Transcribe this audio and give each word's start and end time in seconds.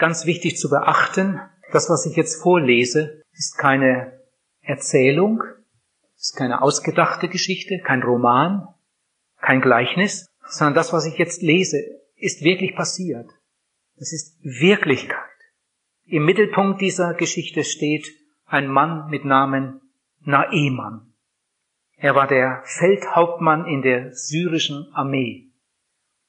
ganz 0.00 0.26
wichtig 0.26 0.56
zu 0.56 0.68
beachten, 0.68 1.40
das, 1.72 1.88
was 1.88 2.06
ich 2.06 2.16
jetzt 2.16 2.42
vorlese, 2.42 3.22
ist 3.32 3.56
keine 3.56 4.20
Erzählung, 4.62 5.42
ist 6.16 6.36
keine 6.36 6.62
ausgedachte 6.62 7.28
Geschichte, 7.28 7.78
kein 7.78 8.02
Roman, 8.02 8.66
kein 9.40 9.60
Gleichnis, 9.60 10.26
sondern 10.48 10.74
das, 10.74 10.92
was 10.92 11.06
ich 11.06 11.16
jetzt 11.18 11.42
lese, 11.42 11.78
ist 12.16 12.42
wirklich 12.42 12.74
passiert. 12.74 13.30
Das 13.96 14.12
ist 14.12 14.38
Wirklichkeit. 14.42 15.16
Im 16.04 16.24
Mittelpunkt 16.24 16.80
dieser 16.80 17.14
Geschichte 17.14 17.64
steht 17.64 18.08
ein 18.46 18.66
Mann 18.66 19.08
mit 19.10 19.24
Namen 19.24 19.80
Naeman. 20.20 21.14
Er 21.96 22.14
war 22.14 22.26
der 22.26 22.62
Feldhauptmann 22.64 23.66
in 23.66 23.82
der 23.82 24.12
syrischen 24.12 24.90
Armee. 24.92 25.52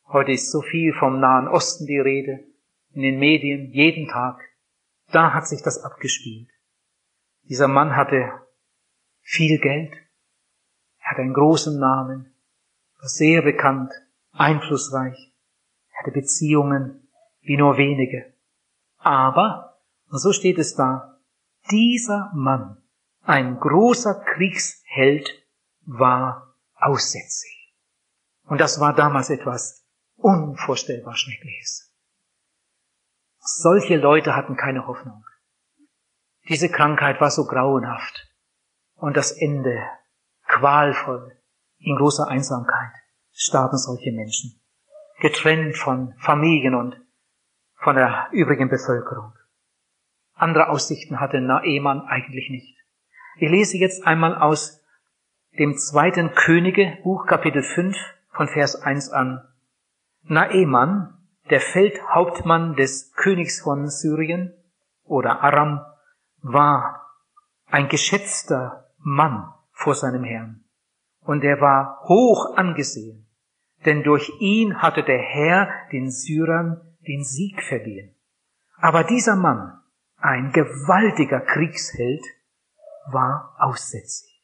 Heute 0.07 0.33
ist 0.33 0.51
so 0.51 0.61
viel 0.61 0.93
vom 0.93 1.19
Nahen 1.19 1.47
Osten 1.47 1.87
die 1.87 1.99
Rede, 1.99 2.50
in 2.93 3.01
den 3.01 3.19
Medien, 3.19 3.71
jeden 3.71 4.07
Tag. 4.07 4.39
Da 5.11 5.33
hat 5.33 5.47
sich 5.47 5.61
das 5.61 5.83
abgespielt. 5.83 6.49
Dieser 7.43 7.67
Mann 7.67 7.95
hatte 7.95 8.31
viel 9.21 9.59
Geld, 9.59 9.93
er 10.99 11.11
hatte 11.11 11.21
einen 11.21 11.33
großen 11.33 11.79
Namen, 11.79 12.33
war 12.99 13.09
sehr 13.09 13.41
bekannt, 13.41 13.91
einflussreich, 14.31 15.33
er 15.91 15.99
hatte 15.99 16.11
Beziehungen 16.11 17.07
wie 17.41 17.57
nur 17.57 17.77
wenige. 17.77 18.33
Aber, 18.97 19.81
und 20.09 20.19
so 20.19 20.31
steht 20.31 20.59
es 20.59 20.75
da, 20.75 21.19
dieser 21.69 22.31
Mann, 22.33 22.77
ein 23.23 23.59
großer 23.59 24.23
Kriegsheld, 24.35 25.29
war 25.85 26.55
aussätzig. 26.75 27.75
Und 28.45 28.59
das 28.59 28.79
war 28.79 28.93
damals 28.93 29.29
etwas 29.29 29.85
unvorstellbar 30.17 31.15
Schreckliches. 31.15 31.90
Solche 33.43 33.97
Leute 33.97 34.35
hatten 34.35 34.55
keine 34.55 34.85
Hoffnung. 34.85 35.25
Diese 36.47 36.69
Krankheit 36.69 37.19
war 37.19 37.31
so 37.31 37.47
grauenhaft 37.47 38.29
und 38.95 39.17
das 39.17 39.31
Ende 39.31 39.81
qualvoll. 40.47 41.35
In 41.79 41.95
großer 41.95 42.27
Einsamkeit 42.27 42.91
starben 43.31 43.77
solche 43.77 44.11
Menschen, 44.11 44.61
getrennt 45.21 45.75
von 45.75 46.13
Familien 46.19 46.75
und 46.75 47.01
von 47.77 47.95
der 47.95 48.27
übrigen 48.31 48.69
Bevölkerung. 48.69 49.33
Andere 50.35 50.69
Aussichten 50.69 51.19
hatte 51.19 51.41
Naeman 51.41 52.01
eigentlich 52.01 52.51
nicht. 52.51 52.77
Ich 53.37 53.49
lese 53.49 53.77
jetzt 53.77 54.05
einmal 54.05 54.35
aus 54.35 54.83
dem 55.57 55.75
zweiten 55.77 56.35
Könige, 56.35 56.99
Buch 57.03 57.25
Kapitel 57.25 57.63
5 57.63 57.97
von 58.29 58.47
Vers 58.47 58.75
1 58.75 59.09
an. 59.09 59.41
Naeman, 60.21 61.17
der 61.51 61.59
Feldhauptmann 61.59 62.75
des 62.75 63.13
Königs 63.13 63.61
von 63.61 63.87
Syrien 63.87 64.53
oder 65.03 65.43
Aram, 65.43 65.85
war 66.41 67.05
ein 67.67 67.89
geschätzter 67.89 68.89
Mann 68.97 69.53
vor 69.73 69.93
seinem 69.93 70.23
Herrn. 70.23 70.63
Und 71.19 71.43
er 71.43 71.59
war 71.59 71.99
hoch 72.07 72.55
angesehen, 72.55 73.27
denn 73.85 74.01
durch 74.01 74.31
ihn 74.39 74.81
hatte 74.81 75.03
der 75.03 75.19
Herr 75.19 75.69
den 75.91 76.09
Syrern 76.09 76.81
den 77.07 77.23
Sieg 77.23 77.61
verliehen. 77.61 78.15
Aber 78.77 79.03
dieser 79.03 79.35
Mann, 79.35 79.79
ein 80.17 80.51
gewaltiger 80.51 81.41
Kriegsheld, 81.41 82.23
war 83.11 83.55
aussätzig. 83.59 84.41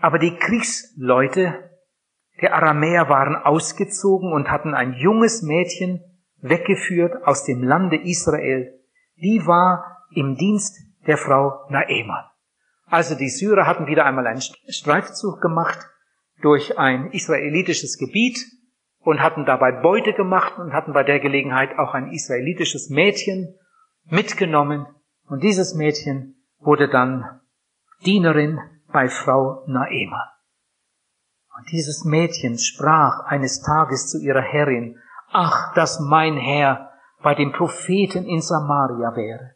Aber 0.00 0.18
die 0.18 0.36
Kriegsleute 0.36 1.70
der 2.42 2.54
Aramäer 2.54 3.08
waren 3.08 3.36
ausgezogen 3.36 4.32
und 4.32 4.50
hatten 4.50 4.74
ein 4.74 4.94
junges 4.94 5.42
Mädchen 5.42 6.02
weggeführt 6.44 7.26
aus 7.26 7.44
dem 7.44 7.62
Lande 7.62 7.96
Israel. 7.96 8.78
Die 9.16 9.46
war 9.46 10.04
im 10.14 10.36
Dienst 10.36 10.78
der 11.06 11.16
Frau 11.16 11.66
Naeman. 11.70 12.24
Also 12.86 13.14
die 13.14 13.30
Syrer 13.30 13.66
hatten 13.66 13.86
wieder 13.86 14.04
einmal 14.04 14.26
einen 14.26 14.42
Streifzug 14.68 15.40
gemacht 15.40 15.78
durch 16.42 16.78
ein 16.78 17.10
israelitisches 17.12 17.96
Gebiet 17.98 18.38
und 19.00 19.22
hatten 19.22 19.46
dabei 19.46 19.72
Beute 19.72 20.12
gemacht 20.12 20.58
und 20.58 20.74
hatten 20.74 20.92
bei 20.92 21.02
der 21.02 21.18
Gelegenheit 21.18 21.78
auch 21.78 21.94
ein 21.94 22.12
israelitisches 22.12 22.90
Mädchen 22.90 23.54
mitgenommen. 24.04 24.86
Und 25.26 25.42
dieses 25.42 25.74
Mädchen 25.74 26.44
wurde 26.58 26.88
dann 26.90 27.40
Dienerin 28.04 28.60
bei 28.92 29.08
Frau 29.08 29.64
Naeman. 29.66 30.28
Und 31.56 31.70
dieses 31.72 32.04
Mädchen 32.04 32.58
sprach 32.58 33.20
eines 33.26 33.62
Tages 33.62 34.10
zu 34.10 34.18
ihrer 34.20 34.42
Herrin, 34.42 34.98
ach, 35.34 35.74
dass 35.74 36.00
mein 36.00 36.36
Herr 36.36 36.90
bei 37.22 37.34
dem 37.34 37.52
Propheten 37.52 38.24
in 38.24 38.40
Samaria 38.40 39.14
wäre 39.16 39.54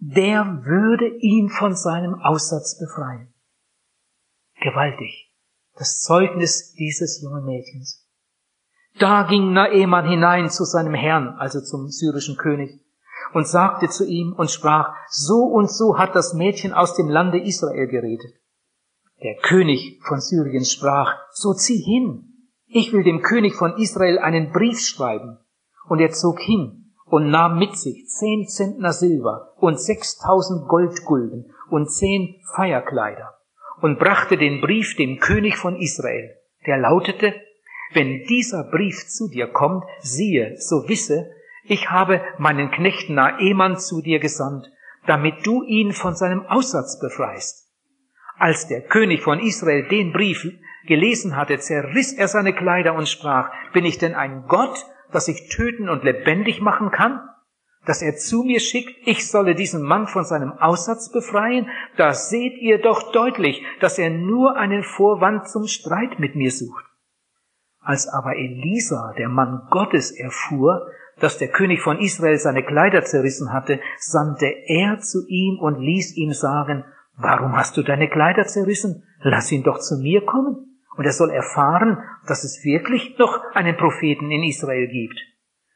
der 0.00 0.64
würde 0.64 1.08
ihn 1.18 1.50
von 1.50 1.74
seinem 1.74 2.14
Aussatz 2.22 2.78
befreien. 2.78 3.32
Gewaltig. 4.62 5.30
Das 5.76 6.00
Zeugnis 6.00 6.72
dieses 6.72 7.22
jungen 7.22 7.44
Mädchens. 7.44 8.06
Da 8.98 9.24
ging 9.24 9.52
Naeman 9.52 10.08
hinein 10.08 10.50
zu 10.50 10.64
seinem 10.64 10.94
Herrn, 10.94 11.36
also 11.38 11.60
zum 11.60 11.88
syrischen 11.88 12.36
König, 12.36 12.80
und 13.34 13.46
sagte 13.46 13.88
zu 13.88 14.06
ihm 14.06 14.32
und 14.32 14.50
sprach, 14.50 14.94
so 15.08 15.44
und 15.44 15.70
so 15.70 15.98
hat 15.98 16.16
das 16.16 16.34
Mädchen 16.34 16.72
aus 16.72 16.96
dem 16.96 17.08
Lande 17.08 17.38
Israel 17.38 17.86
geredet. 17.86 18.32
Der 19.22 19.36
König 19.36 20.00
von 20.02 20.20
Syrien 20.20 20.64
sprach, 20.64 21.14
so 21.30 21.52
zieh 21.52 21.78
hin, 21.78 22.29
ich 22.72 22.92
will 22.92 23.02
dem 23.02 23.22
König 23.22 23.54
von 23.54 23.76
Israel 23.76 24.18
einen 24.18 24.52
Brief 24.52 24.80
schreiben. 24.80 25.38
Und 25.88 26.00
er 26.00 26.10
zog 26.10 26.40
hin 26.40 26.92
und 27.06 27.30
nahm 27.30 27.58
mit 27.58 27.76
sich 27.76 28.06
zehn 28.06 28.46
Zentner 28.46 28.92
Silber 28.92 29.54
und 29.58 29.80
sechstausend 29.80 30.68
Goldgulden 30.68 31.52
und 31.68 31.90
zehn 31.90 32.40
Feierkleider 32.54 33.34
und 33.80 33.98
brachte 33.98 34.36
den 34.36 34.60
Brief 34.60 34.94
dem 34.96 35.18
König 35.18 35.56
von 35.56 35.76
Israel, 35.76 36.36
der 36.66 36.78
lautete, 36.78 37.34
wenn 37.92 38.24
dieser 38.24 38.64
Brief 38.70 39.08
zu 39.08 39.28
dir 39.28 39.48
kommt, 39.48 39.84
siehe, 40.00 40.54
so 40.58 40.88
wisse, 40.88 41.30
ich 41.64 41.90
habe 41.90 42.22
meinen 42.38 42.70
Knecht 42.70 43.10
Naeman 43.10 43.78
zu 43.78 44.00
dir 44.00 44.20
gesandt, 44.20 44.70
damit 45.06 45.44
du 45.44 45.64
ihn 45.64 45.92
von 45.92 46.14
seinem 46.14 46.46
Aussatz 46.46 47.00
befreist. 47.00 47.68
Als 48.38 48.68
der 48.68 48.82
König 48.82 49.22
von 49.22 49.40
Israel 49.40 49.88
den 49.88 50.12
Brief 50.12 50.46
gelesen 50.86 51.36
hatte, 51.36 51.58
zerriss 51.58 52.12
er 52.12 52.28
seine 52.28 52.54
Kleider 52.54 52.94
und 52.94 53.08
sprach, 53.08 53.50
bin 53.72 53.84
ich 53.84 53.98
denn 53.98 54.14
ein 54.14 54.44
Gott, 54.48 54.86
dass 55.12 55.28
ich 55.28 55.48
töten 55.48 55.88
und 55.88 56.04
lebendig 56.04 56.60
machen 56.60 56.90
kann? 56.90 57.20
Dass 57.86 58.02
er 58.02 58.16
zu 58.16 58.42
mir 58.42 58.60
schickt, 58.60 58.94
ich 59.06 59.28
solle 59.28 59.54
diesen 59.54 59.82
Mann 59.82 60.06
von 60.06 60.24
seinem 60.24 60.52
Aussatz 60.52 61.10
befreien? 61.10 61.68
Da 61.96 62.12
seht 62.12 62.58
ihr 62.58 62.80
doch 62.80 63.12
deutlich, 63.12 63.62
dass 63.80 63.98
er 63.98 64.10
nur 64.10 64.56
einen 64.56 64.82
Vorwand 64.82 65.48
zum 65.48 65.66
Streit 65.66 66.18
mit 66.18 66.36
mir 66.36 66.50
sucht. 66.50 66.84
Als 67.80 68.06
aber 68.08 68.36
Elisa, 68.36 69.14
der 69.16 69.30
Mann 69.30 69.66
Gottes, 69.70 70.10
erfuhr, 70.10 70.90
dass 71.18 71.38
der 71.38 71.48
König 71.48 71.80
von 71.80 71.98
Israel 71.98 72.38
seine 72.38 72.62
Kleider 72.62 73.04
zerrissen 73.04 73.52
hatte, 73.52 73.80
sandte 73.98 74.46
er 74.46 75.00
zu 75.00 75.26
ihm 75.28 75.58
und 75.58 75.80
ließ 75.80 76.16
ihm 76.16 76.32
sagen, 76.32 76.84
warum 77.16 77.56
hast 77.56 77.76
du 77.76 77.82
deine 77.82 78.08
Kleider 78.08 78.46
zerrissen? 78.46 79.04
Lass 79.22 79.50
ihn 79.52 79.62
doch 79.62 79.78
zu 79.78 79.98
mir 79.98 80.24
kommen. 80.24 80.69
Und 80.96 81.04
er 81.04 81.12
soll 81.12 81.30
erfahren, 81.30 82.02
dass 82.26 82.44
es 82.44 82.64
wirklich 82.64 83.16
noch 83.18 83.42
einen 83.54 83.76
Propheten 83.76 84.30
in 84.30 84.42
Israel 84.42 84.88
gibt. 84.88 85.18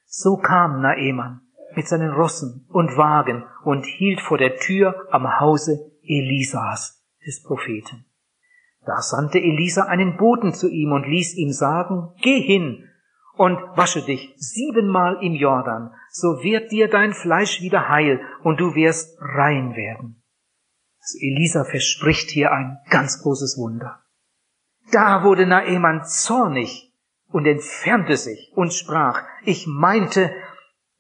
So 0.07 0.37
kam 0.37 0.81
Naeman 0.81 1.41
mit 1.77 1.89
seinen 1.89 2.13
Rossen 2.13 2.67
und 2.69 2.97
Wagen 2.97 3.45
und 3.65 3.85
hielt 3.85 4.21
vor 4.21 4.39
der 4.39 4.57
Tür 4.57 5.07
am 5.11 5.41
Hause 5.41 5.91
Elisas, 6.03 7.05
des 7.27 7.43
Propheten. 7.43 8.05
Da 8.87 9.01
sandte 9.01 9.39
Elisa 9.39 9.85
einen 9.85 10.17
Boten 10.17 10.53
zu 10.53 10.69
ihm 10.69 10.93
und 10.93 11.07
ließ 11.07 11.35
ihm 11.37 11.53
sagen, 11.53 12.11
geh 12.21 12.41
hin 12.41 12.89
und 13.37 13.57
wasche 13.77 14.03
dich 14.03 14.35
siebenmal 14.37 15.23
im 15.23 15.35
Jordan, 15.35 15.91
so 16.11 16.43
wird 16.43 16.71
dir 16.71 16.89
dein 16.89 17.15
Fleisch 17.15 17.61
wieder 17.61 17.89
heil 17.89 18.21
und 18.43 18.61
du 18.61 18.75
wirst 18.75 19.19
rein 19.21 19.75
werden. 19.75 20.23
Elisa 21.21 21.65
verspricht 21.65 22.31
hier 22.31 22.53
ein 22.53 22.79
ganz 22.91 23.23
großes 23.23 23.59
Wunder. 23.59 24.04
Da 24.93 25.25
wurde 25.25 25.47
Naeman 25.47 26.05
zornig 26.05 26.93
und 27.31 27.47
entfernte 27.47 28.17
sich 28.17 28.53
und 28.55 28.73
sprach, 28.73 29.23
ich 29.45 29.67
meinte, 29.67 30.31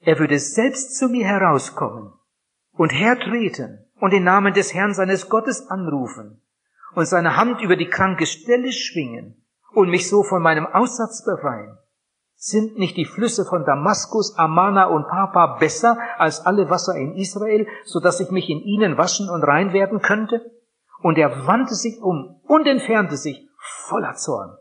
er 0.00 0.19
würde 0.19 0.38
selbst 0.38 0.98
zu 0.98 1.08
mir 1.08 1.26
herauskommen 1.26 2.12
und 2.72 2.90
hertreten 2.90 3.86
und 4.00 4.12
den 4.12 4.25
Namen 4.25 4.52
des 4.52 4.75
Herrn 4.75 4.94
seines 4.94 5.28
Gottes 5.28 5.70
anrufen 5.70 6.42
und 6.94 7.06
seine 7.06 7.36
Hand 7.36 7.60
über 7.60 7.76
die 7.76 7.88
kranke 7.88 8.26
Stelle 8.26 8.72
schwingen 8.72 9.44
und 9.72 9.90
mich 9.90 10.08
so 10.08 10.22
von 10.22 10.42
meinem 10.42 10.66
Aussatz 10.66 11.25
befreien. 11.25 11.78
Sind 12.36 12.78
nicht 12.78 12.96
die 12.96 13.06
Flüsse 13.06 13.44
von 13.44 13.64
Damaskus, 13.64 14.36
Amana 14.36 14.86
und 14.86 15.08
Papa 15.08 15.56
besser 15.58 15.98
als 16.19 16.44
alle 16.44 16.69
Wasser 16.69 16.94
in 16.96 17.14
Israel, 17.14 17.66
so 17.84 18.00
dass 18.00 18.20
ich 18.20 18.31
mich 18.31 18.50
in 18.50 18.60
ihnen 18.60 18.98
waschen 18.98 19.31
und 19.31 19.42
rein 19.42 19.72
werden 19.72 20.02
könnte? 20.02 20.50
Und 21.00 21.16
er 21.16 21.46
wandte 21.46 21.75
sich 21.75 22.02
um 22.02 22.40
und 22.46 22.66
entfernte 22.66 23.16
sich 23.16 23.48
voller 23.64 24.14
Zorn. 24.14 24.56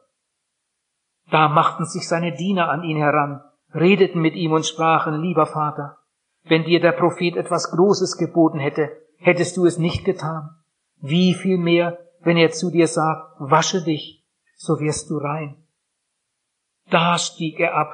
Da 1.29 1.47
machten 1.49 1.85
sich 1.85 2.07
seine 2.07 2.33
Diener 2.33 2.69
an 2.69 2.83
ihn 2.83 2.97
heran, 2.97 3.41
redeten 3.73 4.21
mit 4.21 4.35
ihm 4.35 4.51
und 4.51 4.65
sprachen, 4.65 5.21
lieber 5.21 5.45
Vater, 5.45 5.97
Wenn 6.45 6.65
dir 6.65 6.81
der 6.81 6.91
Prophet 6.91 7.37
etwas 7.37 7.71
Großes 7.71 8.17
geboten 8.17 8.59
hätte, 8.59 8.91
hättest 9.17 9.55
du 9.55 9.65
es 9.65 9.77
nicht 9.77 10.03
getan. 10.03 10.49
Wie 10.97 11.33
viel 11.33 11.57
mehr, 11.57 11.99
wenn 12.19 12.37
er 12.37 12.51
zu 12.51 12.69
dir 12.69 12.87
sagt, 12.87 13.35
wasche 13.39 13.81
dich, 13.83 14.25
so 14.55 14.79
wirst 14.79 15.09
du 15.09 15.17
rein. 15.17 15.65
Da 16.89 17.17
stieg 17.17 17.59
er 17.59 17.75
ab 17.75 17.93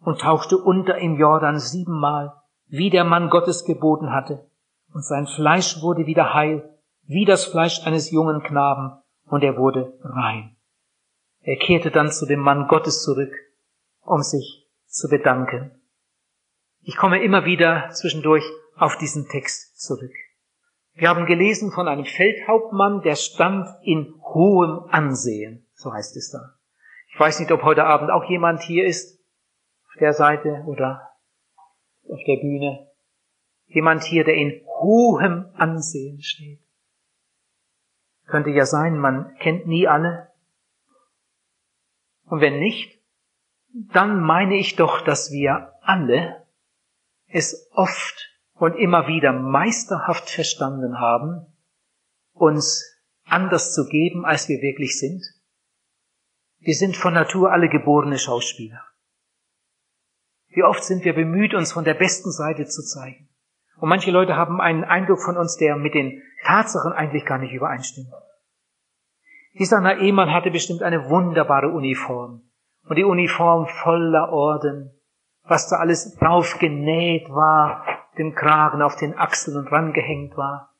und 0.00 0.20
tauchte 0.20 0.56
unter 0.56 0.96
im 0.98 1.18
Jordan 1.18 1.58
siebenmal, 1.58 2.32
wie 2.66 2.88
der 2.88 3.04
Mann 3.04 3.28
Gottes 3.28 3.64
geboten 3.64 4.12
hatte, 4.12 4.50
und 4.94 5.04
sein 5.04 5.26
Fleisch 5.26 5.82
wurde 5.82 6.06
wieder 6.06 6.32
heil, 6.32 6.78
wie 7.02 7.26
das 7.26 7.44
Fleisch 7.44 7.86
eines 7.86 8.10
jungen 8.10 8.42
Knaben, 8.42 9.01
und 9.32 9.42
er 9.42 9.56
wurde 9.56 9.98
rein. 10.02 10.56
Er 11.40 11.56
kehrte 11.56 11.90
dann 11.90 12.12
zu 12.12 12.26
dem 12.26 12.40
Mann 12.40 12.68
Gottes 12.68 13.02
zurück, 13.02 13.32
um 14.02 14.20
sich 14.22 14.68
zu 14.84 15.08
bedanken. 15.08 15.70
Ich 16.82 16.98
komme 16.98 17.24
immer 17.24 17.46
wieder 17.46 17.88
zwischendurch 17.92 18.44
auf 18.76 18.98
diesen 18.98 19.26
Text 19.30 19.80
zurück. 19.80 20.12
Wir 20.92 21.08
haben 21.08 21.24
gelesen 21.24 21.72
von 21.72 21.88
einem 21.88 22.04
Feldhauptmann, 22.04 23.00
der 23.00 23.16
stand 23.16 23.66
in 23.82 24.14
hohem 24.20 24.84
Ansehen, 24.90 25.66
so 25.72 25.90
heißt 25.94 26.14
es 26.18 26.30
da. 26.30 26.58
Ich 27.08 27.18
weiß 27.18 27.40
nicht, 27.40 27.52
ob 27.52 27.62
heute 27.62 27.84
Abend 27.84 28.10
auch 28.10 28.28
jemand 28.28 28.60
hier 28.60 28.84
ist, 28.84 29.18
auf 29.88 29.98
der 29.98 30.12
Seite 30.12 30.62
oder 30.66 31.08
auf 32.06 32.20
der 32.26 32.36
Bühne. 32.36 32.86
Jemand 33.68 34.04
hier, 34.04 34.24
der 34.24 34.34
in 34.34 34.60
hohem 34.66 35.46
Ansehen 35.54 36.20
steht. 36.20 36.60
Könnte 38.32 38.48
ja 38.48 38.64
sein, 38.64 38.98
man 38.98 39.36
kennt 39.40 39.66
nie 39.66 39.86
alle. 39.86 40.32
Und 42.24 42.40
wenn 42.40 42.60
nicht, 42.60 42.98
dann 43.74 44.22
meine 44.22 44.56
ich 44.56 44.74
doch, 44.74 45.02
dass 45.02 45.30
wir 45.32 45.74
alle 45.82 46.46
es 47.26 47.68
oft 47.72 48.30
und 48.54 48.74
immer 48.76 49.06
wieder 49.06 49.34
meisterhaft 49.34 50.30
verstanden 50.30 50.98
haben, 50.98 51.44
uns 52.32 52.82
anders 53.24 53.74
zu 53.74 53.86
geben, 53.86 54.24
als 54.24 54.48
wir 54.48 54.62
wirklich 54.62 54.98
sind. 54.98 55.22
Wir 56.58 56.74
sind 56.74 56.96
von 56.96 57.12
Natur 57.12 57.52
alle 57.52 57.68
geborene 57.68 58.18
Schauspieler. 58.18 58.82
Wie 60.48 60.62
oft 60.62 60.82
sind 60.84 61.04
wir 61.04 61.12
bemüht, 61.12 61.52
uns 61.52 61.70
von 61.70 61.84
der 61.84 61.92
besten 61.92 62.32
Seite 62.32 62.64
zu 62.64 62.82
zeigen. 62.82 63.28
Und 63.82 63.88
manche 63.88 64.12
Leute 64.12 64.36
haben 64.36 64.60
einen 64.60 64.84
Eindruck 64.84 65.20
von 65.20 65.36
uns, 65.36 65.56
der 65.56 65.74
mit 65.74 65.94
den 65.94 66.22
Tatsachen 66.44 66.92
eigentlich 66.92 67.26
gar 67.26 67.38
nicht 67.38 67.52
übereinstimmt. 67.52 68.12
Dieser 69.58 69.80
Naemann 69.80 70.32
hatte 70.32 70.52
bestimmt 70.52 70.84
eine 70.84 71.10
wunderbare 71.10 71.66
Uniform. 71.66 72.42
Und 72.84 72.96
die 72.96 73.02
Uniform 73.02 73.66
voller 73.66 74.28
Orden, 74.28 74.92
was 75.42 75.68
da 75.68 75.78
alles 75.78 76.14
drauf 76.14 76.60
genäht 76.60 77.28
war, 77.28 77.84
den 78.18 78.36
Kragen 78.36 78.82
auf 78.82 78.94
den 78.94 79.18
Achseln 79.18 79.56
und 79.56 79.72
rangehängt 79.72 80.36
war. 80.36 80.76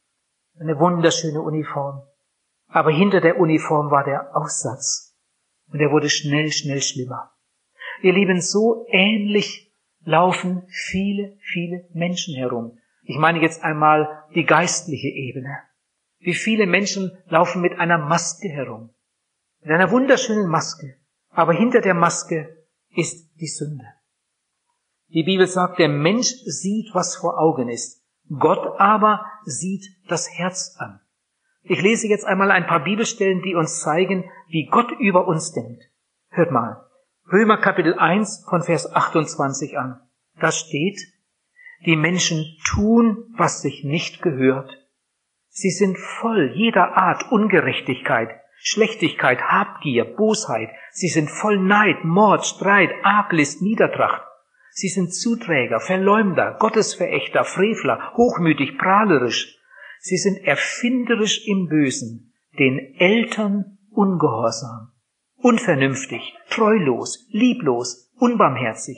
Eine 0.60 0.78
wunderschöne 0.78 1.42
Uniform. 1.42 2.02
Aber 2.68 2.92
hinter 2.92 3.20
der 3.20 3.40
Uniform 3.40 3.90
war 3.90 4.04
der 4.04 4.36
Aussatz. 4.36 5.18
Und 5.72 5.80
er 5.80 5.90
wurde 5.90 6.08
schnell, 6.08 6.52
schnell 6.52 6.80
schlimmer. 6.80 7.32
Ihr 8.00 8.12
Lieben, 8.12 8.40
so 8.40 8.86
ähnlich 8.90 9.74
laufen 10.04 10.62
viele, 10.68 11.36
viele 11.40 11.88
Menschen 11.94 12.36
herum. 12.36 12.78
Ich 13.02 13.18
meine 13.18 13.40
jetzt 13.40 13.62
einmal 13.62 14.24
die 14.34 14.44
geistliche 14.44 15.08
Ebene. 15.08 15.58
Wie 16.18 16.34
viele 16.34 16.66
Menschen 16.66 17.18
laufen 17.26 17.60
mit 17.60 17.78
einer 17.78 17.98
Maske 17.98 18.48
herum. 18.48 18.94
Mit 19.60 19.70
einer 19.70 19.90
wunderschönen 19.90 20.48
Maske. 20.48 20.96
Aber 21.30 21.52
hinter 21.52 21.80
der 21.80 21.94
Maske 21.94 22.64
ist 22.94 23.30
die 23.40 23.48
Sünde. 23.48 23.86
Die 25.08 25.24
Bibel 25.24 25.46
sagt, 25.46 25.78
der 25.78 25.88
Mensch 25.88 26.28
sieht, 26.44 26.94
was 26.94 27.16
vor 27.16 27.38
Augen 27.38 27.68
ist. 27.68 28.02
Gott 28.38 28.78
aber 28.78 29.26
sieht 29.44 29.84
das 30.08 30.30
Herz 30.30 30.76
an. 30.78 31.00
Ich 31.62 31.82
lese 31.82 32.08
jetzt 32.08 32.24
einmal 32.24 32.50
ein 32.50 32.66
paar 32.66 32.82
Bibelstellen, 32.82 33.42
die 33.42 33.54
uns 33.54 33.80
zeigen, 33.80 34.30
wie 34.48 34.66
Gott 34.66 34.90
über 34.98 35.26
uns 35.26 35.52
denkt. 35.52 35.82
Hört 36.30 36.50
mal. 36.50 36.86
Römer 37.30 37.58
Kapitel 37.58 37.94
1 37.94 38.46
von 38.48 38.62
Vers 38.62 38.92
28 38.92 39.78
an. 39.78 40.00
Da 40.40 40.50
steht, 40.50 40.98
die 41.86 41.96
Menschen 41.96 42.44
tun, 42.64 43.24
was 43.36 43.62
sich 43.62 43.84
nicht 43.84 44.22
gehört. 44.22 44.70
Sie 45.48 45.70
sind 45.70 45.98
voll 45.98 46.52
jeder 46.54 46.96
Art 46.96 47.30
Ungerechtigkeit, 47.30 48.30
Schlechtigkeit, 48.56 49.42
Habgier, 49.42 50.04
Bosheit. 50.04 50.70
Sie 50.92 51.08
sind 51.08 51.30
voll 51.30 51.58
Neid, 51.58 52.04
Mord, 52.04 52.46
Streit, 52.46 52.90
Arglist, 53.02 53.60
Niedertracht. 53.60 54.22
Sie 54.70 54.88
sind 54.88 55.12
Zuträger, 55.12 55.80
Verleumder, 55.80 56.56
Gottesverächter, 56.58 57.44
Frevler, 57.44 58.12
hochmütig, 58.16 58.78
prahlerisch. 58.78 59.58
Sie 59.98 60.16
sind 60.16 60.38
erfinderisch 60.44 61.46
im 61.46 61.68
Bösen, 61.68 62.32
den 62.58 62.94
Eltern 62.98 63.78
ungehorsam, 63.90 64.92
unvernünftig, 65.36 66.34
treulos, 66.48 67.28
lieblos, 67.30 68.10
unbarmherzig. 68.16 68.96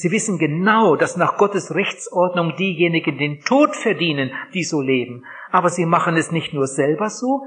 Sie 0.00 0.12
wissen 0.12 0.38
genau, 0.38 0.94
dass 0.94 1.16
nach 1.16 1.38
Gottes 1.38 1.74
Rechtsordnung 1.74 2.54
diejenigen 2.54 3.18
den 3.18 3.40
Tod 3.40 3.74
verdienen, 3.74 4.30
die 4.54 4.62
so 4.62 4.80
leben. 4.80 5.24
Aber 5.50 5.70
sie 5.70 5.86
machen 5.86 6.16
es 6.16 6.30
nicht 6.30 6.54
nur 6.54 6.68
selber 6.68 7.10
so, 7.10 7.42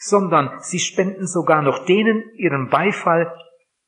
sondern 0.00 0.58
sie 0.58 0.80
spenden 0.80 1.28
sogar 1.28 1.62
noch 1.62 1.84
denen 1.84 2.24
ihren 2.34 2.68
Beifall, 2.68 3.32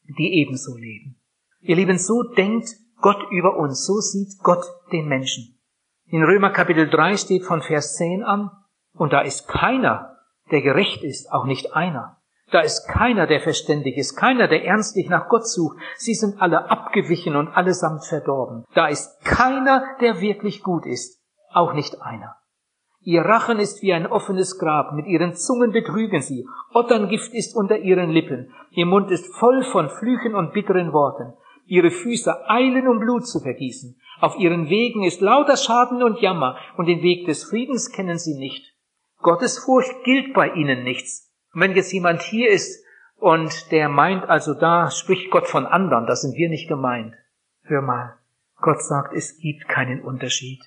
die 0.04 0.34
ebenso 0.34 0.76
leben. 0.76 1.20
Ihr 1.62 1.74
Lieben, 1.74 1.98
so 1.98 2.22
denkt 2.22 2.68
Gott 3.00 3.26
über 3.32 3.56
uns. 3.56 3.84
So 3.84 3.94
sieht 3.94 4.38
Gott 4.40 4.64
den 4.92 5.08
Menschen. 5.08 5.58
In 6.04 6.22
Römer 6.22 6.50
Kapitel 6.50 6.88
3 6.88 7.16
steht 7.16 7.42
von 7.42 7.60
Vers 7.60 7.96
10 7.96 8.22
an, 8.22 8.52
und 8.92 9.12
da 9.12 9.22
ist 9.22 9.48
keiner, 9.48 10.16
der 10.52 10.62
gerecht 10.62 11.02
ist, 11.02 11.32
auch 11.32 11.44
nicht 11.44 11.74
einer. 11.74 12.15
Da 12.52 12.60
ist 12.60 12.86
keiner, 12.86 13.26
der 13.26 13.40
verständig 13.40 13.96
ist, 13.96 14.14
keiner, 14.16 14.46
der 14.46 14.64
ernstlich 14.64 15.08
nach 15.08 15.28
Gott 15.28 15.48
sucht. 15.48 15.78
Sie 15.96 16.14
sind 16.14 16.40
alle 16.40 16.70
abgewichen 16.70 17.34
und 17.34 17.48
allesamt 17.48 18.04
verdorben. 18.06 18.64
Da 18.74 18.86
ist 18.86 19.24
keiner, 19.24 19.84
der 20.00 20.20
wirklich 20.20 20.62
gut 20.62 20.86
ist, 20.86 21.20
auch 21.52 21.72
nicht 21.72 22.00
einer. 22.00 22.36
Ihr 23.00 23.22
Rachen 23.22 23.58
ist 23.58 23.82
wie 23.82 23.92
ein 23.92 24.06
offenes 24.06 24.58
Grab, 24.58 24.92
mit 24.92 25.06
ihren 25.06 25.34
Zungen 25.34 25.70
betrügen 25.72 26.22
sie, 26.22 26.44
Otterngift 26.72 27.32
ist 27.34 27.54
unter 27.54 27.78
ihren 27.78 28.10
Lippen, 28.10 28.52
ihr 28.70 28.86
Mund 28.86 29.10
ist 29.10 29.32
voll 29.34 29.62
von 29.62 29.88
Flüchen 29.88 30.34
und 30.34 30.52
bitteren 30.52 30.92
Worten. 30.92 31.34
Ihre 31.66 31.90
Füße 31.90 32.48
eilen, 32.48 32.86
um 32.86 33.00
Blut 33.00 33.26
zu 33.26 33.40
vergießen. 33.40 34.00
Auf 34.20 34.36
ihren 34.38 34.68
Wegen 34.68 35.02
ist 35.04 35.20
lauter 35.20 35.56
Schaden 35.56 36.02
und 36.02 36.20
Jammer, 36.20 36.56
und 36.76 36.86
den 36.86 37.02
Weg 37.02 37.26
des 37.26 37.44
Friedens 37.44 37.90
kennen 37.90 38.18
sie 38.18 38.38
nicht. 38.38 38.74
Gottes 39.18 39.58
Furcht 39.58 40.04
gilt 40.04 40.32
bei 40.32 40.50
ihnen 40.50 40.84
nichts. 40.84 41.25
Und 41.56 41.62
wenn 41.62 41.74
jetzt 41.74 41.90
jemand 41.90 42.20
hier 42.20 42.50
ist 42.50 42.84
und 43.14 43.72
der 43.72 43.88
meint, 43.88 44.28
also 44.28 44.52
da 44.52 44.90
spricht 44.90 45.30
Gott 45.30 45.48
von 45.48 45.64
anderen, 45.64 46.06
da 46.06 46.14
sind 46.14 46.36
wir 46.36 46.50
nicht 46.50 46.68
gemeint. 46.68 47.14
Hör 47.62 47.80
mal, 47.80 48.18
Gott 48.56 48.82
sagt, 48.82 49.14
es 49.14 49.38
gibt 49.38 49.66
keinen 49.66 50.02
Unterschied. 50.02 50.60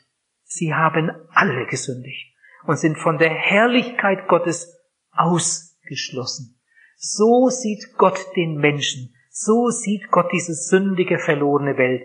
Sie 0.46 0.74
haben 0.74 1.12
alle 1.30 1.68
gesündigt 1.68 2.34
und 2.66 2.80
sind 2.80 2.98
von 2.98 3.20
der 3.20 3.30
Herrlichkeit 3.30 4.28
Gottes 4.28 4.80
ausgeschlossen. 5.12 6.60
So 6.98 7.50
sieht 7.50 7.94
Gott 8.00 8.26
den 8.36 8.56
Menschen. 8.56 9.14
So 9.30 9.70
sieht 9.70 10.10
Gott 10.10 10.32
diese 10.34 10.56
sündige, 10.56 11.20
verlorene 11.20 11.78
Welt. 11.78 12.02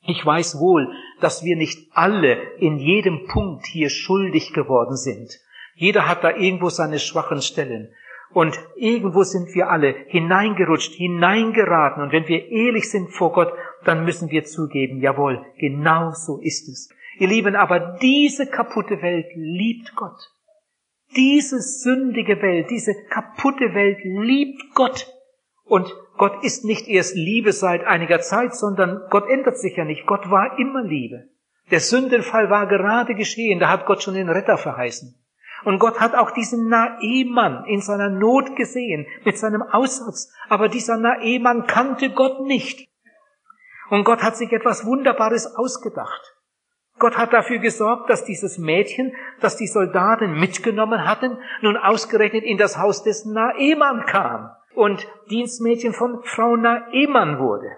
Ich 0.00 0.26
weiß 0.26 0.58
wohl, 0.58 0.92
dass 1.20 1.44
wir 1.44 1.54
nicht 1.54 1.92
alle 1.92 2.42
in 2.58 2.78
jedem 2.78 3.28
Punkt 3.28 3.66
hier 3.66 3.88
schuldig 3.88 4.52
geworden 4.52 4.96
sind. 4.96 5.38
Jeder 5.76 6.08
hat 6.08 6.24
da 6.24 6.34
irgendwo 6.34 6.70
seine 6.70 6.98
schwachen 6.98 7.40
Stellen. 7.40 7.94
Und 8.32 8.58
irgendwo 8.76 9.22
sind 9.22 9.54
wir 9.54 9.70
alle 9.70 9.94
hineingerutscht, 10.08 10.94
hineingeraten. 10.94 12.02
Und 12.02 12.12
wenn 12.12 12.28
wir 12.28 12.50
ehrlich 12.50 12.90
sind 12.90 13.10
vor 13.10 13.32
Gott, 13.32 13.52
dann 13.84 14.04
müssen 14.04 14.30
wir 14.30 14.44
zugeben, 14.44 15.00
jawohl, 15.00 15.44
genau 15.58 16.10
so 16.10 16.38
ist 16.40 16.68
es. 16.68 16.90
Ihr 17.18 17.28
Lieben, 17.28 17.56
aber 17.56 17.98
diese 18.02 18.46
kaputte 18.46 19.00
Welt 19.00 19.26
liebt 19.34 19.94
Gott. 19.96 20.18
Diese 21.16 21.60
sündige 21.60 22.42
Welt, 22.42 22.68
diese 22.70 22.94
kaputte 23.08 23.74
Welt 23.74 23.98
liebt 24.02 24.74
Gott. 24.74 25.06
Und 25.64 25.94
Gott 26.16 26.44
ist 26.44 26.64
nicht 26.64 26.88
erst 26.88 27.14
Liebe 27.14 27.52
seit 27.52 27.84
einiger 27.84 28.20
Zeit, 28.20 28.54
sondern 28.54 29.02
Gott 29.10 29.28
ändert 29.28 29.58
sich 29.58 29.76
ja 29.76 29.84
nicht. 29.84 30.06
Gott 30.06 30.30
war 30.30 30.58
immer 30.58 30.82
Liebe. 30.82 31.28
Der 31.70 31.80
Sündenfall 31.80 32.50
war 32.50 32.66
gerade 32.66 33.14
geschehen, 33.14 33.58
da 33.58 33.68
hat 33.68 33.86
Gott 33.86 34.02
schon 34.02 34.14
den 34.14 34.28
Retter 34.28 34.56
verheißen. 34.56 35.14
Und 35.66 35.80
Gott 35.80 35.98
hat 35.98 36.14
auch 36.14 36.30
diesen 36.30 36.68
Naemann 36.68 37.64
in 37.64 37.80
seiner 37.80 38.08
Not 38.08 38.54
gesehen, 38.54 39.04
mit 39.24 39.36
seinem 39.36 39.62
Aussatz. 39.62 40.32
Aber 40.48 40.68
dieser 40.68 40.96
Naemann 40.96 41.66
kannte 41.66 42.10
Gott 42.10 42.46
nicht. 42.46 42.88
Und 43.90 44.04
Gott 44.04 44.22
hat 44.22 44.36
sich 44.36 44.52
etwas 44.52 44.86
Wunderbares 44.86 45.56
ausgedacht. 45.56 46.36
Gott 47.00 47.18
hat 47.18 47.32
dafür 47.32 47.58
gesorgt, 47.58 48.08
dass 48.08 48.24
dieses 48.24 48.58
Mädchen, 48.58 49.12
das 49.40 49.56
die 49.56 49.66
Soldaten 49.66 50.38
mitgenommen 50.38 51.04
hatten, 51.04 51.36
nun 51.62 51.76
ausgerechnet 51.76 52.44
in 52.44 52.58
das 52.58 52.78
Haus 52.78 53.02
des 53.02 53.24
Naemann 53.24 54.06
kam 54.06 54.52
und 54.76 55.04
Dienstmädchen 55.30 55.94
von 55.94 56.22
Frau 56.22 56.54
Naemann 56.54 57.40
wurde. 57.40 57.72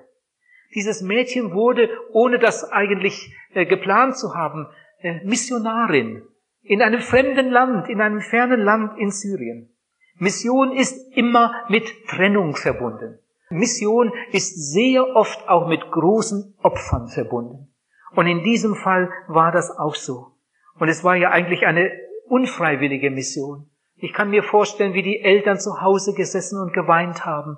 Dieses 0.75 1.01
Mädchen 1.01 1.55
wurde, 1.55 1.89
ohne 2.13 2.39
das 2.39 2.71
eigentlich 2.71 3.35
äh, 3.55 3.65
geplant 3.65 4.19
zu 4.19 4.35
haben, 4.35 4.67
äh, 5.01 5.25
Missionarin 5.25 6.29
in 6.69 6.83
einem 6.83 7.01
fremden 7.01 7.51
Land, 7.51 7.89
in 7.89 8.01
einem 8.01 8.21
fernen 8.21 8.61
Land 8.61 8.99
in 8.99 9.11
Syrien. 9.11 9.71
Mission 10.19 10.73
ist 10.73 11.17
immer 11.17 11.53
mit 11.69 11.91
Trennung 12.09 12.55
verbunden. 12.55 13.19
Mission 13.51 14.13
ist 14.33 14.73
sehr 14.73 15.17
oft 15.17 15.49
auch 15.49 15.67
mit 15.67 15.91
großen 15.91 16.55
Opfern 16.63 17.09
verbunden. 17.09 17.73
Und 18.15 18.27
in 18.27 18.43
diesem 18.43 18.75
Fall 18.75 19.11
war 19.29 19.51
das 19.51 19.71
auch 19.71 19.95
so. 19.95 20.33
Und 20.79 20.89
es 20.89 21.03
war 21.05 21.17
ja 21.17 21.31
eigentlich 21.31 21.67
eine 21.67 21.91
unfreiwillige 22.29 23.11
Mission. 23.11 23.71
Ich 23.97 24.13
kann 24.13 24.31
mir 24.31 24.43
vorstellen, 24.43 24.93
wie 24.93 25.03
die 25.03 25.21
Eltern 25.21 25.59
zu 25.59 25.81
Hause 25.81 26.15
gesessen 26.15 26.61
und 26.61 26.75
geweint 26.75 27.25
haben. 27.25 27.57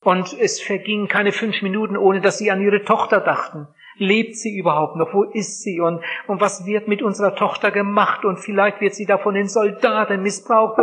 Und 0.00 0.36
es 0.38 0.60
vergingen 0.60 1.08
keine 1.08 1.32
fünf 1.32 1.62
Minuten, 1.62 1.96
ohne 1.96 2.20
dass 2.20 2.38
sie 2.38 2.50
an 2.50 2.60
ihre 2.60 2.84
Tochter 2.84 3.20
dachten. 3.20 3.66
Lebt 3.96 4.36
sie 4.36 4.56
überhaupt 4.56 4.96
noch? 4.96 5.12
Wo 5.12 5.24
ist 5.24 5.62
sie? 5.62 5.80
Und, 5.80 6.02
und 6.26 6.40
was 6.40 6.64
wird 6.66 6.88
mit 6.88 7.02
unserer 7.02 7.34
Tochter 7.34 7.70
gemacht? 7.70 8.24
Und 8.24 8.38
vielleicht 8.38 8.80
wird 8.80 8.94
sie 8.94 9.06
davon 9.06 9.36
in 9.36 9.48
Soldaten 9.48 10.22
missbraucht. 10.22 10.78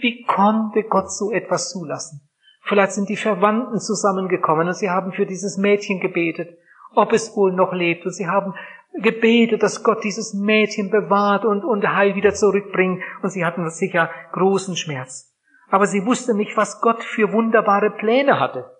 Wie 0.00 0.24
konnte 0.24 0.84
Gott 0.84 1.10
so 1.10 1.32
etwas 1.32 1.70
zulassen? 1.70 2.28
Vielleicht 2.62 2.92
sind 2.92 3.08
die 3.08 3.16
Verwandten 3.16 3.80
zusammengekommen 3.80 4.68
und 4.68 4.74
sie 4.74 4.88
haben 4.88 5.12
für 5.12 5.26
dieses 5.26 5.58
Mädchen 5.58 6.00
gebetet, 6.00 6.56
ob 6.94 7.12
es 7.12 7.36
wohl 7.36 7.52
noch 7.52 7.72
lebt. 7.72 8.06
Und 8.06 8.12
sie 8.12 8.28
haben 8.28 8.54
gebetet, 8.94 9.62
dass 9.62 9.82
Gott 9.82 10.04
dieses 10.04 10.32
Mädchen 10.32 10.90
bewahrt 10.90 11.44
und, 11.44 11.64
und 11.64 11.86
heil 11.86 12.14
wieder 12.14 12.34
zurückbringt. 12.34 13.02
Und 13.22 13.30
sie 13.30 13.44
hatten 13.44 13.68
sicher 13.70 14.10
großen 14.32 14.76
Schmerz. 14.76 15.34
Aber 15.70 15.86
sie 15.86 16.04
wusste 16.04 16.36
nicht, 16.36 16.56
was 16.56 16.80
Gott 16.80 17.02
für 17.02 17.32
wunderbare 17.32 17.90
Pläne 17.90 18.38
hatte. 18.38 18.70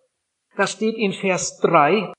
Da 0.57 0.67
steht 0.67 0.95
in 0.97 1.13
Vers 1.13 1.59
3, 1.61 2.13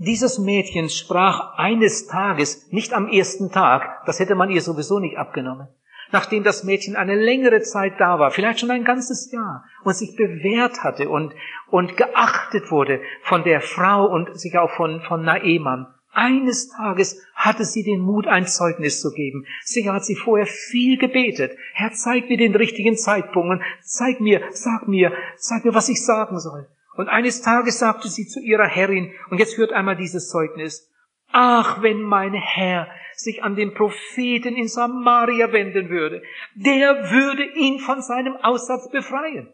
dieses 0.00 0.38
Mädchen 0.38 0.88
sprach 0.88 1.58
eines 1.58 2.06
Tages, 2.06 2.72
nicht 2.72 2.94
am 2.94 3.06
ersten 3.06 3.52
Tag, 3.52 4.06
das 4.06 4.18
hätte 4.18 4.34
man 4.34 4.48
ihr 4.48 4.62
sowieso 4.62 4.98
nicht 4.98 5.18
abgenommen, 5.18 5.68
nachdem 6.10 6.42
das 6.42 6.64
Mädchen 6.64 6.96
eine 6.96 7.16
längere 7.16 7.60
Zeit 7.60 7.94
da 7.98 8.18
war, 8.18 8.30
vielleicht 8.30 8.60
schon 8.60 8.70
ein 8.70 8.84
ganzes 8.84 9.30
Jahr, 9.30 9.64
und 9.84 9.94
sich 9.94 10.16
bewährt 10.16 10.82
hatte 10.82 11.10
und, 11.10 11.34
und 11.68 11.98
geachtet 11.98 12.70
wurde 12.70 13.02
von 13.22 13.44
der 13.44 13.60
Frau 13.60 14.06
und 14.06 14.40
sich 14.40 14.56
auch 14.56 14.70
von, 14.70 15.02
von 15.02 15.22
Naeman. 15.22 15.86
Eines 16.12 16.70
Tages 16.70 17.22
hatte 17.34 17.66
sie 17.66 17.82
den 17.84 18.00
Mut, 18.00 18.26
ein 18.26 18.46
Zeugnis 18.46 19.02
zu 19.02 19.12
geben. 19.12 19.44
Sicher 19.62 19.92
hat 19.92 20.04
sie 20.04 20.16
vorher 20.16 20.46
viel 20.46 20.96
gebetet. 20.96 21.52
Herr, 21.74 21.92
zeig 21.92 22.28
mir 22.28 22.38
den 22.38 22.56
richtigen 22.56 22.96
Zeitpunkt 22.96 23.50
und 23.50 23.62
zeig 23.82 24.18
mir, 24.20 24.42
sag 24.50 24.88
mir, 24.88 25.12
sag 25.36 25.64
mir, 25.64 25.74
was 25.74 25.88
ich 25.90 26.04
sagen 26.04 26.40
soll. 26.40 26.66
Und 27.00 27.08
eines 27.08 27.40
Tages 27.40 27.78
sagte 27.78 28.08
sie 28.08 28.26
zu 28.26 28.40
ihrer 28.40 28.66
Herrin, 28.66 29.14
und 29.30 29.38
jetzt 29.38 29.56
hört 29.56 29.72
einmal 29.72 29.96
dieses 29.96 30.28
Zeugnis, 30.28 30.90
Ach, 31.32 31.80
wenn 31.80 32.02
mein 32.02 32.34
Herr 32.34 32.88
sich 33.14 33.42
an 33.42 33.56
den 33.56 33.72
Propheten 33.72 34.54
in 34.54 34.68
Samaria 34.68 35.50
wenden 35.50 35.88
würde, 35.88 36.22
der 36.54 37.10
würde 37.10 37.44
ihn 37.44 37.78
von 37.78 38.02
seinem 38.02 38.36
Aussatz 38.36 38.90
befreien. 38.90 39.50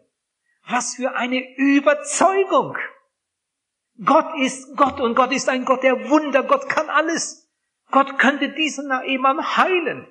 Was 0.67 0.95
für 0.95 1.15
eine 1.15 1.55
Überzeugung! 1.55 2.77
Gott 4.03 4.27
ist 4.41 4.75
Gott 4.75 4.99
und 4.99 5.15
Gott 5.15 5.31
ist 5.31 5.47
ein 5.47 5.63
Gott 5.63 5.83
der 5.83 6.09
Wunder. 6.09 6.43
Gott 6.43 6.67
kann 6.67 6.89
alles. 6.89 7.49
Gott 7.91 8.19
könnte 8.19 8.49
diesen 8.49 8.89
Naaman 8.89 9.55
heilen. 9.55 10.05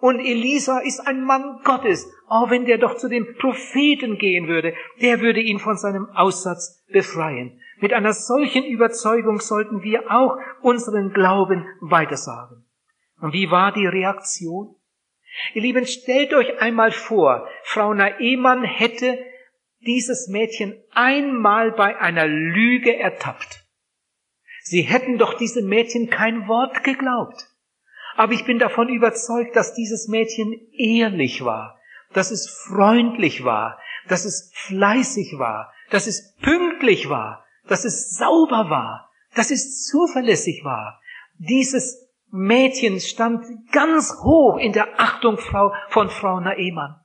Und 0.00 0.18
Elisa 0.20 0.80
ist 0.80 1.00
ein 1.06 1.22
Mann 1.22 1.60
Gottes. 1.62 2.10
Oh, 2.28 2.48
wenn 2.48 2.64
der 2.64 2.78
doch 2.78 2.96
zu 2.96 3.08
dem 3.08 3.36
Propheten 3.36 4.18
gehen 4.18 4.48
würde, 4.48 4.74
der 5.00 5.20
würde 5.20 5.40
ihn 5.40 5.58
von 5.58 5.76
seinem 5.76 6.08
Aussatz 6.14 6.84
befreien. 6.88 7.60
Mit 7.80 7.92
einer 7.92 8.12
solchen 8.12 8.64
Überzeugung 8.64 9.40
sollten 9.40 9.82
wir 9.82 10.10
auch 10.10 10.36
unseren 10.62 11.12
Glauben 11.12 11.66
weitersagen. 11.80 12.64
Und 13.20 13.32
wie 13.32 13.50
war 13.50 13.72
die 13.72 13.86
Reaktion? 13.86 14.76
Ihr 15.54 15.62
Lieben, 15.62 15.86
stellt 15.86 16.34
euch 16.34 16.60
einmal 16.60 16.92
vor, 16.92 17.48
Frau 17.62 17.94
Naemann 17.94 18.64
hätte 18.64 19.18
dieses 19.80 20.28
Mädchen 20.28 20.82
einmal 20.92 21.72
bei 21.72 21.98
einer 21.98 22.26
Lüge 22.26 22.96
ertappt. 22.96 23.64
Sie 24.62 24.82
hätten 24.82 25.18
doch 25.18 25.34
diesem 25.34 25.68
Mädchen 25.68 26.10
kein 26.10 26.48
Wort 26.48 26.84
geglaubt. 26.84 27.49
Aber 28.16 28.32
ich 28.32 28.44
bin 28.44 28.58
davon 28.58 28.88
überzeugt, 28.88 29.56
dass 29.56 29.74
dieses 29.74 30.08
Mädchen 30.08 30.54
ehrlich 30.72 31.44
war, 31.44 31.78
dass 32.12 32.30
es 32.30 32.48
freundlich 32.48 33.44
war, 33.44 33.78
dass 34.08 34.24
es 34.24 34.50
fleißig 34.54 35.38
war, 35.38 35.72
dass 35.90 36.06
es 36.06 36.34
pünktlich 36.36 37.08
war, 37.08 37.44
dass 37.66 37.84
es 37.84 38.16
sauber 38.16 38.70
war, 38.70 39.10
dass 39.34 39.50
es 39.50 39.86
zuverlässig 39.86 40.64
war. 40.64 41.00
Dieses 41.38 42.08
Mädchen 42.30 43.00
stand 43.00 43.44
ganz 43.72 44.14
hoch 44.22 44.58
in 44.58 44.72
der 44.72 45.00
Achtung 45.00 45.38
von 45.38 46.10
Frau 46.10 46.40
Naemann. 46.40 46.99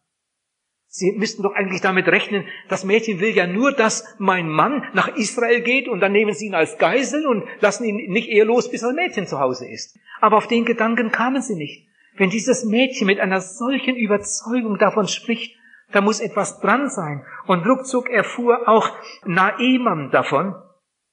Sie 0.97 1.11
müssten 1.11 1.43
doch 1.43 1.53
eigentlich 1.53 1.81
damit 1.81 2.07
rechnen, 2.07 2.45
das 2.69 2.85
Mädchen 2.85 3.19
will 3.19 3.35
ja 3.35 3.47
nur, 3.47 3.73
dass 3.73 4.15
mein 4.17 4.47
Mann 4.47 4.81
nach 4.93 5.09
Israel 5.17 5.59
geht 5.59 5.89
und 5.89 5.99
dann 5.99 6.13
nehmen 6.13 6.33
sie 6.33 6.45
ihn 6.45 6.55
als 6.55 6.77
Geisel 6.77 7.27
und 7.27 7.43
lassen 7.59 7.83
ihn 7.83 7.97
nicht 8.13 8.29
ehelos, 8.29 8.71
bis 8.71 8.81
ein 8.81 8.95
Mädchen 8.95 9.27
zu 9.27 9.41
Hause 9.41 9.67
ist. 9.67 9.99
Aber 10.21 10.37
auf 10.37 10.47
den 10.47 10.63
Gedanken 10.63 11.11
kamen 11.11 11.41
sie 11.41 11.55
nicht. 11.55 11.85
Wenn 12.15 12.29
dieses 12.29 12.63
Mädchen 12.63 13.07
mit 13.07 13.19
einer 13.19 13.41
solchen 13.41 13.97
Überzeugung 13.97 14.77
davon 14.77 15.09
spricht, 15.09 15.59
da 15.91 15.99
muss 15.99 16.21
etwas 16.21 16.61
dran 16.61 16.89
sein. 16.89 17.25
Und 17.45 17.67
ruckzuck 17.67 18.09
erfuhr 18.09 18.69
auch 18.69 18.89
Naeman 19.25 20.11
davon. 20.11 20.55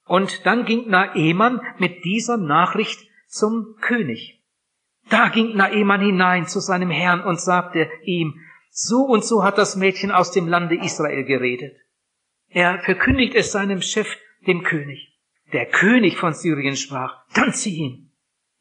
Und 0.05 0.45
dann 0.45 0.63
ging 0.63 0.87
Naeman 0.87 1.59
mit 1.77 2.05
dieser 2.05 2.37
Nachricht 2.37 3.05
zum 3.27 3.75
König. 3.81 4.41
Da 5.09 5.27
ging 5.27 5.57
Naeman 5.57 5.99
hinein 5.99 6.47
zu 6.47 6.61
seinem 6.61 6.89
Herrn 6.89 7.19
und 7.19 7.41
sagte 7.41 7.91
ihm, 8.05 8.39
so 8.75 9.03
und 9.03 9.23
so 9.23 9.43
hat 9.43 9.59
das 9.59 9.75
Mädchen 9.75 10.11
aus 10.11 10.31
dem 10.31 10.47
Lande 10.47 10.75
Israel 10.75 11.23
geredet. 11.23 11.77
Er 12.49 12.79
verkündigt 12.79 13.35
es 13.35 13.51
seinem 13.51 13.81
Chef, 13.81 14.07
dem 14.47 14.63
König. 14.63 15.13
Der 15.53 15.67
König 15.67 16.17
von 16.17 16.33
Syrien 16.33 16.75
sprach, 16.75 17.23
dann 17.35 17.53
zieh 17.53 17.77
ihn. 17.77 18.11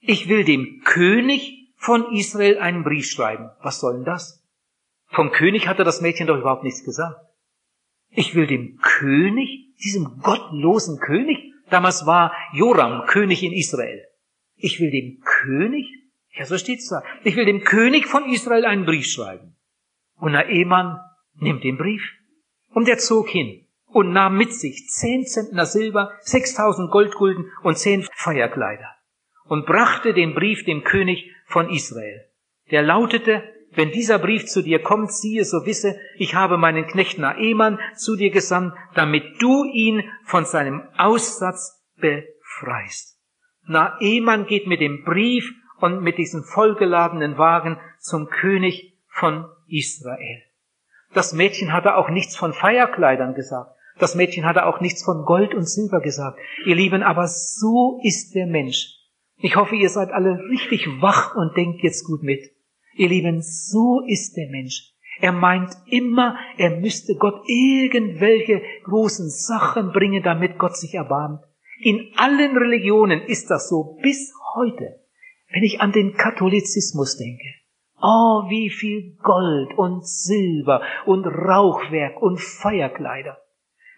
Ich 0.00 0.28
will 0.28 0.44
dem 0.44 0.82
König 0.84 1.72
von 1.76 2.12
Israel 2.12 2.58
einen 2.58 2.84
Brief 2.84 3.06
schreiben. 3.06 3.50
Was 3.62 3.80
soll 3.80 3.94
denn 3.94 4.04
das? 4.04 4.46
Vom 5.06 5.32
König 5.32 5.66
hatte 5.66 5.82
das 5.82 6.02
Mädchen 6.02 6.26
doch 6.26 6.38
überhaupt 6.38 6.62
nichts 6.62 6.84
gesagt. 6.84 7.16
Ich 8.10 8.34
will 8.34 8.46
dem 8.46 8.78
König, 8.82 9.74
diesem 9.82 10.18
gottlosen 10.18 10.98
König, 10.98 11.38
damals 11.70 12.04
war 12.04 12.34
Joram 12.52 13.06
König 13.06 13.42
in 13.42 13.52
Israel. 13.52 14.04
Ich 14.56 14.78
will 14.78 14.90
dem 14.90 15.22
König, 15.24 15.86
ja 16.34 16.44
so 16.44 16.58
steht's 16.58 16.88
da, 16.88 17.02
ich 17.24 17.34
will 17.34 17.46
dem 17.46 17.64
König 17.64 18.06
von 18.06 18.30
Israel 18.30 18.66
einen 18.66 18.84
Brief 18.84 19.06
schreiben. 19.06 19.56
Und 20.22 20.34
Naeman 20.34 21.00
nimmt 21.34 21.64
den 21.64 21.76
Brief 21.76 22.12
und 22.70 22.88
er 22.88 22.98
zog 22.98 23.28
hin 23.28 23.66
und 23.86 24.12
nahm 24.12 24.36
mit 24.36 24.54
sich 24.54 24.86
zehn 24.88 25.26
Zentner 25.26 25.66
Silber, 25.66 26.12
sechstausend 26.20 26.92
Goldgulden 26.92 27.50
und 27.64 27.76
zehn 27.76 28.06
Feierkleider 28.14 28.86
und 29.46 29.66
brachte 29.66 30.14
den 30.14 30.32
Brief 30.34 30.64
dem 30.64 30.84
König 30.84 31.28
von 31.46 31.68
Israel. 31.70 32.20
Der 32.70 32.82
lautete, 32.82 33.42
wenn 33.72 33.90
dieser 33.90 34.20
Brief 34.20 34.46
zu 34.46 34.62
dir 34.62 34.80
kommt, 34.80 35.12
siehe, 35.12 35.44
so 35.44 35.66
wisse, 35.66 35.98
ich 36.14 36.36
habe 36.36 36.56
meinen 36.56 36.86
Knecht 36.86 37.18
Naeman 37.18 37.80
zu 37.96 38.14
dir 38.14 38.30
gesandt, 38.30 38.76
damit 38.94 39.42
du 39.42 39.64
ihn 39.64 40.08
von 40.22 40.44
seinem 40.44 40.84
Aussatz 40.96 41.84
befreist. 41.96 43.18
Naeman 43.66 44.46
geht 44.46 44.68
mit 44.68 44.80
dem 44.80 45.02
Brief 45.02 45.52
und 45.80 46.00
mit 46.00 46.16
diesem 46.16 46.44
vollgeladenen 46.44 47.38
Wagen 47.38 47.80
zum 47.98 48.28
König 48.28 48.92
von 49.08 49.46
Israel. 49.72 50.42
Das 51.14 51.32
Mädchen 51.32 51.72
hatte 51.72 51.96
auch 51.96 52.08
nichts 52.08 52.36
von 52.36 52.52
Feierkleidern 52.52 53.34
gesagt. 53.34 53.76
Das 53.98 54.14
Mädchen 54.14 54.44
hatte 54.44 54.66
auch 54.66 54.80
nichts 54.80 55.04
von 55.04 55.24
Gold 55.24 55.54
und 55.54 55.68
Silber 55.68 56.00
gesagt. 56.00 56.38
Ihr 56.66 56.76
Lieben, 56.76 57.02
aber 57.02 57.26
so 57.28 58.00
ist 58.02 58.34
der 58.34 58.46
Mensch. 58.46 58.98
Ich 59.36 59.56
hoffe, 59.56 59.76
ihr 59.76 59.90
seid 59.90 60.10
alle 60.10 60.38
richtig 60.50 60.86
wach 61.00 61.34
und 61.34 61.56
denkt 61.56 61.82
jetzt 61.82 62.04
gut 62.04 62.22
mit. 62.22 62.52
Ihr 62.94 63.08
Lieben, 63.08 63.42
so 63.42 64.02
ist 64.06 64.36
der 64.36 64.48
Mensch. 64.48 64.92
Er 65.20 65.32
meint 65.32 65.76
immer, 65.86 66.36
er 66.56 66.80
müsste 66.80 67.14
Gott 67.16 67.42
irgendwelche 67.46 68.62
großen 68.84 69.28
Sachen 69.28 69.92
bringen, 69.92 70.22
damit 70.22 70.58
Gott 70.58 70.76
sich 70.76 70.94
erbarmt. 70.94 71.42
In 71.80 72.12
allen 72.16 72.56
Religionen 72.56 73.20
ist 73.22 73.50
das 73.50 73.68
so 73.68 73.98
bis 74.02 74.32
heute. 74.54 75.00
Wenn 75.52 75.64
ich 75.64 75.80
an 75.80 75.92
den 75.92 76.14
Katholizismus 76.14 77.18
denke, 77.18 77.44
Oh, 78.02 78.48
wie 78.48 78.68
viel 78.68 79.16
Gold 79.22 79.78
und 79.78 80.04
Silber 80.04 80.82
und 81.06 81.24
Rauchwerk 81.24 82.20
und 82.20 82.40
Feierkleider. 82.40 83.38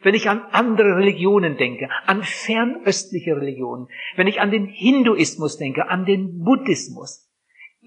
Wenn 0.02 0.14
ich 0.14 0.28
an 0.28 0.42
andere 0.52 0.96
Religionen 0.99 1.56
denke, 1.56 1.88
an 2.06 2.23
fernöstliche 2.23 3.34
Religionen, 3.34 3.88
wenn 4.16 4.26
ich 4.26 4.42
an 4.42 4.50
den 4.50 4.66
Hinduismus 4.66 5.56
denke, 5.56 5.88
an 5.88 6.04
den 6.04 6.44
Buddhismus, 6.44 7.30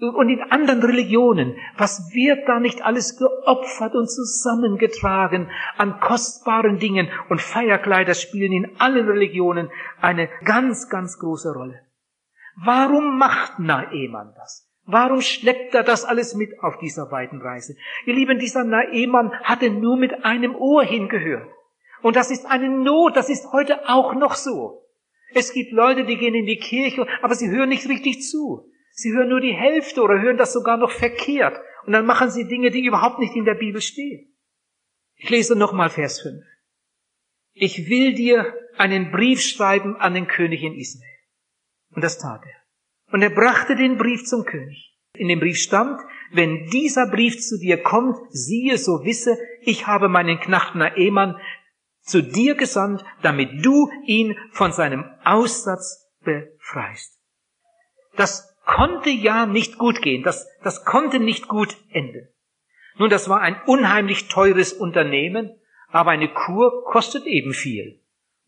und 0.00 0.28
in 0.28 0.42
anderen 0.42 0.82
Religionen, 0.82 1.56
was 1.76 2.12
wird 2.12 2.48
da 2.48 2.60
nicht 2.60 2.82
alles 2.82 3.18
geopfert 3.18 3.94
und 3.94 4.08
zusammengetragen 4.08 5.50
an 5.76 5.98
kostbaren 5.98 6.78
Dingen 6.78 7.08
und 7.28 7.40
Feierkleider 7.40 8.14
spielen 8.14 8.52
in 8.52 8.80
allen 8.80 9.08
Religionen 9.08 9.70
eine 10.00 10.28
ganz, 10.44 10.88
ganz 10.88 11.18
große 11.18 11.52
Rolle. 11.52 11.80
Warum 12.64 13.18
macht 13.18 13.58
Naeman 13.58 14.34
das? 14.36 14.67
Warum 14.90 15.20
schleppt 15.20 15.74
er 15.74 15.82
das 15.82 16.06
alles 16.06 16.34
mit 16.34 16.60
auf 16.60 16.78
dieser 16.78 17.10
weiten 17.10 17.42
Reise? 17.42 17.76
Ihr 18.06 18.14
Lieben, 18.14 18.38
dieser 18.38 18.64
Naeman 18.64 19.34
hatte 19.44 19.68
nur 19.68 19.98
mit 19.98 20.24
einem 20.24 20.56
Ohr 20.56 20.82
hingehört. 20.82 21.46
Und 22.00 22.16
das 22.16 22.30
ist 22.30 22.46
eine 22.46 22.70
Not, 22.70 23.14
das 23.14 23.28
ist 23.28 23.52
heute 23.52 23.86
auch 23.86 24.14
noch 24.14 24.34
so. 24.34 24.82
Es 25.34 25.52
gibt 25.52 25.72
Leute, 25.72 26.06
die 26.06 26.16
gehen 26.16 26.34
in 26.34 26.46
die 26.46 26.56
Kirche, 26.56 27.06
aber 27.20 27.34
sie 27.34 27.50
hören 27.50 27.68
nicht 27.68 27.86
richtig 27.86 28.22
zu. 28.22 28.72
Sie 28.92 29.12
hören 29.12 29.28
nur 29.28 29.42
die 29.42 29.52
Hälfte 29.52 30.00
oder 30.00 30.22
hören 30.22 30.38
das 30.38 30.54
sogar 30.54 30.78
noch 30.78 30.90
verkehrt. 30.90 31.60
Und 31.84 31.92
dann 31.92 32.06
machen 32.06 32.30
sie 32.30 32.48
Dinge, 32.48 32.70
die 32.70 32.86
überhaupt 32.86 33.18
nicht 33.18 33.36
in 33.36 33.44
der 33.44 33.56
Bibel 33.56 33.82
stehen. 33.82 34.34
Ich 35.16 35.28
lese 35.28 35.54
nochmal 35.54 35.90
Vers 35.90 36.22
5. 36.22 36.46
Ich 37.52 37.90
will 37.90 38.14
dir 38.14 38.54
einen 38.78 39.10
Brief 39.10 39.42
schreiben 39.42 39.96
an 39.96 40.14
den 40.14 40.28
König 40.28 40.62
in 40.62 40.74
Israel. 40.74 41.04
Und 41.94 42.02
das 42.02 42.18
tat 42.18 42.40
er. 42.46 42.67
Und 43.10 43.22
er 43.22 43.30
brachte 43.30 43.76
den 43.76 43.96
Brief 43.96 44.24
zum 44.24 44.44
König. 44.44 44.96
In 45.14 45.28
dem 45.28 45.40
Brief 45.40 45.58
stand, 45.58 46.00
wenn 46.32 46.66
dieser 46.66 47.06
Brief 47.06 47.40
zu 47.40 47.58
dir 47.58 47.82
kommt, 47.82 48.18
siehe, 48.30 48.78
so 48.78 49.04
wisse, 49.04 49.38
ich 49.62 49.86
habe 49.86 50.08
meinen 50.08 50.38
Knacht 50.38 50.74
Naeman 50.74 51.36
zu 52.02 52.22
dir 52.22 52.54
gesandt, 52.54 53.04
damit 53.22 53.64
du 53.64 53.90
ihn 54.04 54.36
von 54.52 54.72
seinem 54.72 55.04
Aussatz 55.24 56.06
befreist. 56.22 57.18
Das 58.16 58.54
konnte 58.64 59.10
ja 59.10 59.46
nicht 59.46 59.78
gut 59.78 60.02
gehen. 60.02 60.22
Das, 60.22 60.46
das 60.62 60.84
konnte 60.84 61.20
nicht 61.20 61.48
gut 61.48 61.76
enden. 61.90 62.28
Nun, 62.98 63.10
das 63.10 63.28
war 63.28 63.40
ein 63.40 63.60
unheimlich 63.66 64.28
teures 64.28 64.72
Unternehmen, 64.72 65.50
aber 65.88 66.10
eine 66.10 66.28
Kur 66.28 66.84
kostet 66.84 67.24
eben 67.26 67.52
viel. 67.52 68.00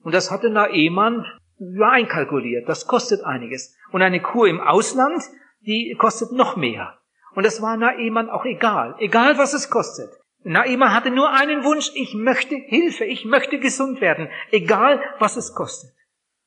Und 0.02 0.14
das 0.14 0.30
hatte 0.30 0.50
Naemann 0.50 1.24
einkalkuliert. 1.60 2.68
Das 2.68 2.86
kostet 2.86 3.24
einiges. 3.24 3.76
Und 3.92 4.02
eine 4.02 4.20
Kur 4.20 4.48
im 4.48 4.60
Ausland, 4.60 5.22
die 5.60 5.94
kostet 5.98 6.32
noch 6.32 6.56
mehr. 6.56 6.98
Und 7.34 7.44
das 7.44 7.62
war 7.62 7.76
Naemann 7.76 8.30
auch 8.30 8.44
egal. 8.44 8.96
Egal, 8.98 9.38
was 9.38 9.52
es 9.52 9.70
kostet. 9.70 10.10
Naemann 10.42 10.94
hatte 10.94 11.10
nur 11.10 11.30
einen 11.30 11.64
Wunsch. 11.64 11.90
Ich 11.94 12.14
möchte 12.14 12.56
Hilfe. 12.56 13.04
Ich 13.04 13.24
möchte 13.24 13.58
gesund 13.58 14.00
werden. 14.00 14.28
Egal, 14.50 15.00
was 15.18 15.36
es 15.36 15.54
kostet. 15.54 15.90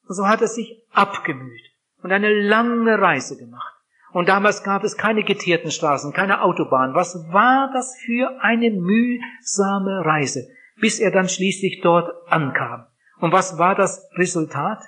Und 0.07 0.15
so 0.15 0.27
hat 0.27 0.41
er 0.41 0.47
sich 0.47 0.83
abgemüht 0.91 1.61
und 2.01 2.11
eine 2.11 2.29
lange 2.29 2.99
Reise 2.99 3.37
gemacht. 3.37 3.73
Und 4.11 4.29
damals 4.29 4.63
gab 4.63 4.83
es 4.83 4.97
keine 4.97 5.23
geteerten 5.23 5.71
Straßen, 5.71 6.13
keine 6.13 6.43
Autobahn. 6.43 6.93
Was 6.93 7.15
war 7.31 7.71
das 7.73 7.97
für 8.05 8.41
eine 8.41 8.69
mühsame 8.69 10.05
Reise, 10.05 10.47
bis 10.79 10.99
er 10.99 11.09
dann 11.09 11.29
schließlich 11.29 11.81
dort 11.81 12.11
ankam? 12.27 12.85
Und 13.19 13.31
was 13.31 13.57
war 13.57 13.73
das 13.73 14.07
Resultat? 14.15 14.79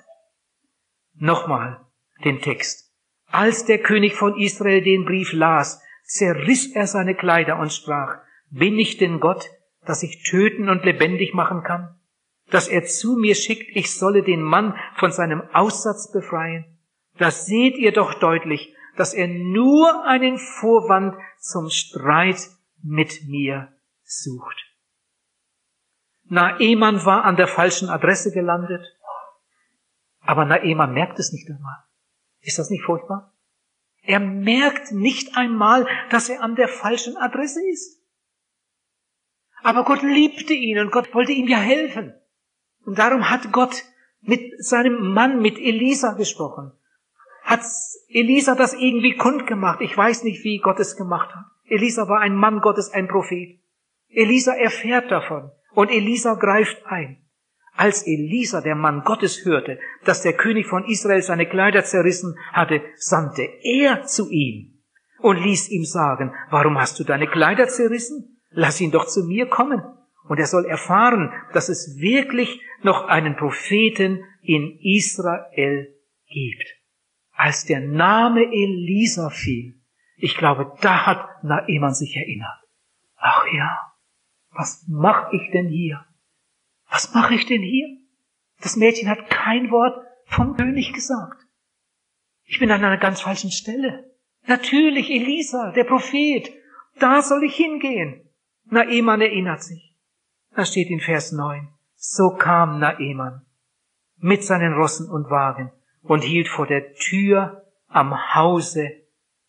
Nochmal 1.18 1.86
den 2.24 2.42
Text. 2.42 2.94
Als 3.28 3.66
der 3.66 3.80
König 3.80 4.16
von 4.16 4.38
Israel 4.38 4.82
den 4.82 5.06
Brief 5.06 5.34
las, 5.34 5.82
zerriss 6.04 6.74
er 6.74 6.88
seine 6.88 7.16
Kleider 7.16 7.58
und 7.60 7.74
sprach, 7.74 8.20
bin 8.50 8.78
ich 8.80 8.98
denn 8.98 9.20
Gott, 9.20 9.50
dass 9.86 10.04
ich 10.04 10.24
töten 10.24 10.70
und 10.70 10.86
lebendig 10.86 11.34
machen 11.34 11.64
kann? 11.64 12.00
Dass 12.50 12.68
er 12.68 12.86
zu 12.86 13.18
mir 13.18 13.36
schickt, 13.36 13.76
ich 13.76 13.94
solle 13.98 14.24
den 14.24 14.42
Mann 14.42 14.78
von 14.96 15.12
seinem 15.12 15.42
Aussatz 15.54 16.12
befreien? 16.12 16.66
Das 17.18 17.46
seht 17.46 17.78
ihr 17.78 17.92
doch 17.92 18.14
deutlich, 18.16 18.74
dass 18.98 19.14
er 19.14 19.28
nur 19.28 20.06
einen 20.06 20.38
Vorwand 20.38 21.16
zum 21.40 21.70
Streit 21.70 22.50
mit 22.84 23.28
mir 23.28 23.74
sucht. 24.04 24.64
Naeman 26.28 27.06
war 27.06 27.24
an 27.24 27.36
der 27.36 27.48
falschen 27.48 27.90
Adresse 27.90 28.32
gelandet, 28.32 28.95
aber 30.26 30.46
Naeman 30.46 30.94
merkt 30.94 31.20
es 31.20 31.32
nicht 31.32 31.50
einmal. 31.50 31.78
Ist 32.42 32.60
das 32.60 32.70
nicht 32.70 32.84
furchtbar? 32.84 33.34
Er 34.02 34.20
merkt 34.20 34.92
nicht 34.92 35.36
einmal, 35.36 35.88
dass 36.10 36.30
er 36.30 36.42
an 36.42 36.56
der 36.56 36.68
falschen 36.68 37.18
Adresse 37.18 37.60
ist. 37.68 38.02
Aber 39.64 39.84
Gott 39.84 40.04
liebte 40.04 40.54
ihn 40.54 40.80
und 40.80 40.92
Gott 40.92 41.14
wollte 41.16 41.32
ihm 41.32 41.48
ja 41.48 41.58
helfen. 41.58 42.14
Und 42.86 43.00
darum 43.00 43.30
hat 43.32 43.52
Gott 43.52 43.84
mit 44.22 44.64
seinem 44.64 45.14
Mann, 45.14 45.42
mit 45.42 45.58
Elisa 45.58 46.14
gesprochen 46.14 46.72
hat 47.46 47.62
Elisa 48.10 48.56
das 48.56 48.74
irgendwie 48.74 49.16
kundgemacht. 49.16 49.80
Ich 49.82 49.96
weiß 49.96 50.24
nicht, 50.24 50.44
wie 50.44 50.58
Gott 50.58 50.80
es 50.80 50.98
gemacht 50.98 51.34
hat. 51.34 51.46
Elisa 51.66 52.10
war 52.10 52.20
ein 52.20 52.36
Mann 52.36 52.60
Gottes, 52.60 52.92
ein 52.92 53.08
Prophet. 53.08 53.60
Elisa 54.10 54.54
erfährt 54.54 55.12
davon 55.12 55.52
und 55.74 55.90
Elisa 55.90 56.34
greift 56.34 56.86
ein. 56.86 57.25
Als 57.76 58.08
Elisa, 58.08 58.62
der 58.62 58.76
Mann 58.76 59.04
Gottes, 59.04 59.46
hörte, 59.46 59.80
dass 60.06 60.22
der 60.22 60.34
König 60.34 60.68
von 60.68 60.86
Israel 60.86 61.22
seine 61.22 61.48
Kleider 61.48 61.84
zerrissen 61.84 62.38
hatte, 62.54 62.82
sandte 62.96 63.44
er 63.64 64.04
zu 64.04 64.30
ihm 64.30 64.82
und 65.20 65.44
ließ 65.44 65.70
ihm 65.70 65.84
sagen, 65.84 66.34
warum 66.50 66.80
hast 66.80 67.00
du 67.00 67.04
deine 67.04 67.28
Kleider 67.28 67.68
zerrissen? 67.68 68.40
Lass 68.52 68.80
ihn 68.80 68.92
doch 68.92 69.06
zu 69.06 69.26
mir 69.26 69.48
kommen. 69.48 69.82
Und 70.28 70.40
er 70.40 70.48
soll 70.48 70.66
erfahren, 70.66 71.32
dass 71.54 71.70
es 71.70 71.98
wirklich 72.00 72.62
noch 72.82 73.08
einen 73.08 73.36
Propheten 73.36 74.24
in 74.42 74.80
Israel 74.82 75.94
gibt 76.28 76.76
als 77.36 77.66
der 77.66 77.82
Name 77.82 78.44
Elisa 78.44 79.30
fiel, 79.30 79.82
ich 80.18 80.38
glaube, 80.38 80.74
da 80.82 81.06
hat 81.06 81.44
Naeman 81.44 81.94
sich 81.94 82.16
erinnert. 82.16 82.60
Ach 83.18 83.46
ja, 83.54 83.78
was 84.52 84.86
mache 84.88 85.36
ich 85.36 85.52
denn 85.52 85.68
hier? 85.68 86.06
Was 86.96 87.14
mache 87.14 87.34
ich 87.34 87.46
denn 87.46 87.62
hier? 87.62 87.98
Das 88.62 88.78
Mädchen 88.78 89.10
hat 89.10 89.30
kein 89.30 89.70
Wort 89.70 90.02
vom 90.28 90.56
König 90.56 90.94
gesagt. 90.94 91.46
Ich 92.46 92.58
bin 92.58 92.72
an 92.72 92.86
einer 92.86 92.98
ganz 92.98 93.20
falschen 93.20 93.52
Stelle. 93.52 94.16
Natürlich, 94.48 95.10
Elisa, 95.10 95.74
der 95.74 95.84
Prophet, 95.84 96.50
da 96.98 97.22
soll 97.22 97.44
ich 97.44 97.54
hingehen. 97.54 98.30
Naeman 98.70 99.20
erinnert 99.20 99.62
sich. 99.62 99.94
Da 100.56 100.64
steht 100.64 100.90
in 100.90 101.02
Vers 101.02 101.34
9, 101.34 101.68
so 101.96 102.30
kam 102.30 102.80
Naeman 102.80 103.46
mit 104.16 104.46
seinen 104.46 104.76
Rossen 104.76 105.10
und 105.10 105.30
Wagen 105.30 105.74
und 106.02 106.24
hielt 106.24 106.48
vor 106.48 106.66
der 106.66 106.94
Tür 106.94 107.66
am 107.88 108.36
Hause 108.36 108.90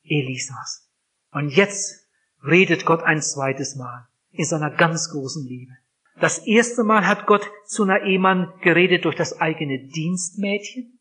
Elisas. 0.02 0.90
Und 1.30 1.50
jetzt 1.50 2.08
redet 2.42 2.84
Gott 2.86 3.04
ein 3.04 3.22
zweites 3.22 3.76
Mal 3.76 4.08
in 4.32 4.44
seiner 4.44 4.70
ganz 4.70 5.10
großen 5.12 5.46
Liebe. 5.46 5.74
Das 6.18 6.46
erste 6.46 6.82
Mal 6.82 7.06
hat 7.06 7.26
Gott 7.26 7.50
zu 7.66 7.84
Naeman 7.84 8.52
geredet 8.62 9.04
durch 9.04 9.16
das 9.16 9.40
eigene 9.40 9.78
Dienstmädchen. 9.78 10.98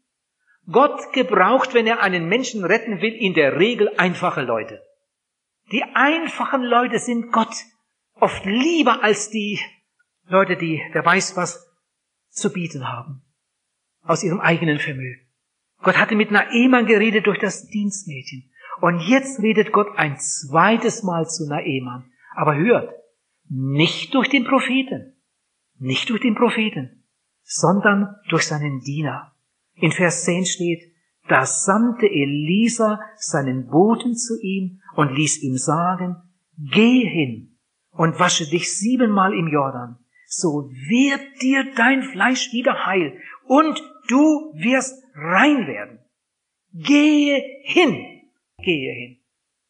Gott 0.69 1.13
gebraucht, 1.13 1.73
wenn 1.73 1.87
er 1.87 2.01
einen 2.01 2.27
Menschen 2.27 2.65
retten 2.65 3.01
will, 3.01 3.13
in 3.13 3.33
der 3.33 3.59
Regel 3.59 3.91
einfache 3.97 4.41
Leute. 4.41 4.81
Die 5.71 5.83
einfachen 5.83 6.63
Leute 6.63 6.99
sind 6.99 7.31
Gott 7.31 7.55
oft 8.15 8.45
lieber 8.45 9.03
als 9.03 9.29
die 9.29 9.59
Leute, 10.27 10.57
die, 10.57 10.81
wer 10.91 11.05
weiß 11.05 11.37
was, 11.37 11.65
zu 12.29 12.51
bieten 12.51 12.87
haben. 12.87 13.21
Aus 14.03 14.23
ihrem 14.23 14.39
eigenen 14.39 14.79
Vermögen. 14.79 15.21
Gott 15.81 15.97
hatte 15.97 16.15
mit 16.15 16.31
Naeman 16.31 16.85
geredet 16.87 17.27
durch 17.27 17.39
das 17.39 17.67
Dienstmädchen. 17.67 18.51
Und 18.81 18.99
jetzt 19.01 19.41
redet 19.41 19.71
Gott 19.71 19.87
ein 19.97 20.17
zweites 20.19 21.03
Mal 21.03 21.27
zu 21.27 21.47
Naeman. 21.47 22.11
Aber 22.35 22.55
hört, 22.55 22.93
nicht 23.49 24.13
durch 24.13 24.29
den 24.29 24.45
Propheten, 24.45 25.13
nicht 25.77 26.09
durch 26.09 26.21
den 26.21 26.35
Propheten, 26.35 27.03
sondern 27.43 28.15
durch 28.29 28.47
seinen 28.47 28.81
Diener. 28.81 29.35
In 29.75 29.91
Vers 29.91 30.23
10 30.23 30.45
steht, 30.45 30.95
da 31.27 31.45
sandte 31.45 32.07
Elisa 32.07 32.99
seinen 33.17 33.67
Boten 33.67 34.15
zu 34.15 34.39
ihm 34.41 34.81
und 34.95 35.15
ließ 35.15 35.41
ihm 35.41 35.57
sagen, 35.57 36.17
geh 36.57 37.07
hin 37.07 37.57
und 37.91 38.19
wasche 38.19 38.47
dich 38.47 38.77
siebenmal 38.77 39.33
im 39.33 39.47
Jordan, 39.47 39.97
so 40.27 40.69
wird 40.69 41.41
dir 41.41 41.73
dein 41.75 42.03
Fleisch 42.03 42.51
wieder 42.51 42.85
heil 42.85 43.19
und 43.45 43.81
du 44.07 44.53
wirst 44.55 45.03
rein 45.15 45.67
werden. 45.67 45.99
Gehe 46.73 47.41
hin, 47.63 48.21
gehe 48.57 48.93
hin. 48.93 49.17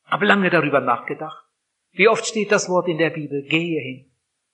Habe 0.05 0.25
lange 0.25 0.49
darüber 0.49 0.81
nachgedacht. 0.81 1.44
Wie 1.95 2.07
oft 2.07 2.25
steht 2.25 2.51
das 2.51 2.69
Wort 2.69 2.87
in 2.87 2.97
der 2.97 3.09
Bibel, 3.09 3.43
gehe 3.43 3.81
hin. 3.81 4.11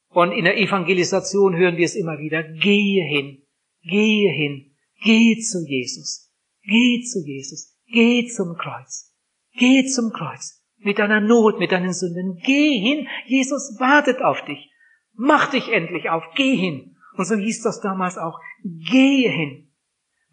Und 0.10 0.32
in 0.32 0.46
der 0.46 0.58
Evangelisation 0.58 1.56
hören 1.56 1.78
wir 1.78 1.86
es 1.86 1.96
immer 1.96 2.20
wieder, 2.20 2.44
gehe 2.44 3.04
hin, 3.04 3.44
gehe 3.84 4.32
hin, 4.32 4.76
geh 5.04 5.40
zu 5.40 5.66
Jesus, 5.66 6.32
geh 6.64 7.02
zu 7.02 7.20
Jesus, 7.26 7.78
geh 7.88 8.28
zum 8.28 8.56
Kreuz, 8.58 9.16
geh 9.58 9.86
zum 9.86 10.12
Kreuz, 10.12 10.62
mit 10.78 11.00
deiner 11.00 11.22
Not, 11.22 11.60
mit 11.60 11.72
deinen 11.72 11.94
Sünden, 11.94 12.42
geh 12.46 12.78
hin, 12.78 13.08
Jesus 13.26 13.78
wartet 13.80 14.22
auf 14.22 14.44
dich, 14.44 14.70
mach 15.14 15.50
dich 15.50 15.70
endlich 15.70 16.10
auf, 16.10 16.24
geh 16.36 16.56
hin. 16.56 16.98
Und 17.16 17.26
so 17.26 17.36
hieß 17.36 17.62
das 17.64 17.80
damals 17.80 18.18
auch, 18.18 18.40
gehe 18.64 19.30
hin. 19.30 19.72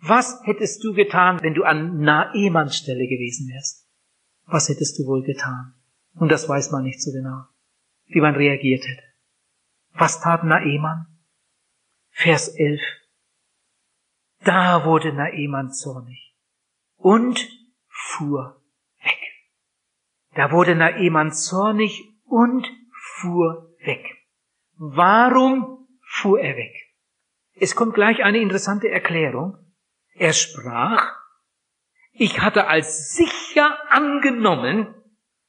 Was 0.00 0.40
hättest 0.44 0.82
du 0.82 0.92
getan, 0.92 1.38
wenn 1.42 1.54
du 1.54 1.62
an 1.62 1.98
Naemans 2.00 2.76
Stelle 2.76 3.06
gewesen 3.06 3.48
wärst? 3.52 3.88
was 4.50 4.68
hättest 4.68 4.98
du 4.98 5.06
wohl 5.06 5.22
getan? 5.22 5.74
Und 6.18 6.30
das 6.30 6.48
weiß 6.48 6.70
man 6.72 6.82
nicht 6.82 7.00
so 7.00 7.12
genau, 7.12 7.44
wie 8.06 8.20
man 8.20 8.34
reagiert 8.34 8.84
hätte. 8.84 9.04
Was 9.92 10.20
tat 10.20 10.44
Naeman? 10.44 11.06
Vers 12.10 12.48
11. 12.48 12.80
Da 14.44 14.84
wurde 14.84 15.12
Naeman 15.12 15.72
zornig 15.72 16.36
und 16.96 17.48
fuhr 17.88 18.62
weg. 19.02 19.18
Da 20.34 20.50
wurde 20.50 20.74
Naeman 20.74 21.32
zornig 21.32 22.04
und 22.24 22.68
fuhr 22.92 23.74
weg. 23.80 24.04
Warum 24.76 25.88
fuhr 26.00 26.40
er 26.40 26.56
weg? 26.56 26.74
Es 27.54 27.74
kommt 27.74 27.94
gleich 27.94 28.22
eine 28.22 28.38
interessante 28.38 28.88
Erklärung. 28.88 29.56
Er 30.14 30.32
sprach, 30.32 31.16
ich 32.12 32.40
hatte 32.40 32.66
als 32.66 33.14
sicher 33.14 33.78
angenommen, 33.90 34.94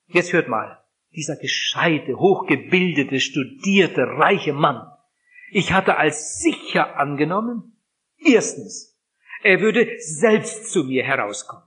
jetzt 0.10 0.34
hört 0.34 0.48
mal, 0.48 0.84
dieser 1.16 1.36
gescheite, 1.36 2.18
hochgebildete, 2.18 3.20
studierte, 3.20 4.02
reiche 4.02 4.54
Mann, 4.54 4.92
ich 5.52 5.74
hatte 5.74 5.98
als 5.98 6.40
sicher 6.40 6.98
angenommen, 6.98 7.78
erstens, 8.18 8.98
er 9.42 9.62
würde 9.62 9.88
selbst 10.00 10.72
zu 10.72 10.84
mir 10.84 11.04
herauskommen. 11.04 11.64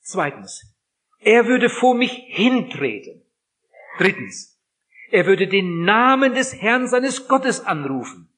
Zweitens, 0.00 0.74
er 1.20 1.46
würde 1.46 1.70
vor 1.70 1.94
mich 1.94 2.12
hintreten. 2.26 3.22
Drittens, 3.98 4.60
er 5.10 5.26
würde 5.26 5.46
den 5.46 5.84
Namen 5.84 6.34
des 6.34 6.60
Herrn 6.60 6.88
seines 6.88 7.28
Gottes 7.28 7.64
anrufen. 7.64 8.28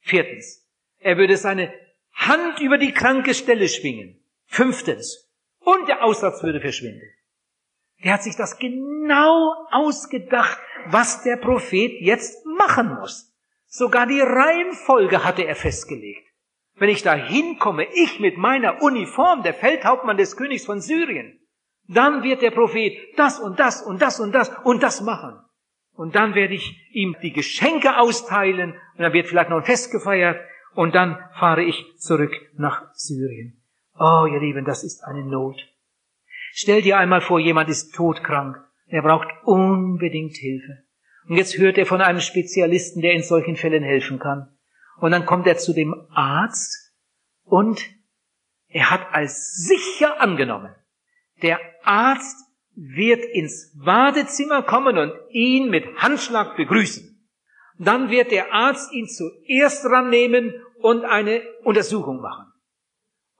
Viertens, 0.00 0.68
er 0.98 1.16
würde 1.16 1.36
seine 1.36 1.72
Hand 2.12 2.60
über 2.60 2.78
die 2.78 2.92
kranke 2.92 3.34
Stelle 3.34 3.68
schwingen. 3.68 4.22
Fünftens, 4.46 5.30
und 5.60 5.88
der 5.88 6.04
Aussatz 6.04 6.42
würde 6.42 6.60
verschwinden. 6.60 7.08
Der 8.04 8.14
hat 8.14 8.22
sich 8.22 8.36
das 8.36 8.58
genau 8.58 9.54
ausgedacht, 9.70 10.58
was 10.86 11.22
der 11.22 11.36
Prophet 11.36 12.00
jetzt 12.00 12.46
machen 12.46 12.94
muss. 12.94 13.36
Sogar 13.66 14.06
die 14.06 14.20
Reihenfolge 14.20 15.24
hatte 15.24 15.44
er 15.44 15.54
festgelegt. 15.54 16.26
Wenn 16.76 16.88
ich 16.88 17.02
da 17.02 17.14
hinkomme, 17.14 17.86
ich 17.92 18.20
mit 18.20 18.38
meiner 18.38 18.82
Uniform, 18.82 19.42
der 19.42 19.54
Feldhauptmann 19.54 20.16
des 20.16 20.36
Königs 20.36 20.64
von 20.64 20.80
Syrien, 20.80 21.38
dann 21.86 22.22
wird 22.22 22.40
der 22.40 22.52
Prophet 22.52 22.96
das 23.16 23.38
und 23.38 23.60
das 23.60 23.82
und 23.82 24.00
das 24.00 24.18
und 24.18 24.32
das 24.32 24.50
und 24.64 24.82
das 24.82 25.02
machen. 25.02 25.38
Und 25.92 26.14
dann 26.14 26.34
werde 26.34 26.54
ich 26.54 26.88
ihm 26.92 27.16
die 27.22 27.32
Geschenke 27.32 27.98
austeilen 27.98 28.72
und 28.72 29.02
dann 29.02 29.12
wird 29.12 29.26
vielleicht 29.26 29.50
noch 29.50 29.58
ein 29.58 29.64
Fest 29.64 29.92
gefeiert 29.92 30.40
und 30.74 30.94
dann 30.94 31.18
fahre 31.38 31.62
ich 31.62 31.84
zurück 31.98 32.32
nach 32.56 32.94
Syrien. 32.94 33.62
Oh, 33.98 34.26
ihr 34.26 34.40
Lieben, 34.40 34.64
das 34.64 34.82
ist 34.82 35.04
eine 35.04 35.24
Not. 35.24 35.60
Stell 36.52 36.82
dir 36.82 36.98
einmal 36.98 37.20
vor, 37.20 37.38
jemand 37.38 37.68
ist 37.68 37.94
todkrank. 37.94 38.56
Er 38.86 39.02
braucht 39.02 39.28
unbedingt 39.44 40.36
Hilfe. 40.36 40.84
Und 41.28 41.36
jetzt 41.36 41.56
hört 41.58 41.78
er 41.78 41.86
von 41.86 42.00
einem 42.00 42.20
Spezialisten, 42.20 43.02
der 43.02 43.12
in 43.12 43.22
solchen 43.22 43.56
Fällen 43.56 43.84
helfen 43.84 44.18
kann. 44.18 44.48
Und 44.98 45.12
dann 45.12 45.26
kommt 45.26 45.46
er 45.46 45.56
zu 45.56 45.72
dem 45.72 45.94
Arzt 46.10 46.92
und 47.44 47.80
er 48.68 48.90
hat 48.90 49.12
als 49.12 49.54
sicher 49.54 50.20
angenommen, 50.20 50.74
der 51.42 51.58
Arzt 51.82 52.36
wird 52.74 53.24
ins 53.24 53.76
Badezimmer 53.76 54.62
kommen 54.62 54.96
und 54.96 55.12
ihn 55.30 55.70
mit 55.70 55.84
Handschlag 55.96 56.56
begrüßen. 56.56 57.28
Dann 57.78 58.10
wird 58.10 58.30
der 58.30 58.52
Arzt 58.52 58.92
ihn 58.92 59.08
zuerst 59.08 59.84
rannehmen 59.86 60.54
und 60.80 61.04
eine 61.04 61.42
Untersuchung 61.64 62.20
machen. 62.20 62.49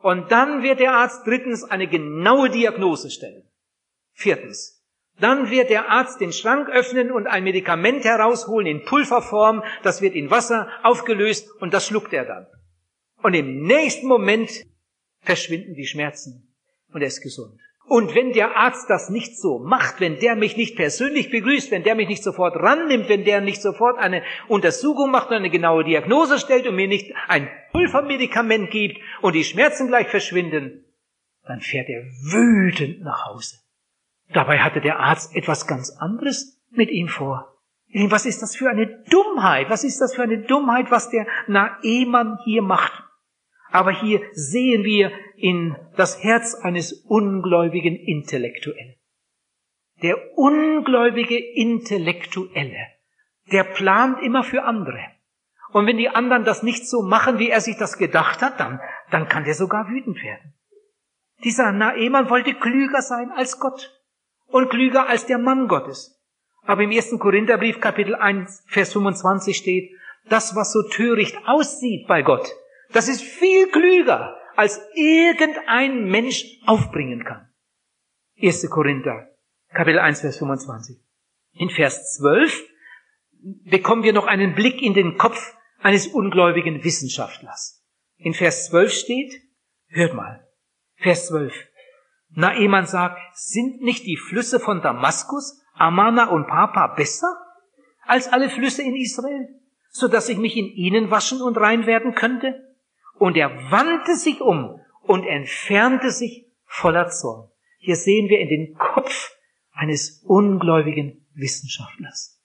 Und 0.02 0.32
dann 0.32 0.62
wird 0.62 0.80
der 0.80 0.94
Arzt 0.94 1.26
drittens 1.26 1.64
eine 1.64 1.86
genaue 1.86 2.50
Diagnose 2.50 3.10
stellen. 3.10 3.44
Viertens. 4.12 4.82
Dann 5.18 5.50
wird 5.50 5.68
der 5.68 5.90
Arzt 5.90 6.20
den 6.20 6.32
Schrank 6.32 6.70
öffnen 6.70 7.12
und 7.12 7.26
ein 7.26 7.44
Medikament 7.44 8.04
herausholen 8.04 8.66
in 8.66 8.84
Pulverform, 8.84 9.62
das 9.82 10.00
wird 10.00 10.14
in 10.14 10.30
Wasser 10.30 10.68
aufgelöst 10.82 11.50
und 11.60 11.74
das 11.74 11.86
schluckt 11.86 12.14
er 12.14 12.24
dann. 12.24 12.46
Und 13.22 13.34
im 13.34 13.62
nächsten 13.62 14.06
Moment 14.06 14.50
verschwinden 15.20 15.74
die 15.74 15.86
Schmerzen 15.86 16.54
und 16.92 17.02
er 17.02 17.08
ist 17.08 17.20
gesund. 17.20 17.60
Und 17.90 18.14
wenn 18.14 18.32
der 18.32 18.56
Arzt 18.56 18.88
das 18.88 19.10
nicht 19.10 19.36
so 19.36 19.58
macht, 19.58 20.00
wenn 20.00 20.20
der 20.20 20.36
mich 20.36 20.56
nicht 20.56 20.76
persönlich 20.76 21.28
begrüßt, 21.28 21.72
wenn 21.72 21.82
der 21.82 21.96
mich 21.96 22.06
nicht 22.06 22.22
sofort 22.22 22.54
rannimmt, 22.54 23.08
wenn 23.08 23.24
der 23.24 23.40
nicht 23.40 23.60
sofort 23.60 23.98
eine 23.98 24.22
Untersuchung 24.46 25.10
macht 25.10 25.30
und 25.30 25.34
eine 25.34 25.50
genaue 25.50 25.82
Diagnose 25.82 26.38
stellt 26.38 26.68
und 26.68 26.76
mir 26.76 26.86
nicht 26.86 27.12
ein 27.26 27.48
Pulvermedikament 27.72 28.70
gibt 28.70 29.00
und 29.22 29.34
die 29.34 29.42
Schmerzen 29.42 29.88
gleich 29.88 30.06
verschwinden, 30.06 30.84
dann 31.42 31.60
fährt 31.60 31.88
er 31.88 32.04
wütend 32.32 33.00
nach 33.02 33.26
Hause. 33.26 33.56
Dabei 34.32 34.60
hatte 34.60 34.80
der 34.80 35.00
Arzt 35.00 35.34
etwas 35.34 35.66
ganz 35.66 35.90
anderes 35.98 36.62
mit 36.70 36.90
ihm 36.90 37.08
vor. 37.08 37.56
Was 37.92 38.24
ist 38.24 38.40
das 38.40 38.54
für 38.54 38.70
eine 38.70 39.02
Dummheit? 39.10 39.68
Was 39.68 39.82
ist 39.82 39.98
das 39.98 40.14
für 40.14 40.22
eine 40.22 40.38
Dummheit, 40.38 40.92
was 40.92 41.10
der 41.10 41.26
Naemann 41.48 42.38
hier 42.44 42.62
macht? 42.62 43.02
Aber 43.72 43.90
hier 43.90 44.20
sehen 44.32 44.84
wir 44.84 45.12
in 45.40 45.76
das 45.96 46.22
Herz 46.22 46.54
eines 46.54 46.92
ungläubigen 46.92 47.96
Intellektuellen. 47.96 48.96
Der 50.02 50.38
ungläubige 50.38 51.38
Intellektuelle, 51.38 52.86
der 53.52 53.64
plant 53.64 54.22
immer 54.22 54.44
für 54.44 54.64
andere. 54.64 55.00
Und 55.72 55.86
wenn 55.86 55.98
die 55.98 56.08
anderen 56.08 56.44
das 56.44 56.62
nicht 56.62 56.88
so 56.88 57.02
machen, 57.02 57.38
wie 57.38 57.50
er 57.50 57.60
sich 57.60 57.76
das 57.76 57.98
gedacht 57.98 58.42
hat, 58.42 58.58
dann, 58.58 58.80
dann 59.10 59.28
kann 59.28 59.44
der 59.44 59.54
sogar 59.54 59.88
wütend 59.88 60.22
werden. 60.22 60.54
Dieser 61.44 61.72
Naemann 61.72 62.28
wollte 62.28 62.54
klüger 62.54 63.02
sein 63.02 63.30
als 63.30 63.58
Gott 63.60 63.90
und 64.46 64.68
klüger 64.68 65.08
als 65.08 65.26
der 65.26 65.38
Mann 65.38 65.68
Gottes. 65.68 66.20
Aber 66.62 66.82
im 66.82 66.90
ersten 66.90 67.18
Korintherbrief 67.18 67.80
Kapitel 67.80 68.14
1, 68.14 68.64
Vers 68.66 68.92
25 68.92 69.56
steht, 69.56 69.90
das, 70.28 70.54
was 70.54 70.72
so 70.72 70.82
töricht 70.82 71.36
aussieht 71.46 72.06
bei 72.06 72.22
Gott, 72.22 72.52
das 72.92 73.08
ist 73.08 73.22
viel 73.22 73.68
klüger, 73.68 74.36
als 74.56 74.80
irgendein 74.94 76.04
Mensch 76.04 76.44
aufbringen 76.66 77.24
kann. 77.24 77.48
1. 78.40 78.68
Korinther, 78.70 79.28
Kapitel 79.68 79.98
1, 79.98 80.20
Vers 80.20 80.38
25. 80.38 80.96
In 81.52 81.70
Vers 81.70 82.14
12 82.16 82.62
bekommen 83.64 84.02
wir 84.02 84.12
noch 84.12 84.26
einen 84.26 84.54
Blick 84.54 84.82
in 84.82 84.94
den 84.94 85.16
Kopf 85.18 85.54
eines 85.80 86.06
ungläubigen 86.06 86.84
Wissenschaftlers. 86.84 87.84
In 88.16 88.34
Vers 88.34 88.66
12 88.68 88.92
steht, 88.92 89.42
hört 89.88 90.14
mal, 90.14 90.46
Vers 90.96 91.28
12. 91.28 91.54
Naeman 92.30 92.86
sagt, 92.86 93.18
sind 93.34 93.80
nicht 93.80 94.04
die 94.06 94.16
Flüsse 94.16 94.60
von 94.60 94.82
Damaskus, 94.82 95.60
Amana 95.74 96.28
und 96.28 96.46
Papa 96.46 96.88
besser 96.88 97.34
als 98.06 98.28
alle 98.28 98.50
Flüsse 98.50 98.82
in 98.82 98.94
Israel, 98.94 99.48
so 99.90 100.08
dass 100.08 100.28
ich 100.28 100.38
mich 100.38 100.56
in 100.56 100.66
ihnen 100.66 101.10
waschen 101.10 101.40
und 101.42 101.56
rein 101.56 101.86
werden 101.86 102.14
könnte? 102.14 102.69
Und 103.20 103.36
er 103.36 103.70
wandte 103.70 104.16
sich 104.16 104.40
um 104.40 104.80
und 105.02 105.26
entfernte 105.26 106.10
sich 106.10 106.46
voller 106.64 107.10
Zorn. 107.10 107.50
Hier 107.76 107.96
sehen 107.96 108.30
wir 108.30 108.40
in 108.40 108.48
den 108.48 108.74
Kopf 108.78 109.36
eines 109.72 110.22
ungläubigen 110.24 111.26
Wissenschaftlers. 111.34 112.42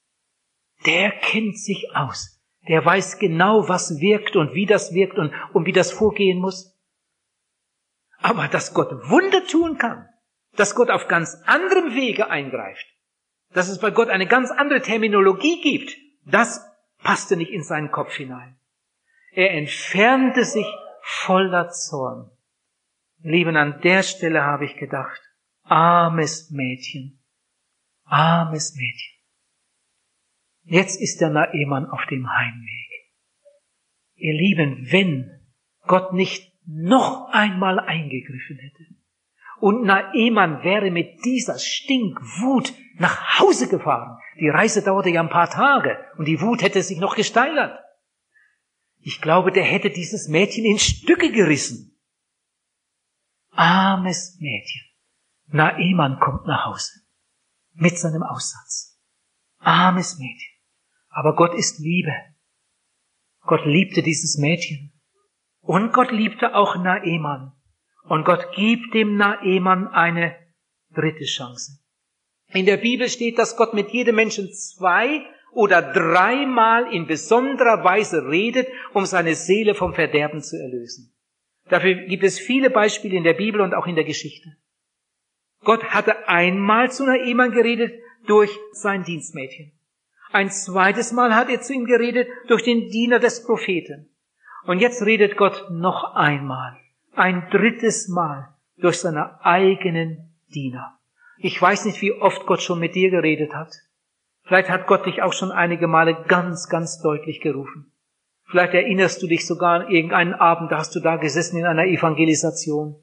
Der 0.86 1.12
kennt 1.12 1.58
sich 1.58 1.96
aus. 1.96 2.42
Der 2.68 2.84
weiß 2.84 3.20
genau, 3.20 3.70
was 3.70 4.02
wirkt 4.02 4.36
und 4.36 4.54
wie 4.54 4.66
das 4.66 4.94
wirkt 4.94 5.18
und, 5.18 5.32
und 5.54 5.66
wie 5.66 5.72
das 5.72 5.94
vorgehen 5.94 6.40
muss. 6.40 6.78
Aber 8.18 8.50
dass 8.50 8.74
Gott 8.74 8.92
Wunder 9.10 9.48
tun 9.48 9.78
kann, 9.78 10.10
dass 10.58 10.76
Gott 10.76 10.90
auf 10.90 11.08
ganz 11.08 11.42
anderem 11.46 11.96
Wege 11.96 12.30
eingreift, 12.30 12.86
dass 13.54 13.70
es 13.70 13.80
bei 13.80 13.92
Gott 13.92 14.10
eine 14.10 14.28
ganz 14.28 14.52
andere 14.52 14.82
Terminologie 14.82 15.62
gibt, 15.62 15.96
das 16.26 16.70
passte 17.02 17.38
nicht 17.38 17.52
in 17.52 17.64
seinen 17.64 17.92
Kopf 17.92 18.14
hinein. 18.16 18.60
Er 19.36 19.52
entfernte 19.52 20.46
sich 20.46 20.66
voller 21.02 21.70
Zorn. 21.70 22.32
Lieben, 23.22 23.58
an 23.58 23.82
der 23.82 24.02
Stelle 24.02 24.44
habe 24.44 24.64
ich 24.64 24.78
gedacht, 24.78 25.22
armes 25.64 26.52
Mädchen, 26.52 27.22
armes 28.06 28.76
Mädchen. 28.76 29.14
Jetzt 30.64 31.02
ist 31.02 31.20
der 31.20 31.32
Naemann 31.32 31.86
auf 31.86 32.06
dem 32.10 32.30
Heimweg. 32.30 32.92
Ihr 34.16 34.34
Lieben, 34.34 34.88
wenn 34.90 35.30
Gott 35.82 36.14
nicht 36.14 36.54
noch 36.66 37.28
einmal 37.34 37.80
eingegriffen 37.80 38.58
hätte 38.58 38.86
und 39.60 39.84
Naemann 39.84 40.64
wäre 40.64 40.92
mit 40.92 41.26
dieser 41.26 41.60
Stinkwut 41.60 42.74
nach 42.98 43.40
Hause 43.40 43.68
gefahren, 43.68 44.18
die 44.40 44.50
Reise 44.50 44.82
dauerte 44.82 45.10
ja 45.10 45.22
ein 45.22 45.30
paar 45.30 45.50
Tage 45.50 45.98
und 46.18 46.26
die 46.26 46.40
Wut 46.40 46.62
hätte 46.62 46.82
sich 46.82 47.00
noch 47.00 47.16
gesteigert, 47.16 47.85
ich 49.08 49.22
glaube, 49.22 49.52
der 49.52 49.64
hätte 49.64 49.92
dieses 49.92 50.30
Mädchen 50.30 50.66
in 50.66 50.80
Stücke 50.80 51.32
gerissen. 51.32 51.96
Armes 53.52 54.36
Mädchen. 54.40 54.82
Naemann 55.46 56.20
kommt 56.20 56.48
nach 56.48 56.66
Hause 56.66 57.02
mit 57.74 58.00
seinem 58.00 58.24
Aussatz. 58.24 59.00
Armes 59.60 60.18
Mädchen. 60.18 60.56
Aber 61.10 61.36
Gott 61.36 61.54
ist 61.54 61.78
Liebe. 61.78 62.14
Gott 63.42 63.64
liebte 63.68 64.02
dieses 64.02 64.40
Mädchen. 64.40 65.00
Und 65.62 65.94
Gott 65.94 66.12
liebte 66.12 66.56
auch 66.56 66.76
Naemann. 66.76 67.54
Und 68.06 68.26
Gott 68.26 68.56
gibt 68.56 68.96
dem 68.96 69.18
Naemann 69.18 69.88
eine 69.88 70.36
dritte 70.96 71.26
Chance. 71.26 71.80
In 72.48 72.66
der 72.66 72.78
Bibel 72.78 73.08
steht, 73.08 73.38
dass 73.38 73.56
Gott 73.56 73.76
mit 73.76 73.92
jedem 73.92 74.16
Menschen 74.16 74.52
zwei 74.52 75.28
oder 75.56 75.82
dreimal 75.82 76.94
in 76.94 77.08
besonderer 77.08 77.84
Weise 77.84 78.28
redet, 78.28 78.68
um 78.94 79.06
seine 79.06 79.36
Seele 79.36 79.74
vom 79.74 79.94
Verderben 79.94 80.42
zu 80.42 80.58
erlösen. 80.58 81.16
Dafür 81.70 81.96
gibt 81.96 82.24
es 82.24 82.38
viele 82.38 82.70
Beispiele 82.70 83.16
in 83.16 83.24
der 83.24 83.34
Bibel 83.34 83.62
und 83.62 83.74
auch 83.74 83.88
in 83.88 83.96
der 83.96 84.04
Geschichte. 84.04 84.58
Gott 85.64 85.84
hatte 85.86 86.28
einmal 86.28 86.92
zu 86.92 87.04
einer 87.04 87.24
Ehemann 87.24 87.52
geredet 87.52 87.94
durch 88.28 88.52
sein 88.74 89.04
Dienstmädchen. 89.04 89.72
Ein 90.32 90.52
zweites 90.52 91.14
Mal 91.14 91.34
hat 91.34 91.50
er 91.50 91.62
zu 91.62 91.74
ihm 91.74 91.86
geredet 91.86 92.28
durch 92.48 92.64
den 92.64 92.90
Diener 92.90 93.20
des 93.20 93.44
Propheten. 93.46 94.10
Und 94.66 94.80
jetzt 94.80 95.04
redet 95.06 95.38
Gott 95.38 95.72
noch 95.72 96.16
einmal, 96.16 96.78
ein 97.14 97.48
drittes 97.50 98.10
Mal 98.10 98.50
durch 98.78 99.00
seine 99.00 99.44
eigenen 99.46 100.36
Diener. 100.54 101.00
Ich 101.38 101.62
weiß 101.62 101.86
nicht, 101.86 102.02
wie 102.02 102.12
oft 102.12 102.46
Gott 102.46 102.62
schon 102.62 102.80
mit 102.80 102.96
dir 102.96 103.10
geredet 103.10 103.54
hat. 103.54 103.72
Vielleicht 104.46 104.70
hat 104.70 104.88
Gott 104.88 105.06
dich 105.06 105.24
auch 105.24 105.34
schon 105.34 105.52
einige 105.52 105.88
Male 105.88 106.24
ganz, 106.28 106.70
ganz 106.70 107.02
deutlich 107.02 107.42
gerufen. 107.42 107.92
Vielleicht 108.48 108.76
erinnerst 108.76 109.22
du 109.22 109.28
dich 109.28 109.48
sogar 109.48 109.82
an 109.82 109.90
irgendeinen 109.90 110.36
Abend, 110.36 110.72
da 110.72 110.78
hast 110.78 110.96
du 110.96 111.00
da 111.00 111.16
gesessen 111.16 111.58
in 111.58 111.66
einer 111.66 111.86
Evangelisation. 111.86 112.96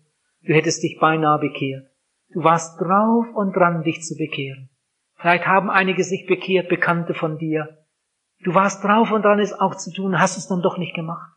Du 0.43 0.55
hättest 0.55 0.83
dich 0.85 0.99
beinahe 1.01 1.41
bekehrt. 1.41 1.89
Du 2.33 2.45
warst 2.45 2.81
drauf 2.81 3.27
und 3.35 3.57
dran, 3.57 3.83
dich 3.83 4.03
zu 4.03 4.17
bekehren. 4.17 4.71
Vielleicht 5.17 5.47
haben 5.47 5.69
einige 5.69 6.05
sich 6.05 6.27
bekehrt, 6.27 6.69
Bekannte 6.69 7.15
von 7.15 7.39
dir. 7.39 7.85
Du 8.45 8.55
warst 8.55 8.83
drauf 8.85 9.11
und 9.11 9.23
dran, 9.23 9.41
es 9.41 9.53
auch 9.53 9.75
zu 9.75 9.93
tun, 9.93 10.19
hast 10.19 10.37
es 10.37 10.49
dann 10.49 10.63
doch 10.63 10.79
nicht 10.79 10.95
gemacht. 10.95 11.33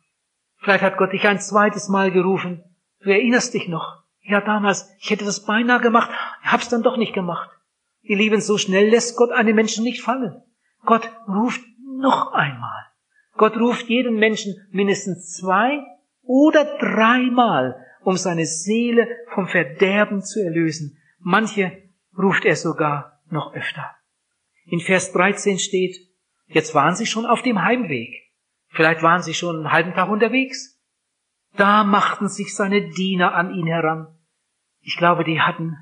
Vielleicht 0.58 0.84
hat 0.84 0.98
Gott 0.98 1.14
dich 1.14 1.28
ein 1.28 1.40
zweites 1.40 1.90
Mal 1.90 2.12
gerufen. 2.12 2.64
Du 3.02 3.10
erinnerst 3.10 3.54
dich 3.54 3.68
noch. 3.68 4.04
Ja, 4.22 4.42
damals, 4.42 4.92
ich 5.00 5.10
hätte 5.10 5.26
das 5.26 5.46
beinahe 5.46 5.80
gemacht, 5.80 6.10
hab's 6.44 6.70
dann 6.70 6.82
doch 6.82 6.98
nicht 6.98 7.14
gemacht. 7.14 7.55
Ihr 8.06 8.18
Lieben, 8.18 8.40
so 8.40 8.58
schnell 8.58 8.90
lässt 8.90 9.18
Gott 9.18 9.32
einen 9.32 9.56
Menschen 9.56 9.84
nicht 9.84 10.02
fallen. 10.02 10.42
Gott 10.86 11.10
ruft 11.28 11.62
noch 11.84 12.34
einmal. 12.34 12.86
Gott 13.36 13.58
ruft 13.58 13.88
jeden 13.88 14.16
Menschen 14.18 14.56
mindestens 14.72 15.34
zwei 15.34 15.84
oder 16.22 16.78
dreimal, 16.78 17.84
um 18.04 18.16
seine 18.16 18.46
Seele 18.46 19.08
vom 19.34 19.48
Verderben 19.48 20.22
zu 20.22 20.44
erlösen. 20.44 20.98
Manche 21.20 21.90
ruft 22.18 22.46
er 22.46 22.56
sogar 22.56 23.22
noch 23.30 23.54
öfter. 23.56 23.96
In 24.66 24.80
Vers 24.80 25.12
13 25.12 25.58
steht, 25.58 25.98
jetzt 26.46 26.76
waren 26.76 26.96
sie 26.96 27.08
schon 27.08 27.26
auf 27.26 27.42
dem 27.42 27.64
Heimweg. 27.64 28.14
Vielleicht 28.68 29.02
waren 29.02 29.24
sie 29.24 29.34
schon 29.34 29.56
einen 29.56 29.72
halben 29.72 29.94
Tag 29.94 30.10
unterwegs. 30.10 30.80
Da 31.58 31.84
machten 31.84 32.28
sich 32.28 32.56
seine 32.56 32.90
Diener 32.90 33.34
an 33.34 33.54
ihn 33.54 33.68
heran. 33.68 34.08
Ich 34.82 34.98
glaube, 34.98 35.24
die 35.24 35.42
hatten, 35.42 35.76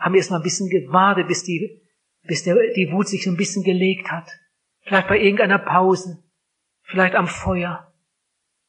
haben 0.00 0.14
erst 0.14 0.30
mal 0.30 0.38
ein 0.38 0.42
bisschen 0.42 0.68
gewartet, 0.68 1.28
bis 1.28 1.44
die, 1.44 1.82
bis 2.22 2.42
der, 2.42 2.56
die 2.74 2.90
Wut 2.90 3.08
sich 3.08 3.24
so 3.24 3.30
ein 3.30 3.36
bisschen 3.36 3.62
gelegt 3.62 4.10
hat. 4.10 4.28
Vielleicht 4.82 5.08
bei 5.08 5.20
irgendeiner 5.20 5.58
Pause. 5.58 6.24
Vielleicht 6.82 7.14
am 7.14 7.28
Feuer. 7.28 7.92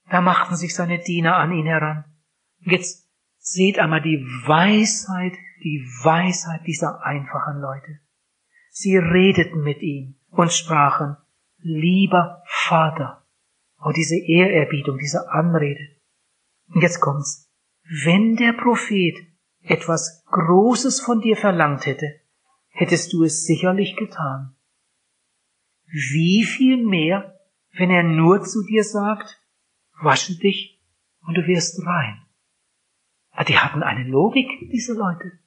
Da 0.10 0.22
machten 0.22 0.56
sich 0.56 0.76
seine 0.76 1.00
Diener 1.00 1.38
an 1.38 1.52
ihn 1.52 1.66
heran. 1.66 2.06
Und 2.64 2.72
jetzt 2.74 3.10
seht 3.38 3.80
einmal 3.80 4.02
die 4.02 4.20
Weisheit, 4.46 5.34
die 5.64 5.84
Weisheit 6.04 6.68
dieser 6.68 7.04
einfachen 7.04 7.60
Leute. 7.60 8.00
Sie 8.70 8.98
redeten 8.98 9.64
mit 9.64 9.82
ihm 9.82 10.20
und 10.30 10.52
sprachen, 10.52 11.18
lieber 11.58 12.44
Vater, 12.46 13.22
Oh, 13.84 13.92
diese 13.92 14.16
Ehrerbietung, 14.16 14.98
diese 15.00 15.30
Anrede. 15.32 15.88
Und 16.68 16.82
jetzt 16.82 17.00
kommt's. 17.00 17.52
Wenn 18.06 18.36
der 18.36 18.54
Prophet 18.54 19.16
etwas 19.64 20.24
Großes 20.32 21.02
von 21.02 21.22
dir 21.22 21.38
verlangt 21.38 21.86
hätte, 21.86 22.20
hättest 22.70 23.14
du 23.14 23.24
es 23.24 23.44
sicherlich 23.46 23.96
getan. 23.96 24.56
Wie 25.86 26.44
viel 26.44 26.86
mehr, 26.86 27.40
wenn 27.74 27.90
er 27.90 28.04
nur 28.04 28.44
zu 28.44 28.64
dir 28.64 28.84
sagt, 28.84 29.42
wasche 30.02 30.38
dich 30.38 30.82
und 31.28 31.36
du 31.36 31.46
wirst 31.48 31.86
rein. 31.86 32.22
Ja, 33.36 33.44
die 33.44 33.60
hatten 33.60 33.84
eine 33.84 34.08
Logik, 34.10 34.50
diese 34.72 34.94
Leute. 34.94 35.40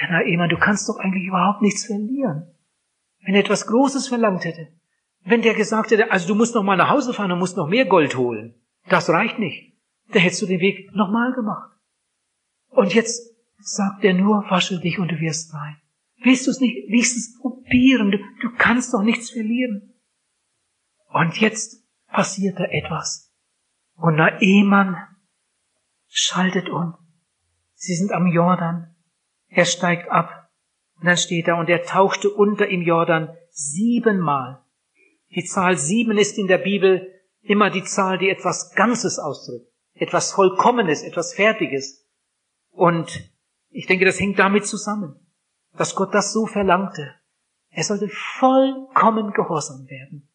Ja, 0.00 0.08
na, 0.10 0.22
Ema, 0.24 0.48
du 0.48 0.58
kannst 0.58 0.88
doch 0.88 0.98
eigentlich 0.98 1.26
überhaupt 1.26 1.62
nichts 1.62 1.86
verlieren. 1.86 2.54
Wenn 3.24 3.34
er 3.34 3.40
etwas 3.40 3.66
Großes 3.66 4.08
verlangt 4.08 4.44
hätte, 4.44 4.68
wenn 5.24 5.42
der 5.42 5.54
gesagt 5.54 5.90
hätte, 5.90 6.10
also 6.10 6.28
du 6.28 6.34
musst 6.34 6.54
noch 6.54 6.62
mal 6.62 6.76
nach 6.76 6.90
Hause 6.90 7.12
fahren 7.12 7.32
und 7.32 7.38
musst 7.38 7.56
noch 7.56 7.68
mehr 7.68 7.86
Gold 7.86 8.16
holen, 8.16 8.54
das 8.88 9.08
reicht 9.08 9.38
nicht. 9.38 9.74
Da 10.12 10.20
hättest 10.20 10.42
du 10.42 10.46
den 10.46 10.60
Weg 10.60 10.94
nochmal 10.94 11.32
gemacht. 11.32 11.70
Und 12.68 12.94
jetzt 12.94 13.35
sagt 13.58 14.04
er 14.04 14.14
nur, 14.14 14.44
wasche 14.48 14.80
dich 14.80 14.98
und 14.98 15.08
du 15.08 15.20
wirst 15.20 15.52
rein. 15.54 15.76
Willst 16.22 16.46
du 16.46 16.50
es 16.50 16.60
nicht 16.60 16.88
wenigstens 16.88 17.38
probieren? 17.40 18.10
Du, 18.10 18.18
du 18.40 18.56
kannst 18.56 18.94
doch 18.94 19.02
nichts 19.02 19.30
verlieren. 19.30 19.94
Und 21.08 21.38
jetzt 21.38 21.84
passiert 22.08 22.58
da 22.58 22.64
etwas. 22.64 23.32
Und 23.94 24.16
Naemann 24.16 24.96
schaltet 26.08 26.68
um. 26.68 26.94
Sie 27.74 27.94
sind 27.94 28.12
am 28.12 28.26
Jordan. 28.26 28.94
Er 29.48 29.64
steigt 29.64 30.10
ab. 30.10 30.50
Und 30.98 31.06
dann 31.06 31.16
steht 31.16 31.46
er, 31.46 31.58
und 31.58 31.68
er 31.68 31.82
tauchte 31.82 32.30
unter 32.30 32.68
im 32.68 32.82
Jordan 32.82 33.36
siebenmal. 33.50 34.64
Die 35.34 35.44
Zahl 35.44 35.76
sieben 35.76 36.16
ist 36.16 36.38
in 36.38 36.46
der 36.46 36.58
Bibel 36.58 37.12
immer 37.42 37.70
die 37.70 37.84
Zahl, 37.84 38.18
die 38.18 38.30
etwas 38.30 38.74
Ganzes 38.74 39.18
ausdrückt, 39.18 39.70
etwas 39.94 40.32
Vollkommenes, 40.32 41.02
etwas 41.02 41.34
Fertiges. 41.34 42.06
Und 42.70 43.30
ich 43.76 43.86
denke, 43.86 44.06
das 44.06 44.18
hängt 44.18 44.38
damit 44.38 44.66
zusammen, 44.66 45.20
dass 45.76 45.94
Gott 45.94 46.14
das 46.14 46.32
so 46.32 46.46
verlangte. 46.46 47.14
Er 47.68 47.84
sollte 47.84 48.08
vollkommen 48.08 49.32
gehorsam 49.32 49.86
werden. 49.90 50.30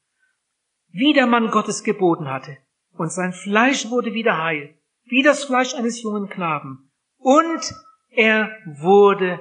Wie 0.89 1.13
der 1.13 1.25
Mann 1.25 1.49
Gottes 1.49 1.84
geboten 1.84 2.30
hatte. 2.30 2.56
Und 2.91 3.12
sein 3.12 3.34
Fleisch 3.34 3.89
wurde 3.89 4.13
wieder 4.13 4.38
heil, 4.38 4.75
wie 5.06 5.23
das 5.23 5.45
Fleisch 5.45 5.73
eines 5.73 6.04
jungen 6.04 6.30
Knaben. 6.30 6.91
Und 7.17 7.73
er 8.10 8.51
wurde 8.65 9.39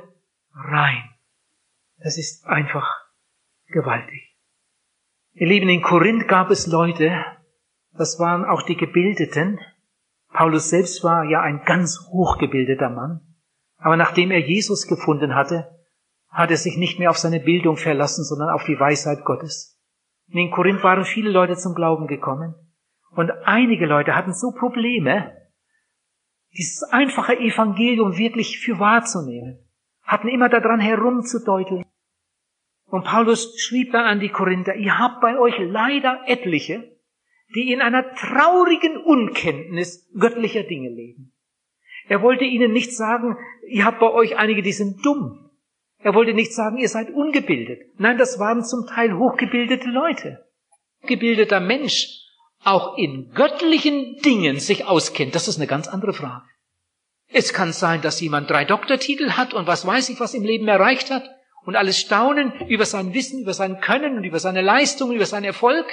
rein. 0.54 1.10
Das 1.98 2.16
ist 2.16 2.46
einfach 2.46 2.88
gewaltig. 3.66 4.34
Ihr 5.32 5.48
Lieben, 5.48 5.68
in 5.68 5.82
Korinth 5.82 6.26
gab 6.26 6.50
es 6.50 6.66
Leute, 6.66 7.22
das 7.92 8.18
waren 8.18 8.46
auch 8.46 8.62
die 8.62 8.76
Gebildeten. 8.76 9.60
Paulus 10.32 10.70
selbst 10.70 11.04
war 11.04 11.24
ja 11.24 11.42
ein 11.42 11.64
ganz 11.66 12.08
hochgebildeter 12.10 12.88
Mann. 12.88 13.29
Aber 13.80 13.96
nachdem 13.96 14.30
er 14.30 14.40
Jesus 14.40 14.86
gefunden 14.86 15.34
hatte, 15.34 15.80
hat 16.28 16.50
er 16.50 16.56
sich 16.56 16.76
nicht 16.76 16.98
mehr 16.98 17.10
auf 17.10 17.18
seine 17.18 17.40
Bildung 17.40 17.76
verlassen, 17.76 18.24
sondern 18.24 18.50
auf 18.50 18.64
die 18.64 18.78
Weisheit 18.78 19.24
Gottes. 19.24 19.78
Und 20.28 20.38
in 20.38 20.50
Korinth 20.50 20.84
waren 20.84 21.04
viele 21.04 21.30
Leute 21.30 21.56
zum 21.56 21.74
Glauben 21.74 22.06
gekommen. 22.06 22.54
Und 23.10 23.30
einige 23.44 23.86
Leute 23.86 24.14
hatten 24.14 24.32
so 24.32 24.52
Probleme, 24.52 25.36
dieses 26.56 26.82
einfache 26.84 27.38
Evangelium 27.38 28.16
wirklich 28.16 28.58
für 28.58 28.78
wahrzunehmen, 28.78 29.58
hatten 30.02 30.28
immer 30.28 30.48
daran 30.48 30.80
herumzudeuteln. 30.80 31.84
Und 32.86 33.04
Paulus 33.04 33.58
schrieb 33.60 33.92
dann 33.92 34.04
an 34.04 34.20
die 34.20 34.30
Korinther, 34.30 34.74
ihr 34.74 34.98
habt 34.98 35.20
bei 35.20 35.38
euch 35.38 35.54
leider 35.58 36.22
etliche, 36.26 36.96
die 37.54 37.72
in 37.72 37.80
einer 37.80 38.14
traurigen 38.14 38.96
Unkenntnis 38.96 40.08
göttlicher 40.18 40.64
Dinge 40.64 40.90
leben. 40.90 41.32
Er 42.08 42.22
wollte 42.22 42.44
ihnen 42.44 42.72
nicht 42.72 42.96
sagen, 42.96 43.36
ihr 43.70 43.84
habt 43.84 44.00
bei 44.00 44.10
euch 44.10 44.36
einige, 44.36 44.62
die 44.62 44.72
sind 44.72 45.04
dumm. 45.04 45.50
Er 45.98 46.14
wollte 46.14 46.32
nicht 46.32 46.54
sagen, 46.54 46.78
ihr 46.78 46.88
seid 46.88 47.10
ungebildet. 47.10 47.80
Nein, 47.98 48.18
das 48.18 48.38
waren 48.38 48.64
zum 48.64 48.86
Teil 48.86 49.16
hochgebildete 49.16 49.88
Leute. 49.88 50.46
Gebildeter 51.02 51.60
Mensch 51.60 52.20
auch 52.62 52.96
in 52.98 53.30
göttlichen 53.32 54.16
Dingen 54.22 54.58
sich 54.58 54.84
auskennt, 54.84 55.34
das 55.34 55.48
ist 55.48 55.56
eine 55.56 55.66
ganz 55.66 55.88
andere 55.88 56.12
Frage. 56.12 56.44
Es 57.32 57.52
kann 57.52 57.72
sein, 57.72 58.02
dass 58.02 58.20
jemand 58.20 58.50
drei 58.50 58.64
Doktortitel 58.64 59.30
hat 59.32 59.54
und 59.54 59.66
was 59.66 59.86
weiß 59.86 60.08
ich, 60.08 60.20
was 60.20 60.34
im 60.34 60.42
Leben 60.42 60.68
erreicht 60.68 61.10
hat 61.10 61.28
und 61.64 61.76
alles 61.76 61.98
staunen 61.98 62.52
über 62.68 62.84
sein 62.84 63.14
Wissen, 63.14 63.40
über 63.40 63.54
sein 63.54 63.80
Können 63.80 64.16
und 64.16 64.24
über 64.24 64.40
seine 64.40 64.62
Leistung, 64.62 65.12
über 65.12 65.26
seinen 65.26 65.44
Erfolg. 65.44 65.86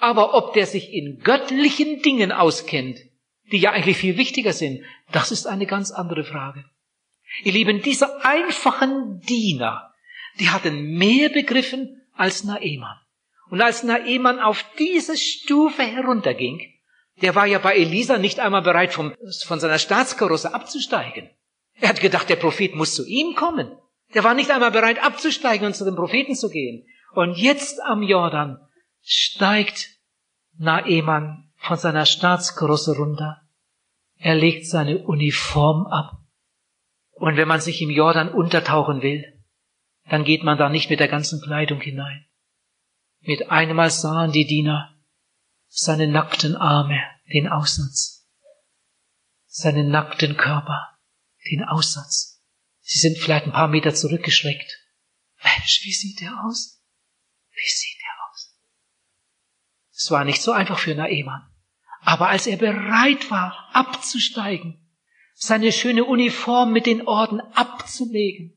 Aber 0.00 0.34
ob 0.34 0.54
der 0.54 0.66
sich 0.66 0.92
in 0.92 1.18
göttlichen 1.18 2.00
Dingen 2.02 2.32
auskennt, 2.32 2.98
die 3.52 3.58
ja 3.58 3.72
eigentlich 3.72 3.96
viel 3.96 4.16
wichtiger 4.16 4.52
sind, 4.52 4.82
das 5.12 5.30
ist 5.30 5.46
eine 5.46 5.66
ganz 5.66 5.90
andere 5.90 6.24
Frage. 6.24 6.64
Ihr 7.42 7.52
Lieben, 7.52 7.82
diese 7.82 8.24
einfachen 8.24 9.20
Diener, 9.20 9.92
die 10.38 10.50
hatten 10.50 10.96
mehr 10.96 11.28
begriffen 11.28 12.02
als 12.14 12.44
Naemann. 12.44 12.98
Und 13.50 13.60
als 13.60 13.82
Naemann 13.82 14.40
auf 14.40 14.64
diese 14.78 15.16
Stufe 15.16 15.82
herunterging, 15.82 16.60
der 17.22 17.34
war 17.34 17.46
ja 17.46 17.58
bei 17.58 17.76
Elisa 17.76 18.18
nicht 18.18 18.40
einmal 18.40 18.62
bereit, 18.62 18.92
vom, 18.92 19.14
von 19.46 19.60
seiner 19.60 19.78
Staatskarosse 19.78 20.52
abzusteigen. 20.52 21.30
Er 21.74 21.90
hat 21.90 22.00
gedacht, 22.00 22.28
der 22.28 22.36
Prophet 22.36 22.74
muss 22.74 22.94
zu 22.94 23.06
ihm 23.06 23.34
kommen. 23.34 23.72
Der 24.14 24.24
war 24.24 24.34
nicht 24.34 24.50
einmal 24.50 24.70
bereit 24.70 25.02
abzusteigen 25.02 25.66
und 25.66 25.74
zu 25.74 25.84
den 25.84 25.96
Propheten 25.96 26.34
zu 26.34 26.50
gehen. 26.50 26.86
Und 27.12 27.36
jetzt 27.36 27.80
am 27.82 28.02
Jordan 28.02 28.58
steigt 29.02 29.90
Naeman 30.58 31.50
von 31.56 31.76
seiner 31.76 32.06
Staatskrosse 32.06 32.96
runter. 32.96 33.42
Er 34.18 34.34
legt 34.34 34.66
seine 34.66 34.98
Uniform 34.98 35.86
ab. 35.86 36.18
Und 37.16 37.36
wenn 37.36 37.48
man 37.48 37.60
sich 37.60 37.80
im 37.80 37.90
Jordan 37.90 38.28
untertauchen 38.28 39.02
will, 39.02 39.24
dann 40.08 40.24
geht 40.24 40.44
man 40.44 40.58
da 40.58 40.68
nicht 40.68 40.90
mit 40.90 41.00
der 41.00 41.08
ganzen 41.08 41.40
Kleidung 41.40 41.80
hinein. 41.80 42.26
Mit 43.20 43.50
einmal 43.50 43.90
sahen 43.90 44.32
die 44.32 44.46
Diener 44.46 44.94
seine 45.66 46.06
nackten 46.06 46.54
Arme, 46.56 47.02
den 47.32 47.48
Aussatz, 47.48 48.28
seinen 49.46 49.90
nackten 49.90 50.36
Körper, 50.36 50.98
den 51.50 51.64
Aussatz. 51.64 52.44
Sie 52.80 52.98
sind 52.98 53.18
vielleicht 53.18 53.46
ein 53.46 53.52
paar 53.52 53.68
Meter 53.68 53.94
zurückgeschreckt. 53.94 54.70
Mensch, 55.42 55.80
wie 55.84 55.92
sieht 55.92 56.20
der 56.20 56.44
aus? 56.44 56.82
Wie 57.50 57.68
sieht 57.68 57.98
der 58.00 58.30
aus? 58.30 58.60
Es 59.92 60.10
war 60.10 60.24
nicht 60.24 60.42
so 60.42 60.52
einfach 60.52 60.78
für 60.78 60.94
Naemann. 60.94 61.50
Aber 62.02 62.28
als 62.28 62.46
er 62.46 62.58
bereit 62.58 63.30
war, 63.30 63.68
abzusteigen, 63.72 64.85
seine 65.38 65.70
schöne 65.70 66.04
Uniform 66.04 66.72
mit 66.72 66.86
den 66.86 67.06
Orden 67.06 67.40
abzulegen 67.52 68.54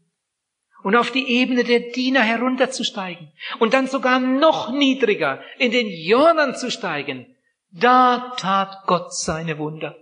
und 0.82 0.96
auf 0.96 1.12
die 1.12 1.28
Ebene 1.28 1.66
der 1.66 1.92
Diener 1.92 2.22
herunterzusteigen 2.22 3.34
und 3.60 3.74
dann 3.74 3.88
sogar 3.88 4.22
noch 4.22 4.72
niedriger 4.72 5.44
in 5.58 5.72
den 5.72 5.88
Jordan 5.90 6.56
zu 6.56 6.72
steigen, 6.72 7.36
da 7.70 8.34
tat 8.38 8.84
Gott 8.88 9.14
seine 9.14 9.58
Wunder. 9.58 9.98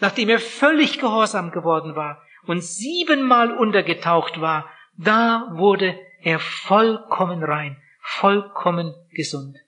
Nachdem 0.00 0.30
er 0.30 0.40
völlig 0.40 0.98
gehorsam 0.98 1.50
geworden 1.50 1.96
war 1.96 2.22
und 2.46 2.64
siebenmal 2.64 3.52
untergetaucht 3.52 4.40
war, 4.40 4.70
da 4.96 5.50
wurde 5.52 5.98
er 6.22 6.38
vollkommen 6.38 7.44
rein, 7.44 7.76
vollkommen 8.00 8.94
gesund. 9.10 9.58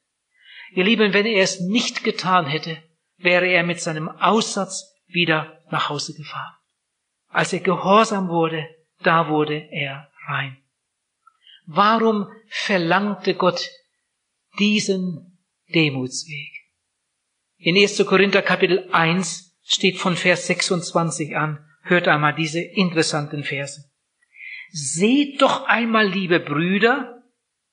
Ihr 0.72 0.84
Lieben, 0.84 1.12
wenn 1.12 1.26
er 1.26 1.42
es 1.42 1.60
nicht 1.60 2.04
getan 2.04 2.46
hätte, 2.46 2.78
wäre 3.18 3.46
er 3.46 3.64
mit 3.64 3.80
seinem 3.80 4.08
Aussatz 4.08 4.94
wieder 5.06 5.57
nach 5.72 5.88
Hause 5.88 6.14
gefahren. 6.14 6.54
Als 7.28 7.52
er 7.52 7.60
gehorsam 7.60 8.28
wurde, 8.28 8.68
da 9.02 9.28
wurde 9.28 9.68
er 9.70 10.10
rein. 10.26 10.56
Warum 11.66 12.26
verlangte 12.48 13.34
Gott 13.34 13.68
diesen 14.58 15.38
Demutsweg? 15.74 16.52
In 17.58 17.76
1. 17.76 18.04
Korinther 18.06 18.42
Kapitel 18.42 18.88
1 18.92 19.56
steht 19.64 19.98
von 19.98 20.16
Vers 20.16 20.46
26 20.46 21.36
an, 21.36 21.64
hört 21.82 22.08
einmal 22.08 22.34
diese 22.34 22.60
interessanten 22.60 23.44
Verse. 23.44 23.84
Seht 24.70 25.42
doch 25.42 25.64
einmal, 25.64 26.08
liebe 26.08 26.40
Brüder, 26.40 27.22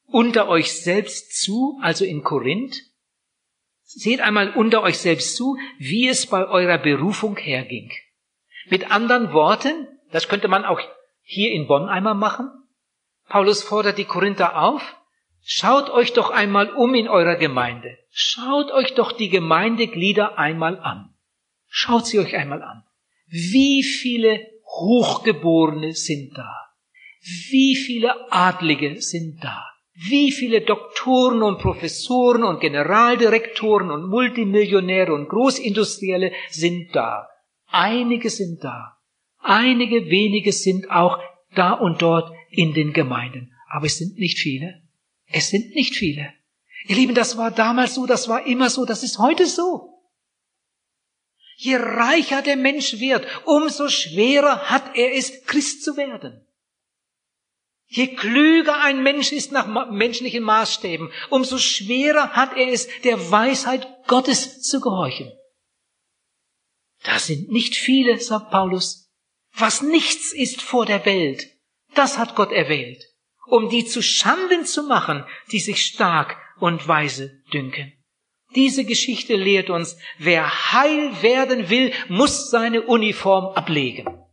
unter 0.07 0.47
euch 0.47 0.73
selbst 0.73 1.41
zu, 1.41 1.79
also 1.81 2.05
in 2.05 2.23
Korinth, 2.23 2.75
seht 3.85 4.19
einmal 4.19 4.51
unter 4.51 4.81
euch 4.81 4.97
selbst 4.97 5.35
zu, 5.35 5.57
wie 5.77 6.07
es 6.07 6.25
bei 6.25 6.45
eurer 6.47 6.77
Berufung 6.77 7.37
herging. 7.37 7.91
Mit 8.69 8.91
anderen 8.91 9.31
Worten, 9.31 9.87
das 10.11 10.27
könnte 10.27 10.47
man 10.47 10.65
auch 10.65 10.81
hier 11.21 11.51
in 11.51 11.67
Bonn 11.67 11.87
einmal 11.87 12.15
machen. 12.15 12.51
Paulus 13.27 13.63
fordert 13.63 13.97
die 13.97 14.05
Korinther 14.05 14.61
auf, 14.61 14.95
schaut 15.43 15.89
euch 15.89 16.13
doch 16.13 16.29
einmal 16.29 16.69
um 16.71 16.93
in 16.95 17.07
eurer 17.07 17.35
Gemeinde. 17.35 17.97
Schaut 18.09 18.71
euch 18.71 18.93
doch 18.95 19.11
die 19.11 19.29
Gemeindeglieder 19.29 20.37
einmal 20.37 20.79
an. 20.79 21.13
Schaut 21.67 22.07
sie 22.07 22.19
euch 22.19 22.35
einmal 22.35 22.63
an. 22.63 22.83
Wie 23.27 23.83
viele 23.83 24.39
Hochgeborene 24.65 25.93
sind 25.93 26.37
da? 26.37 26.69
Wie 27.21 27.75
viele 27.75 28.31
Adlige 28.31 29.01
sind 29.01 29.43
da? 29.43 29.74
Wie 29.97 30.33
viele 30.33 30.59
Doktoren 30.59 31.41
und 31.41 31.59
Professoren 31.59 32.43
und 32.43 32.59
Generaldirektoren 32.59 33.89
und 33.89 34.09
Multimillionäre 34.09 35.13
und 35.13 35.29
Großindustrielle 35.29 36.33
sind 36.49 36.93
da? 36.93 37.29
Einige 37.67 38.29
sind 38.29 38.61
da. 38.61 38.97
Einige 39.39 40.09
wenige 40.09 40.51
sind 40.51 40.91
auch 40.91 41.19
da 41.55 41.71
und 41.71 42.01
dort 42.01 42.33
in 42.49 42.73
den 42.73 42.91
Gemeinden. 42.91 43.53
Aber 43.69 43.85
es 43.85 43.97
sind 43.97 44.17
nicht 44.17 44.37
viele. 44.37 44.81
Es 45.27 45.49
sind 45.49 45.73
nicht 45.75 45.95
viele. 45.95 46.33
Ihr 46.87 46.97
Lieben, 46.97 47.15
das 47.15 47.37
war 47.37 47.51
damals 47.51 47.95
so, 47.95 48.05
das 48.05 48.27
war 48.27 48.45
immer 48.45 48.69
so, 48.69 48.85
das 48.85 49.01
ist 49.01 49.17
heute 49.17 49.47
so. 49.47 50.03
Je 51.55 51.77
reicher 51.77 52.41
der 52.41 52.57
Mensch 52.57 52.99
wird, 52.99 53.25
umso 53.45 53.87
schwerer 53.87 54.69
hat 54.69 54.95
er 54.95 55.15
es, 55.15 55.45
Christ 55.45 55.83
zu 55.83 55.95
werden. 55.95 56.44
Je 57.87 58.15
klüger 58.15 58.81
ein 58.81 59.03
Mensch 59.03 59.31
ist 59.31 59.51
nach 59.51 59.67
menschlichen 59.91 60.43
Maßstäben, 60.43 61.11
umso 61.29 61.57
schwerer 61.57 62.31
hat 62.31 62.57
er 62.57 62.67
es, 62.69 62.87
der 63.03 63.31
Weisheit 63.31 63.87
Gottes 64.07 64.61
zu 64.61 64.81
gehorchen. 64.81 65.31
Das 67.03 67.27
sind 67.27 67.51
nicht 67.51 67.75
viele, 67.75 68.19
sagt 68.19 68.49
Paulus. 68.49 69.11
Was 69.53 69.81
nichts 69.81 70.33
ist 70.33 70.61
vor 70.61 70.85
der 70.85 71.05
Welt, 71.05 71.47
das 71.93 72.17
hat 72.17 72.35
Gott 72.35 72.51
erwählt, 72.51 73.03
um 73.45 73.69
die 73.69 73.85
zu 73.85 74.01
Schanden 74.01 74.65
zu 74.65 74.83
machen, 74.83 75.23
die 75.51 75.59
sich 75.59 75.85
stark 75.85 76.37
und 76.59 76.87
weise 76.87 77.41
dünken. 77.53 77.93
Diese 78.55 78.85
Geschichte 78.85 79.35
lehrt 79.35 79.69
uns, 79.69 79.97
wer 80.17 80.73
heil 80.73 81.21
werden 81.21 81.69
will, 81.69 81.93
muss 82.07 82.49
seine 82.49 82.81
Uniform 82.83 83.53
ablegen. 83.55 84.24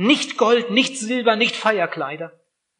Nicht 0.00 0.38
Gold, 0.38 0.70
nicht 0.70 0.96
Silber, 0.96 1.36
nicht 1.36 1.54
Feierkleider 1.54 2.32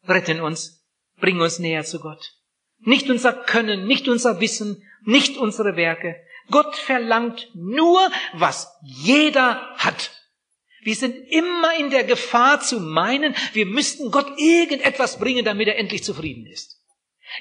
retten 0.07 0.41
uns, 0.41 0.83
bringen 1.19 1.39
uns 1.39 1.59
näher 1.59 1.83
zu 1.83 1.99
Gott. 1.99 2.33
Nicht 2.79 3.11
unser 3.11 3.31
Können, 3.31 3.85
nicht 3.85 4.07
unser 4.07 4.39
Wissen, 4.41 4.81
nicht 5.03 5.37
unsere 5.37 5.75
Werke. 5.75 6.15
Gott 6.49 6.75
verlangt 6.75 7.47
nur, 7.53 7.99
was 8.33 8.75
jeder 8.81 9.75
hat. 9.77 10.09
Wir 10.81 10.95
sind 10.95 11.15
immer 11.29 11.77
in 11.77 11.91
der 11.91 12.05
Gefahr 12.05 12.59
zu 12.59 12.79
meinen, 12.79 13.35
wir 13.53 13.67
müssten 13.67 14.09
Gott 14.09 14.39
irgendetwas 14.39 15.19
bringen, 15.19 15.45
damit 15.45 15.67
er 15.67 15.77
endlich 15.77 16.03
zufrieden 16.03 16.47
ist. 16.47 16.80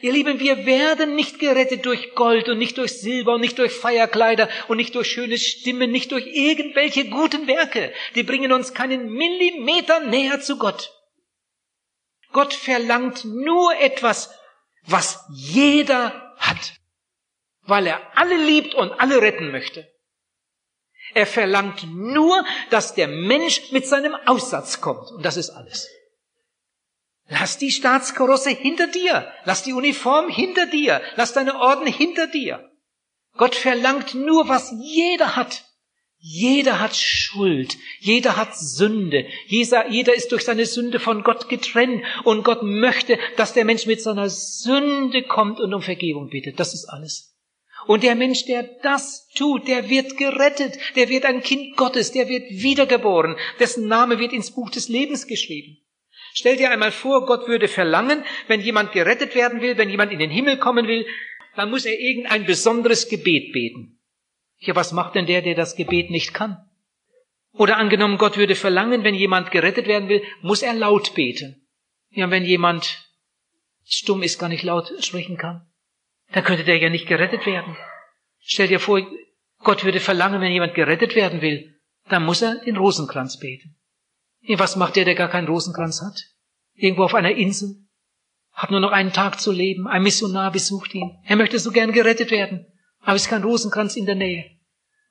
Ihr 0.02 0.12
Lieben, 0.12 0.38
wir 0.38 0.66
werden 0.66 1.16
nicht 1.16 1.38
gerettet 1.40 1.84
durch 1.84 2.14
Gold 2.14 2.48
und 2.48 2.58
nicht 2.58 2.78
durch 2.78 3.00
Silber 3.00 3.34
und 3.34 3.40
nicht 3.40 3.58
durch 3.58 3.72
Feierkleider 3.72 4.48
und 4.68 4.76
nicht 4.76 4.94
durch 4.94 5.08
schöne 5.08 5.36
Stimmen, 5.36 5.90
nicht 5.90 6.12
durch 6.12 6.26
irgendwelche 6.26 7.08
guten 7.08 7.46
Werke. 7.46 7.92
Die 8.14 8.22
bringen 8.22 8.52
uns 8.52 8.72
keinen 8.72 9.10
Millimeter 9.10 10.00
näher 10.00 10.40
zu 10.40 10.58
Gott. 10.58 10.92
Gott 12.32 12.54
verlangt 12.54 13.24
nur 13.24 13.76
etwas, 13.80 14.30
was 14.86 15.24
jeder 15.32 16.34
hat, 16.38 16.74
weil 17.62 17.86
er 17.88 18.16
alle 18.16 18.36
liebt 18.36 18.74
und 18.74 18.92
alle 18.92 19.20
retten 19.20 19.50
möchte. 19.50 19.90
Er 21.14 21.26
verlangt 21.26 21.84
nur, 21.92 22.44
dass 22.70 22.94
der 22.94 23.08
Mensch 23.08 23.72
mit 23.72 23.86
seinem 23.86 24.14
Aussatz 24.26 24.80
kommt. 24.80 25.10
Und 25.10 25.24
das 25.24 25.36
ist 25.36 25.50
alles. 25.50 25.88
Lass 27.30 27.58
die 27.58 27.70
Staatskarosse 27.70 28.50
hinter 28.50 28.88
dir. 28.88 29.32
Lass 29.44 29.62
die 29.62 29.72
Uniform 29.72 30.28
hinter 30.28 30.66
dir. 30.66 31.00
Lass 31.14 31.32
deine 31.32 31.58
Orden 31.58 31.86
hinter 31.86 32.26
dir. 32.26 32.68
Gott 33.36 33.54
verlangt 33.54 34.14
nur, 34.14 34.48
was 34.48 34.74
jeder 34.80 35.36
hat. 35.36 35.64
Jeder 36.22 36.80
hat 36.80 36.94
Schuld, 36.94 37.78
jeder 37.98 38.36
hat 38.36 38.54
Sünde, 38.54 39.24
jeder, 39.46 40.14
ist 40.14 40.30
durch 40.32 40.44
seine 40.44 40.66
Sünde 40.66 41.00
von 41.00 41.22
Gott 41.22 41.48
getrennt 41.48 42.04
und 42.24 42.44
Gott 42.44 42.62
möchte, 42.62 43.18
dass 43.38 43.54
der 43.54 43.64
Mensch 43.64 43.86
mit 43.86 44.02
seiner 44.02 44.28
Sünde 44.28 45.22
kommt 45.22 45.60
und 45.60 45.72
um 45.72 45.80
Vergebung 45.80 46.28
bittet. 46.28 46.60
Das 46.60 46.74
ist 46.74 46.84
alles. 46.84 47.34
Und 47.86 48.02
der 48.02 48.16
Mensch, 48.16 48.44
der 48.44 48.64
das 48.82 49.28
tut, 49.34 49.66
der 49.66 49.88
wird 49.88 50.18
gerettet, 50.18 50.78
der 50.94 51.08
wird 51.08 51.24
ein 51.24 51.42
Kind 51.42 51.78
Gottes, 51.78 52.12
der 52.12 52.28
wird 52.28 52.50
wiedergeboren, 52.50 53.36
dessen 53.58 53.88
Name 53.88 54.18
wird 54.18 54.34
ins 54.34 54.50
Buch 54.50 54.68
des 54.68 54.90
Lebens 54.90 55.26
geschrieben. 55.26 55.78
Stell 56.32 56.56
dir 56.56 56.70
einmal 56.70 56.92
vor, 56.92 57.26
Gott 57.26 57.48
würde 57.48 57.68
verlangen, 57.68 58.24
wenn 58.46 58.60
jemand 58.60 58.92
gerettet 58.92 59.34
werden 59.34 59.60
will, 59.60 59.76
wenn 59.76 59.90
jemand 59.90 60.12
in 60.12 60.18
den 60.18 60.30
Himmel 60.30 60.58
kommen 60.58 60.86
will, 60.86 61.06
dann 61.56 61.70
muss 61.70 61.84
er 61.84 61.98
irgendein 61.98 62.46
besonderes 62.46 63.08
Gebet 63.08 63.52
beten. 63.52 64.00
Ja, 64.58 64.76
was 64.76 64.92
macht 64.92 65.14
denn 65.14 65.26
der, 65.26 65.42
der 65.42 65.54
das 65.54 65.74
Gebet 65.74 66.10
nicht 66.10 66.34
kann? 66.34 66.58
Oder 67.52 67.78
angenommen, 67.78 68.18
Gott 68.18 68.36
würde 68.36 68.54
verlangen, 68.54 69.02
wenn 69.02 69.14
jemand 69.14 69.50
gerettet 69.50 69.86
werden 69.88 70.08
will, 70.08 70.22
muss 70.42 70.62
er 70.62 70.74
laut 70.74 71.14
beten. 71.14 71.66
Ja, 72.10 72.30
wenn 72.30 72.44
jemand 72.44 73.08
stumm 73.84 74.22
ist, 74.22 74.38
gar 74.38 74.48
nicht 74.48 74.62
laut 74.62 74.92
sprechen 75.00 75.36
kann, 75.36 75.66
dann 76.32 76.44
könnte 76.44 76.64
der 76.64 76.78
ja 76.78 76.90
nicht 76.90 77.08
gerettet 77.08 77.46
werden. 77.46 77.76
Stell 78.38 78.68
dir 78.68 78.80
vor, 78.80 79.04
Gott 79.58 79.84
würde 79.84 80.00
verlangen, 80.00 80.40
wenn 80.40 80.52
jemand 80.52 80.74
gerettet 80.74 81.14
werden 81.14 81.42
will, 81.42 81.80
dann 82.08 82.24
muss 82.24 82.42
er 82.42 82.56
den 82.64 82.76
Rosenkranz 82.76 83.38
beten. 83.38 83.76
Was 84.48 84.76
macht 84.76 84.96
der, 84.96 85.04
der 85.04 85.14
gar 85.14 85.28
keinen 85.28 85.48
Rosenkranz 85.48 86.00
hat? 86.02 86.20
Irgendwo 86.74 87.04
auf 87.04 87.14
einer 87.14 87.32
Insel? 87.32 87.76
Hat 88.52 88.70
nur 88.70 88.80
noch 88.80 88.92
einen 88.92 89.12
Tag 89.12 89.40
zu 89.40 89.52
leben. 89.52 89.86
Ein 89.86 90.02
Missionar 90.02 90.50
besucht 90.50 90.94
ihn. 90.94 91.18
Er 91.24 91.36
möchte 91.36 91.58
so 91.58 91.70
gern 91.70 91.92
gerettet 91.92 92.30
werden. 92.30 92.66
Aber 93.00 93.16
es 93.16 93.22
ist 93.22 93.28
kein 93.28 93.44
Rosenkranz 93.44 93.96
in 93.96 94.06
der 94.06 94.14
Nähe. 94.14 94.44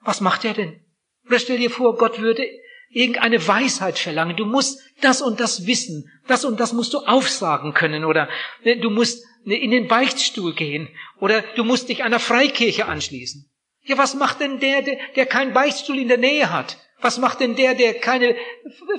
Was 0.01 0.21
macht 0.21 0.45
er 0.45 0.53
denn? 0.53 0.80
Oder 1.27 1.39
stell 1.39 1.57
dir 1.57 1.69
vor, 1.69 1.97
Gott 1.97 2.19
würde 2.19 2.45
irgendeine 2.89 3.47
Weisheit 3.47 3.99
verlangen. 3.99 4.36
Du 4.36 4.45
musst 4.45 4.82
das 5.01 5.21
und 5.21 5.39
das 5.39 5.67
wissen. 5.67 6.09
Das 6.27 6.45
und 6.45 6.59
das 6.59 6.73
musst 6.73 6.93
du 6.93 6.99
aufsagen 6.99 7.73
können. 7.73 8.03
Oder 8.03 8.30
äh, 8.63 8.77
du 8.77 8.89
musst 8.89 9.23
in 9.45 9.71
den 9.71 9.88
Beichtstuhl 9.88 10.53
gehen. 10.53 10.89
Oder 11.19 11.43
du 11.55 11.63
musst 11.63 11.89
dich 11.89 12.03
einer 12.03 12.19
Freikirche 12.19 12.86
anschließen. 12.86 13.49
Ja, 13.84 13.97
was 13.97 14.13
macht 14.15 14.41
denn 14.41 14.59
der, 14.59 14.82
der, 14.82 14.97
der 15.15 15.25
keinen 15.25 15.53
Beichtstuhl 15.53 15.97
in 15.97 16.07
der 16.07 16.17
Nähe 16.17 16.51
hat? 16.51 16.77
Was 17.02 17.18
macht 17.18 17.39
denn 17.39 17.56
der, 17.56 17.76
der 17.76 17.93
keine 17.93 18.36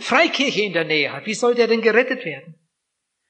Freikirche 0.00 0.62
in 0.62 0.72
der 0.72 0.84
Nähe 0.84 1.12
hat? 1.12 1.26
Wie 1.26 1.34
soll 1.34 1.54
der 1.54 1.66
denn 1.66 1.82
gerettet 1.82 2.24
werden? 2.24 2.54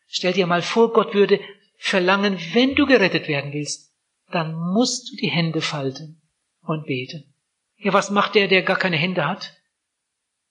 Stell 0.07 0.33
dir 0.33 0.47
mal 0.47 0.63
vor, 0.63 0.93
Gott 0.93 1.15
würde 1.15 1.41
verlangen, 1.77 2.39
wenn 2.53 2.75
du 2.75 2.87
gerettet 2.87 3.27
werden 3.29 3.53
willst, 3.53 3.93
dann 4.31 4.55
musst 4.55 5.11
du 5.11 5.17
die 5.17 5.31
Hände 5.31 5.61
falten 5.61 6.23
und 6.63 6.87
beten. 6.87 7.35
Ja, 7.79 7.93
was 7.93 8.11
macht 8.11 8.35
der, 8.35 8.49
der 8.49 8.63
gar 8.63 8.77
keine 8.77 8.97
Hände 8.97 9.27
hat? 9.27 9.57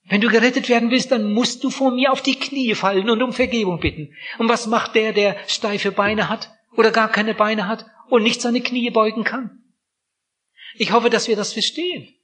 Wenn 0.06 0.22
du 0.22 0.30
gerettet 0.30 0.70
werden 0.70 0.92
willst, 0.92 1.12
dann 1.12 1.32
musst 1.34 1.64
du 1.64 1.70
vor 1.70 1.92
mir 1.92 2.12
auf 2.12 2.22
die 2.22 2.40
Knie 2.40 2.74
fallen 2.74 3.10
und 3.10 3.22
um 3.22 3.32
Vergebung 3.32 3.80
bitten. 3.80 4.16
Und 4.40 4.50
was 4.50 4.66
macht 4.66 4.96
der, 4.96 5.14
der 5.14 5.38
steife 5.48 5.92
Beine 5.92 6.30
hat 6.30 6.52
oder 6.76 6.92
gar 6.92 7.12
keine 7.12 7.36
Beine 7.36 7.68
hat 7.68 7.86
und 8.10 8.24
nicht 8.24 8.42
seine 8.42 8.62
Knie 8.62 8.90
beugen 8.90 9.24
kann? 9.24 9.64
Ich 10.76 10.92
hoffe, 10.92 11.10
dass 11.10 11.28
wir 11.28 11.36
das 11.36 11.54
verstehen. 11.54 12.16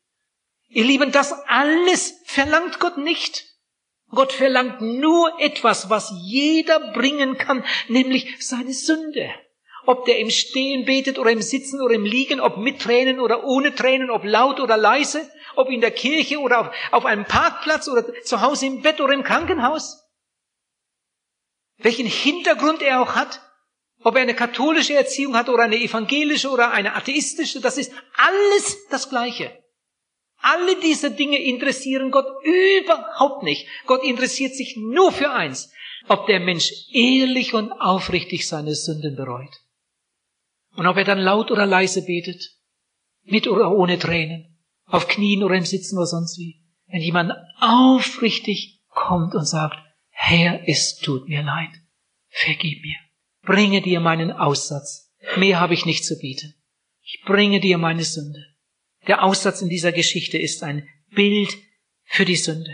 Ihr 0.76 0.84
Lieben, 0.84 1.14
das 1.14 1.32
alles 1.48 2.22
verlangt 2.26 2.82
Gott 2.82 2.98
nicht. 2.98 3.46
Gott 4.10 4.34
verlangt 4.34 4.82
nur 4.82 5.40
etwas, 5.40 5.90
was 5.90 6.12
jeder 6.22 6.92
bringen 6.92 7.38
kann, 7.38 7.64
nämlich 7.88 8.36
seine 8.46 8.74
Sünde. 8.74 9.34
Ob 9.86 10.04
der 10.04 10.20
im 10.20 10.30
Stehen 10.30 10.84
betet 10.84 11.18
oder 11.18 11.32
im 11.32 11.42
Sitzen 11.42 11.80
oder 11.80 11.94
im 11.94 12.04
Liegen, 12.04 12.42
ob 12.42 12.58
mit 12.58 12.82
Tränen 12.82 13.22
oder 13.22 13.46
ohne 13.46 13.74
Tränen, 13.74 14.10
ob 14.10 14.26
laut 14.26 14.60
oder 14.60 14.76
leise, 14.76 15.32
ob 15.56 15.70
in 15.70 15.80
der 15.80 15.92
Kirche 15.92 16.40
oder 16.40 16.60
auf, 16.60 16.72
auf 16.92 17.06
einem 17.06 17.24
Parkplatz 17.24 17.88
oder 17.88 18.22
zu 18.24 18.42
Hause 18.42 18.66
im 18.66 18.82
Bett 18.82 19.00
oder 19.00 19.14
im 19.14 19.24
Krankenhaus. 19.24 20.04
Welchen 21.78 22.06
Hintergrund 22.06 22.82
er 22.82 23.02
auch 23.02 23.16
hat, 23.16 23.40
ob 24.04 24.16
er 24.16 24.24
eine 24.24 24.36
katholische 24.36 24.94
Erziehung 24.94 25.38
hat 25.38 25.48
oder 25.48 25.64
eine 25.64 25.78
evangelische 25.78 26.50
oder 26.50 26.72
eine 26.72 26.96
atheistische, 26.96 27.62
das 27.62 27.78
ist 27.78 27.94
alles 28.18 28.90
das 28.90 29.10
Gleiche. 29.10 29.58
Alle 30.48 30.80
diese 30.80 31.10
Dinge 31.10 31.40
interessieren 31.40 32.12
Gott 32.12 32.28
überhaupt 32.44 33.42
nicht. 33.42 33.68
Gott 33.88 34.04
interessiert 34.04 34.54
sich 34.54 34.78
nur 34.78 35.12
für 35.12 35.32
eins, 35.32 35.72
ob 36.08 36.28
der 36.28 36.40
Mensch 36.40 36.72
ehrlich 36.94 37.56
und 37.56 37.72
aufrichtig 37.72 38.48
seine 38.48 38.76
Sünden 38.76 39.16
bereut. 39.16 39.50
Und 40.76 40.86
ob 40.86 40.98
er 40.98 41.04
dann 41.04 41.18
laut 41.18 41.50
oder 41.50 41.66
leise 41.66 42.06
betet, 42.06 42.52
mit 43.24 43.48
oder 43.48 43.72
ohne 43.72 43.98
Tränen, 43.98 44.60
auf 44.86 45.08
Knien 45.08 45.44
oder 45.44 45.56
im 45.56 45.66
Sitzen 45.66 45.98
oder 45.98 46.06
sonst 46.06 46.38
wie. 46.38 46.62
Wenn 46.86 47.02
jemand 47.02 47.32
aufrichtig 47.60 48.84
kommt 48.90 49.34
und 49.34 49.48
sagt, 49.48 49.78
Herr, 50.10 50.62
es 50.68 50.98
tut 50.98 51.28
mir 51.28 51.42
leid, 51.42 51.72
vergib 52.30 52.84
mir, 52.84 52.98
bringe 53.42 53.82
dir 53.82 54.00
meinen 54.00 54.32
Aussatz, 54.32 55.12
mehr 55.38 55.60
habe 55.60 55.74
ich 55.74 55.88
nicht 55.88 56.06
zu 56.06 56.20
bieten. 56.20 56.54
Ich 57.02 57.24
bringe 57.26 57.60
dir 57.60 57.80
meine 57.80 58.04
Sünde. 58.04 58.55
Der 59.08 59.24
Aussatz 59.24 59.62
in 59.62 59.70
dieser 59.70 59.92
Geschichte 59.92 60.38
ist 60.38 60.64
ein 60.64 60.88
Bild 61.12 61.56
für 62.04 62.26
die 62.26 62.36
Sünde. 62.36 62.74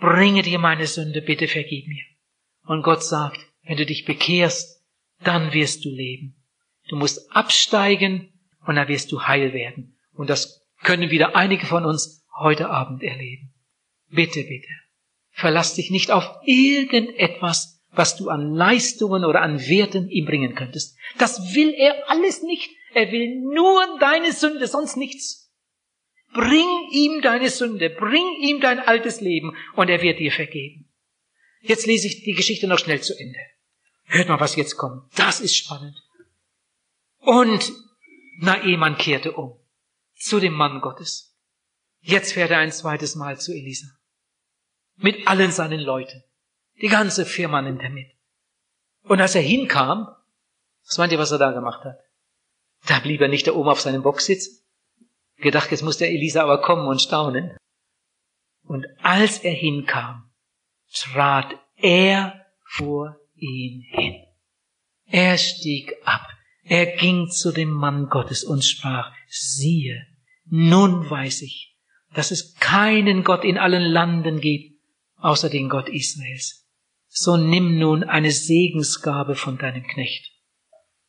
Bringe 0.00 0.42
dir 0.42 0.58
meine 0.58 0.86
Sünde, 0.86 1.22
bitte 1.22 1.48
vergib 1.48 1.86
mir. 1.86 2.04
Und 2.66 2.82
Gott 2.82 3.04
sagt, 3.04 3.38
wenn 3.62 3.76
du 3.76 3.86
dich 3.86 4.04
bekehrst, 4.04 4.82
dann 5.22 5.52
wirst 5.52 5.84
du 5.84 5.90
leben. 5.90 6.36
Du 6.88 6.96
musst 6.96 7.30
absteigen 7.34 8.32
und 8.66 8.76
dann 8.76 8.88
wirst 8.88 9.12
du 9.12 9.22
heil 9.22 9.52
werden. 9.52 9.96
Und 10.12 10.30
das 10.30 10.62
können 10.82 11.10
wieder 11.10 11.36
einige 11.36 11.66
von 11.66 11.84
uns 11.84 12.24
heute 12.38 12.68
Abend 12.68 13.02
erleben. 13.02 13.54
Bitte, 14.10 14.42
bitte. 14.42 14.68
Verlass 15.30 15.74
dich 15.74 15.90
nicht 15.90 16.10
auf 16.10 16.28
irgendetwas, 16.44 17.80
was 17.90 18.16
du 18.16 18.28
an 18.28 18.54
Leistungen 18.54 19.24
oder 19.24 19.42
an 19.42 19.60
Werten 19.60 20.08
ihm 20.08 20.26
bringen 20.26 20.54
könntest. 20.54 20.96
Das 21.18 21.54
will 21.54 21.72
er 21.74 22.10
alles 22.10 22.42
nicht. 22.42 22.70
Er 22.92 23.10
will 23.10 23.40
nur 23.40 23.98
deine 23.98 24.32
Sünde, 24.32 24.66
sonst 24.66 24.96
nichts. 24.96 25.43
Bring 26.34 26.88
ihm 26.90 27.22
deine 27.22 27.48
Sünde, 27.48 27.90
bring 27.90 28.26
ihm 28.40 28.60
dein 28.60 28.80
altes 28.80 29.20
Leben 29.20 29.56
und 29.76 29.88
er 29.88 30.02
wird 30.02 30.18
dir 30.18 30.32
vergeben. 30.32 30.92
Jetzt 31.60 31.86
lese 31.86 32.08
ich 32.08 32.24
die 32.24 32.34
Geschichte 32.34 32.66
noch 32.66 32.78
schnell 32.78 33.00
zu 33.00 33.16
Ende. 33.16 33.38
Hört 34.04 34.28
mal, 34.28 34.40
was 34.40 34.56
jetzt 34.56 34.76
kommt. 34.76 35.16
Das 35.16 35.40
ist 35.40 35.56
spannend. 35.56 35.96
Und 37.20 37.72
Naemann 38.38 38.98
kehrte 38.98 39.32
um 39.32 39.58
zu 40.16 40.40
dem 40.40 40.54
Mann 40.54 40.80
Gottes. 40.80 41.36
Jetzt 42.00 42.32
fährt 42.32 42.50
er 42.50 42.58
ein 42.58 42.72
zweites 42.72 43.14
Mal 43.14 43.38
zu 43.38 43.52
Elisa. 43.52 43.86
Mit 44.96 45.26
allen 45.26 45.52
seinen 45.52 45.80
Leuten. 45.80 46.22
Die 46.82 46.88
ganze 46.88 47.24
Firma 47.24 47.62
nimmt 47.62 47.82
er 47.82 47.90
mit. 47.90 48.10
Und 49.02 49.20
als 49.20 49.34
er 49.34 49.42
hinkam, 49.42 50.08
was 50.84 50.98
meint 50.98 51.12
ihr, 51.12 51.18
was 51.18 51.30
er 51.30 51.38
da 51.38 51.52
gemacht 51.52 51.84
hat? 51.84 51.98
Da 52.86 52.98
blieb 52.98 53.20
er 53.20 53.28
nicht 53.28 53.46
da 53.46 53.52
oben 53.52 53.68
auf 53.68 53.80
seinem 53.80 54.02
Bock 54.02 54.20
sitzen, 54.20 54.63
gedacht, 55.44 55.70
jetzt 55.70 55.82
muss 55.82 55.98
der 55.98 56.10
Elisa 56.10 56.42
aber 56.42 56.60
kommen 56.60 56.88
und 56.88 57.00
staunen. 57.00 57.56
Und 58.66 58.86
als 59.02 59.38
er 59.38 59.52
hinkam, 59.52 60.32
trat 60.92 61.54
er 61.76 62.44
vor 62.64 63.16
ihn 63.36 63.82
hin. 63.90 64.24
Er 65.06 65.38
stieg 65.38 65.94
ab, 66.04 66.26
er 66.64 66.86
ging 66.96 67.28
zu 67.28 67.52
dem 67.52 67.70
Mann 67.70 68.08
Gottes 68.08 68.42
und 68.42 68.64
sprach, 68.64 69.12
siehe, 69.28 70.06
nun 70.46 71.08
weiß 71.08 71.42
ich, 71.42 71.76
dass 72.14 72.30
es 72.30 72.54
keinen 72.56 73.22
Gott 73.22 73.44
in 73.44 73.58
allen 73.58 73.82
Landen 73.82 74.40
gibt, 74.40 74.80
außer 75.16 75.50
den 75.50 75.68
Gott 75.68 75.88
Israels. 75.88 76.66
So 77.08 77.36
nimm 77.36 77.78
nun 77.78 78.02
eine 78.02 78.30
Segensgabe 78.30 79.36
von 79.36 79.58
deinem 79.58 79.84
Knecht. 79.84 80.32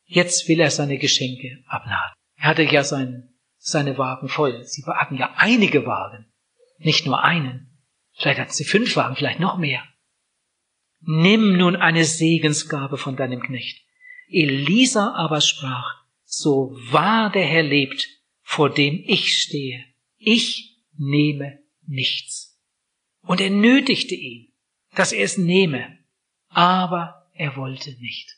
Jetzt 0.04 0.48
will 0.48 0.60
er 0.60 0.70
seine 0.70 0.98
Geschenke 0.98 1.64
abladen. 1.66 2.14
Er 2.36 2.48
hatte 2.48 2.62
ja 2.62 2.84
seinen 2.84 3.35
seine 3.66 3.98
Wagen 3.98 4.28
voll. 4.28 4.64
Sie 4.64 4.84
hatten 4.86 5.16
ja 5.16 5.34
einige 5.36 5.86
Wagen, 5.86 6.26
nicht 6.78 7.04
nur 7.04 7.22
einen. 7.24 7.76
Vielleicht 8.12 8.38
hatten 8.38 8.52
sie 8.52 8.64
fünf 8.64 8.94
Wagen, 8.94 9.16
vielleicht 9.16 9.40
noch 9.40 9.58
mehr. 9.58 9.82
Nimm 11.00 11.56
nun 11.56 11.74
eine 11.74 12.04
Segensgabe 12.04 12.96
von 12.96 13.16
deinem 13.16 13.40
Knecht. 13.42 13.84
Elisa 14.28 15.14
aber 15.14 15.40
sprach, 15.40 16.04
so 16.24 16.76
wahr 16.90 17.30
der 17.30 17.44
Herr 17.44 17.64
lebt, 17.64 18.08
vor 18.42 18.72
dem 18.72 19.02
ich 19.04 19.36
stehe, 19.36 19.84
ich 20.16 20.78
nehme 20.96 21.58
nichts. 21.86 22.60
Und 23.22 23.40
er 23.40 23.50
nötigte 23.50 24.14
ihn, 24.14 24.52
dass 24.94 25.10
er 25.10 25.24
es 25.24 25.38
nehme, 25.38 25.98
aber 26.48 27.28
er 27.34 27.56
wollte 27.56 27.90
nicht. 28.00 28.30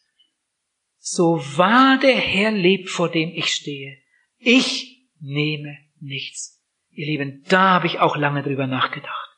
So 0.99 1.37
wahr 1.57 1.99
der 1.99 2.17
Herr 2.17 2.51
lebt, 2.51 2.89
vor 2.89 3.11
dem 3.11 3.31
ich 3.31 3.53
stehe, 3.53 3.99
ich 4.39 4.88
nehme 5.21 5.77
nichts. 6.01 6.63
Ihr 6.91 7.07
Lieben, 7.07 7.45
da 7.49 7.75
habe 7.75 7.87
ich 7.87 8.01
auch 8.01 8.17
lange 8.17 8.43
drüber 8.43 8.67
nachgedacht. 8.67 9.29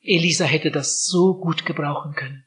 Elisa 0.00 0.44
hätte 0.44 0.70
das 0.70 1.04
so 1.04 1.34
gut 1.34 1.66
gebrauchen 1.66 2.14
können. 2.14 2.46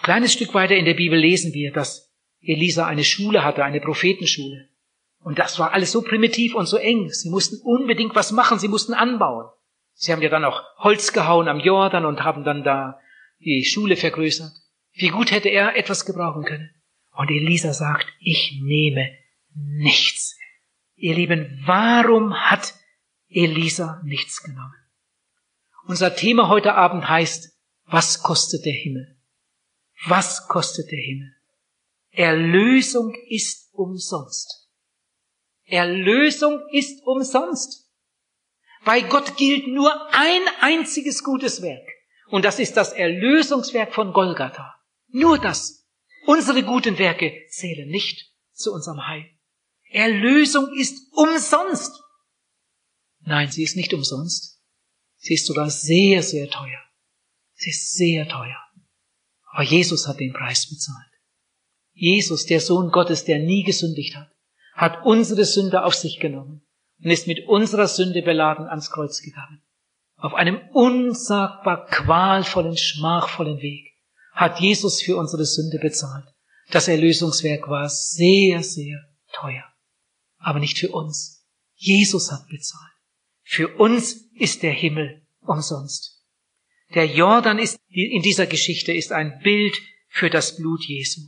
kleines 0.00 0.32
Stück 0.32 0.54
weiter 0.54 0.76
in 0.76 0.84
der 0.84 0.94
Bibel 0.94 1.18
lesen 1.18 1.52
wir, 1.52 1.72
dass 1.72 2.14
Elisa 2.40 2.86
eine 2.86 3.04
Schule 3.04 3.44
hatte, 3.44 3.64
eine 3.64 3.80
Prophetenschule. 3.80 4.68
Und 5.20 5.38
das 5.38 5.58
war 5.58 5.72
alles 5.72 5.92
so 5.92 6.02
primitiv 6.02 6.54
und 6.54 6.66
so 6.66 6.76
eng. 6.76 7.10
Sie 7.10 7.30
mussten 7.30 7.60
unbedingt 7.62 8.14
was 8.14 8.30
machen, 8.32 8.58
sie 8.58 8.68
mussten 8.68 8.94
anbauen. 8.94 9.50
Sie 9.92 10.12
haben 10.12 10.22
ja 10.22 10.28
dann 10.28 10.44
auch 10.44 10.62
Holz 10.78 11.12
gehauen 11.12 11.48
am 11.48 11.58
Jordan 11.58 12.06
und 12.06 12.22
haben 12.22 12.44
dann 12.44 12.62
da 12.62 13.00
die 13.40 13.64
Schule 13.64 13.96
vergrößert. 13.96 14.52
Wie 14.92 15.08
gut 15.08 15.32
hätte 15.32 15.48
er 15.48 15.76
etwas 15.76 16.06
gebrauchen 16.06 16.44
können. 16.44 16.70
Und 17.12 17.30
Elisa 17.30 17.72
sagt, 17.72 18.06
ich 18.20 18.60
nehme 18.62 19.10
nichts. 19.54 20.37
Ihr 21.00 21.14
Lieben, 21.14 21.62
warum 21.64 22.34
hat 22.34 22.74
Elisa 23.28 24.02
nichts 24.04 24.42
genommen? 24.42 24.74
Unser 25.86 26.16
Thema 26.16 26.48
heute 26.48 26.74
Abend 26.74 27.08
heißt, 27.08 27.56
was 27.84 28.24
kostet 28.24 28.66
der 28.66 28.72
Himmel? 28.72 29.16
Was 30.06 30.48
kostet 30.48 30.90
der 30.90 30.98
Himmel? 30.98 31.32
Erlösung 32.10 33.14
ist 33.28 33.72
umsonst. 33.74 34.68
Erlösung 35.66 36.60
ist 36.72 37.00
umsonst. 37.06 37.92
Bei 38.84 39.00
Gott 39.00 39.36
gilt 39.36 39.68
nur 39.68 39.92
ein 40.12 40.42
einziges 40.60 41.22
gutes 41.22 41.62
Werk. 41.62 41.86
Und 42.26 42.44
das 42.44 42.58
ist 42.58 42.76
das 42.76 42.92
Erlösungswerk 42.92 43.94
von 43.94 44.12
Golgatha. 44.12 44.74
Nur 45.10 45.38
das. 45.38 45.88
Unsere 46.26 46.64
guten 46.64 46.98
Werke 46.98 47.46
zählen 47.50 47.88
nicht 47.88 48.32
zu 48.52 48.72
unserem 48.72 49.06
Heil. 49.06 49.37
Erlösung 49.90 50.72
ist 50.74 51.12
umsonst. 51.12 51.92
Nein, 53.20 53.50
sie 53.50 53.62
ist 53.62 53.76
nicht 53.76 53.94
umsonst. 53.94 54.62
Sie 55.16 55.34
ist 55.34 55.46
sogar 55.46 55.70
sehr, 55.70 56.22
sehr 56.22 56.48
teuer. 56.48 56.80
Sie 57.54 57.70
ist 57.70 57.94
sehr 57.94 58.28
teuer. 58.28 58.58
Aber 59.52 59.64
Jesus 59.64 60.06
hat 60.06 60.20
den 60.20 60.32
Preis 60.32 60.68
bezahlt. 60.68 61.08
Jesus, 61.92 62.46
der 62.46 62.60
Sohn 62.60 62.90
Gottes, 62.90 63.24
der 63.24 63.38
nie 63.38 63.64
gesündigt 63.64 64.14
hat, 64.14 64.30
hat 64.74 65.04
unsere 65.04 65.44
Sünde 65.44 65.84
auf 65.84 65.94
sich 65.94 66.20
genommen 66.20 66.62
und 67.02 67.10
ist 67.10 67.26
mit 67.26 67.48
unserer 67.48 67.88
Sünde 67.88 68.22
beladen 68.22 68.66
ans 68.66 68.90
Kreuz 68.90 69.20
gegangen. 69.20 69.62
Auf 70.16 70.34
einem 70.34 70.60
unsagbar 70.72 71.86
qualvollen, 71.86 72.76
schmachvollen 72.76 73.60
Weg 73.60 73.94
hat 74.32 74.60
Jesus 74.60 75.02
für 75.02 75.16
unsere 75.16 75.44
Sünde 75.44 75.78
bezahlt. 75.78 76.26
Das 76.70 76.86
Erlösungswerk 76.86 77.68
war 77.68 77.88
sehr, 77.88 78.62
sehr 78.62 78.98
teuer 79.32 79.64
aber 80.38 80.58
nicht 80.58 80.78
für 80.78 80.90
uns. 80.90 81.46
Jesus 81.74 82.32
hat 82.32 82.48
bezahlt. 82.48 82.92
Für 83.42 83.76
uns 83.76 84.28
ist 84.34 84.62
der 84.62 84.72
Himmel 84.72 85.26
umsonst. 85.40 86.24
Der 86.94 87.06
Jordan 87.06 87.58
ist 87.58 87.78
in 87.88 88.22
dieser 88.22 88.46
Geschichte 88.46 88.92
ist 88.92 89.12
ein 89.12 89.40
Bild 89.42 89.80
für 90.08 90.30
das 90.30 90.56
Blut 90.56 90.84
Jesu. 90.84 91.22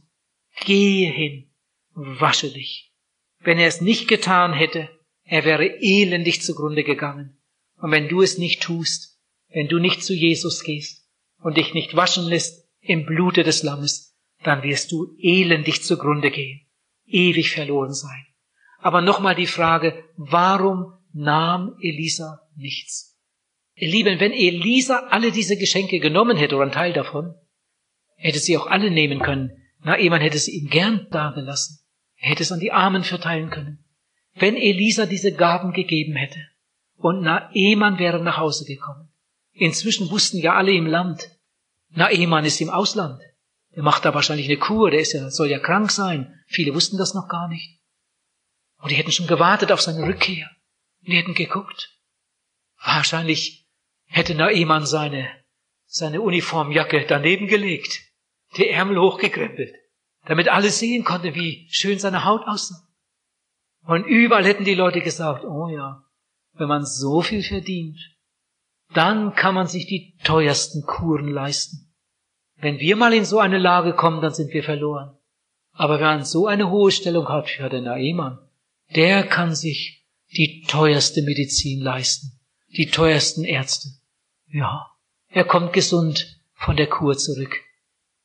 Gehe 0.65 1.11
hin, 1.11 1.51
wasche 1.95 2.51
dich. 2.51 2.93
Wenn 3.41 3.59
er 3.59 3.69
es 3.69 3.81
nicht 3.81 4.09
getan 4.09 4.53
hätte, 4.53 4.89
er 5.25 5.45
wäre 5.45 5.81
elendig 5.81 6.43
zugrunde 6.43 6.85
gegangen. 6.85 7.39
Und 7.77 7.91
wenn 7.91 8.09
du 8.09 8.21
es 8.21 8.39
nicht 8.39 8.63
tust, 8.63 9.19
wenn 9.49 9.69
du 9.69 9.79
nicht 9.79 10.03
zu 10.03 10.15
Jesus 10.15 10.65
gehst 10.65 11.07
und 11.39 11.57
dich 11.57 11.75
nicht 11.75 11.97
waschen 11.97 12.25
lässt 12.25 12.69
im 12.81 13.07
Blute 13.07 13.43
des 13.43 13.63
Lammes, 13.63 14.17
dann 14.43 14.63
wirst 14.63 14.93
du 14.93 15.17
elendig 15.19 15.83
zugrunde 15.83 16.31
gehen, 16.31 16.67
ewig 17.07 17.51
verloren 17.51 17.93
sein. 17.93 18.27
Aber 18.81 19.01
nochmal 19.01 19.35
die 19.35 19.47
Frage, 19.47 20.05
warum 20.17 20.95
nahm 21.13 21.77
Elisa 21.81 22.41
nichts? 22.57 23.19
Ihr 23.75 23.89
Lieben, 23.89 24.21
wenn 24.21 24.33
Elisa 24.33 25.07
alle 25.11 25.33
diese 25.33 25.57
Geschenke 25.57 26.01
genommen 26.01 26.37
hätte 26.37 26.57
oder 26.57 26.65
einen 26.65 26.73
Teil 26.73 26.93
davon, 26.93 27.35
hätte 28.17 28.39
sie 28.39 28.57
auch 28.57 28.67
alle 28.67 28.91
nehmen 28.91 29.21
können. 29.21 29.51
Na, 29.83 29.99
Ehemann 29.99 30.21
hätte 30.21 30.39
sie 30.39 30.59
ihm 30.59 30.69
gern 30.69 31.07
dagelassen. 31.11 31.79
Er 32.17 32.31
hätte 32.31 32.43
es 32.43 32.53
an 32.53 32.61
die 32.61 32.73
Armen 32.73 33.05
verteilen 33.05 33.51
können. 33.51 33.85
Wenn 34.35 34.57
Elisa 34.57 35.07
diese 35.07 35.33
Gaben 35.33 35.73
gegeben 35.73 36.15
hätte 36.15 36.41
und 36.97 37.23
Naemann 37.23 37.99
wäre 37.99 38.23
nach 38.23 38.37
Hause 38.37 38.65
gekommen. 38.67 39.09
Inzwischen 39.53 40.11
wussten 40.11 40.39
ja 40.39 40.55
alle 40.55 40.73
im 40.73 40.87
Land, 40.87 41.31
Naemann 41.91 42.45
ist 42.45 42.61
im 42.61 42.71
Ausland. 42.71 43.21
Der 43.75 43.83
macht 43.83 44.05
da 44.05 44.15
wahrscheinlich 44.15 44.47
eine 44.47 44.59
Kur, 44.59 44.91
der 44.91 45.01
ist 45.01 45.13
ja, 45.13 45.31
soll 45.31 45.49
ja 45.49 45.59
krank 45.59 45.91
sein. 45.91 46.35
Viele 46.47 46.75
wussten 46.75 46.99
das 46.99 47.15
noch 47.15 47.29
gar 47.29 47.49
nicht. 47.49 47.80
Und 48.81 48.91
die 48.91 48.97
hätten 48.97 49.13
schon 49.13 49.27
gewartet 49.27 49.73
auf 49.73 49.81
seine 49.81 50.07
Rückkehr. 50.07 50.51
Die 51.01 51.17
hätten 51.17 51.35
geguckt. 51.35 51.97
Wahrscheinlich 52.83 53.69
hätte 54.07 54.35
Naemann 54.35 54.87
seine, 54.87 55.29
seine 55.87 56.21
Uniformjacke 56.21 57.07
daneben 57.07 57.47
gelegt, 57.47 58.01
die 58.57 58.69
Ärmel 58.69 58.99
hochgekrempelt, 58.99 59.75
damit 60.27 60.49
alle 60.49 60.71
sehen 60.71 61.05
konnten, 61.05 61.35
wie 61.35 61.69
schön 61.71 61.99
seine 61.99 62.25
Haut 62.25 62.47
aussah. 62.47 62.89
Und 63.87 64.05
überall 64.05 64.45
hätten 64.45 64.65
die 64.65 64.75
Leute 64.75 65.01
gesagt, 65.01 65.45
oh 65.45 65.69
ja, 65.69 66.05
wenn 66.55 66.69
man 66.69 66.85
so 66.85 67.23
viel 67.23 67.43
verdient, 67.43 67.99
dann 68.93 69.35
kann 69.35 69.55
man 69.55 69.67
sich 69.67 69.87
die 69.87 70.17
teuersten 70.25 70.83
Kuren 70.83 71.29
leisten. 71.29 71.95
Wenn 72.57 72.79
wir 72.79 72.97
mal 72.97 73.15
in 73.15 73.25
so 73.25 73.39
eine 73.39 73.59
Lage 73.59 73.95
kommen, 73.95 74.21
dann 74.21 74.35
sind 74.35 74.53
wir 74.53 74.63
verloren. 74.63 75.17
Aber 75.73 75.95
wenn 75.95 76.07
man 76.07 76.25
so 76.25 76.47
eine 76.47 76.69
hohe 76.71 76.91
Stellung 76.91 77.29
hat, 77.29 77.47
wie 77.47 77.69
der 77.69 77.81
Naemann, 77.81 78.39
der 78.95 79.25
kann 79.25 79.55
sich 79.55 80.05
die 80.37 80.65
teuerste 80.67 81.23
Medizin 81.23 81.81
leisten, 81.81 82.41
die 82.77 82.87
teuersten 82.87 83.45
Ärzte. 83.45 83.89
Ja, 84.49 84.87
er 85.29 85.45
kommt 85.45 85.73
gesund 85.73 86.41
von 86.55 86.77
der 86.77 86.89
Kur 86.89 87.17
zurück. 87.17 87.61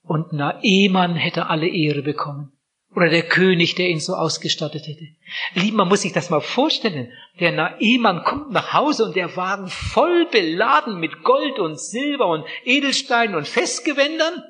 Und 0.01 0.33
Naemann 0.33 1.15
hätte 1.15 1.47
alle 1.47 1.67
Ehre 1.67 2.01
bekommen. 2.01 2.51
Oder 2.95 3.09
der 3.09 3.23
König, 3.23 3.75
der 3.75 3.89
ihn 3.89 3.99
so 3.99 4.13
ausgestattet 4.13 4.87
hätte. 4.87 5.07
Lieb, 5.53 5.73
man 5.73 5.89
muss 5.89 6.01
sich 6.01 6.13
das 6.13 6.29
mal 6.29 6.39
vorstellen. 6.39 7.11
Der 7.39 7.51
Naemann 7.51 8.23
kommt 8.23 8.51
nach 8.51 8.71
Hause 8.71 9.03
und 9.03 9.15
der 9.15 9.35
Wagen 9.35 9.67
voll 9.67 10.27
beladen 10.27 10.99
mit 10.99 11.23
Gold 11.23 11.59
und 11.59 11.79
Silber 11.79 12.27
und 12.27 12.45
Edelsteinen 12.63 13.35
und 13.35 13.47
Festgewändern. 13.47 14.43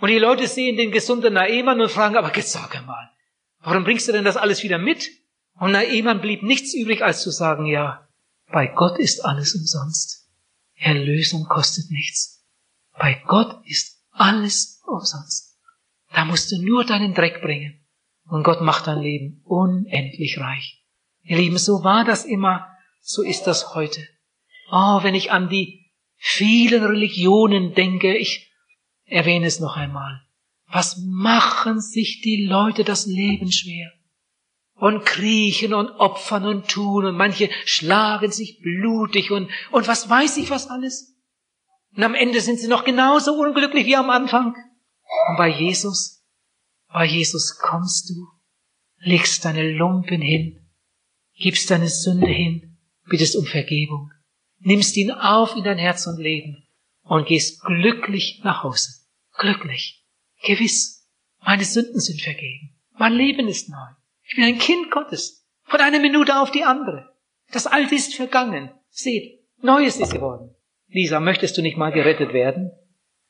Und 0.00 0.08
die 0.08 0.18
Leute 0.18 0.46
sehen 0.46 0.78
den 0.78 0.90
gesunden 0.90 1.34
Naemann 1.34 1.80
und 1.80 1.90
fragen, 1.90 2.16
aber 2.16 2.34
jetzt 2.34 2.52
sag 2.52 2.74
mal, 2.86 3.10
warum 3.60 3.84
bringst 3.84 4.08
du 4.08 4.12
denn 4.12 4.24
das 4.24 4.38
alles 4.38 4.62
wieder 4.62 4.78
mit? 4.78 5.10
Und 5.60 5.72
Naemann 5.72 6.22
blieb 6.22 6.42
nichts 6.42 6.72
übrig, 6.72 7.02
als 7.02 7.20
zu 7.22 7.30
sagen, 7.30 7.66
ja, 7.66 8.08
bei 8.50 8.66
Gott 8.66 8.98
ist 8.98 9.26
alles 9.26 9.54
umsonst. 9.54 10.26
Erlösung 10.74 11.44
kostet 11.44 11.90
nichts. 11.90 12.42
Bei 12.98 13.22
Gott 13.26 13.60
ist 13.66 14.02
alles 14.10 14.80
umsonst. 14.86 15.58
Da 16.14 16.24
musst 16.24 16.50
du 16.50 16.62
nur 16.62 16.86
deinen 16.86 17.12
Dreck 17.12 17.42
bringen. 17.42 17.78
Und 18.24 18.42
Gott 18.42 18.62
macht 18.62 18.86
dein 18.86 19.00
Leben 19.00 19.42
unendlich 19.44 20.38
reich. 20.40 20.82
Ihr 21.24 21.36
Lieben, 21.36 21.58
so 21.58 21.84
war 21.84 22.06
das 22.06 22.24
immer, 22.24 22.66
so 23.02 23.22
ist 23.22 23.42
das 23.42 23.74
heute. 23.74 24.00
Oh, 24.70 25.02
wenn 25.02 25.14
ich 25.14 25.30
an 25.30 25.50
die 25.50 25.92
vielen 26.16 26.84
Religionen 26.84 27.74
denke, 27.74 28.16
ich 28.16 28.50
erwähne 29.04 29.46
es 29.46 29.60
noch 29.60 29.76
einmal. 29.76 30.22
Was 30.68 30.96
machen 31.04 31.82
sich 31.82 32.22
die 32.22 32.46
Leute 32.46 32.82
das 32.82 33.04
Leben 33.04 33.52
schwer? 33.52 33.92
Und 34.80 35.04
kriechen 35.04 35.74
und 35.74 35.90
opfern 35.90 36.46
und 36.46 36.68
tun 36.68 37.04
und 37.04 37.16
manche 37.16 37.50
schlagen 37.66 38.32
sich 38.32 38.60
blutig 38.60 39.30
und, 39.30 39.50
und 39.70 39.86
was 39.86 40.08
weiß 40.08 40.38
ich 40.38 40.50
was 40.50 40.68
alles. 40.68 41.14
Und 41.94 42.02
am 42.02 42.14
Ende 42.14 42.40
sind 42.40 42.58
sie 42.58 42.68
noch 42.68 42.84
genauso 42.84 43.34
unglücklich 43.34 43.86
wie 43.86 43.96
am 43.96 44.10
Anfang. 44.10 44.54
Und 45.28 45.36
bei 45.36 45.48
Jesus, 45.48 46.24
bei 46.88 47.04
Jesus 47.04 47.58
kommst 47.58 48.10
du, 48.10 48.26
legst 48.98 49.44
deine 49.44 49.70
Lumpen 49.70 50.22
hin, 50.22 50.66
gibst 51.36 51.70
deine 51.70 51.88
Sünde 51.88 52.28
hin, 52.28 52.78
bittest 53.08 53.36
um 53.36 53.44
Vergebung, 53.44 54.10
nimmst 54.60 54.96
ihn 54.96 55.10
auf 55.10 55.56
in 55.56 55.64
dein 55.64 55.78
Herz 55.78 56.06
und 56.06 56.18
Leben 56.18 56.66
und 57.02 57.26
gehst 57.26 57.60
glücklich 57.62 58.40
nach 58.44 58.62
Hause. 58.62 58.90
Glücklich. 59.38 60.04
Gewiss. 60.42 61.06
Meine 61.40 61.64
Sünden 61.64 62.00
sind 62.00 62.20
vergeben. 62.20 62.78
Mein 62.98 63.14
Leben 63.14 63.48
ist 63.48 63.68
neu. 63.68 63.99
Ich 64.30 64.36
bin 64.36 64.44
ein 64.44 64.58
Kind 64.58 64.92
Gottes. 64.92 65.44
Von 65.64 65.80
einer 65.80 65.98
Minute 65.98 66.40
auf 66.40 66.52
die 66.52 66.62
andere. 66.62 67.12
Das 67.50 67.66
Alte 67.66 67.96
ist 67.96 68.14
vergangen. 68.14 68.70
Seht, 68.88 69.40
Neues 69.60 69.96
ist 69.96 70.12
geworden. 70.12 70.54
Lisa, 70.86 71.18
möchtest 71.18 71.58
du 71.58 71.62
nicht 71.62 71.76
mal 71.76 71.90
gerettet 71.90 72.32
werden? 72.32 72.70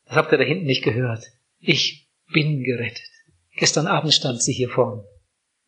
Das 0.05 0.16
habt 0.16 0.30
ihr 0.30 0.38
da 0.38 0.44
hinten 0.44 0.66
nicht 0.66 0.84
gehört. 0.84 1.24
Ich 1.59 2.11
bin 2.32 2.62
gerettet. 2.62 3.09
Gestern 3.57 3.86
Abend 3.86 4.12
stand 4.12 4.42
sie 4.42 4.53
hier 4.53 4.68
vorne. 4.68 5.05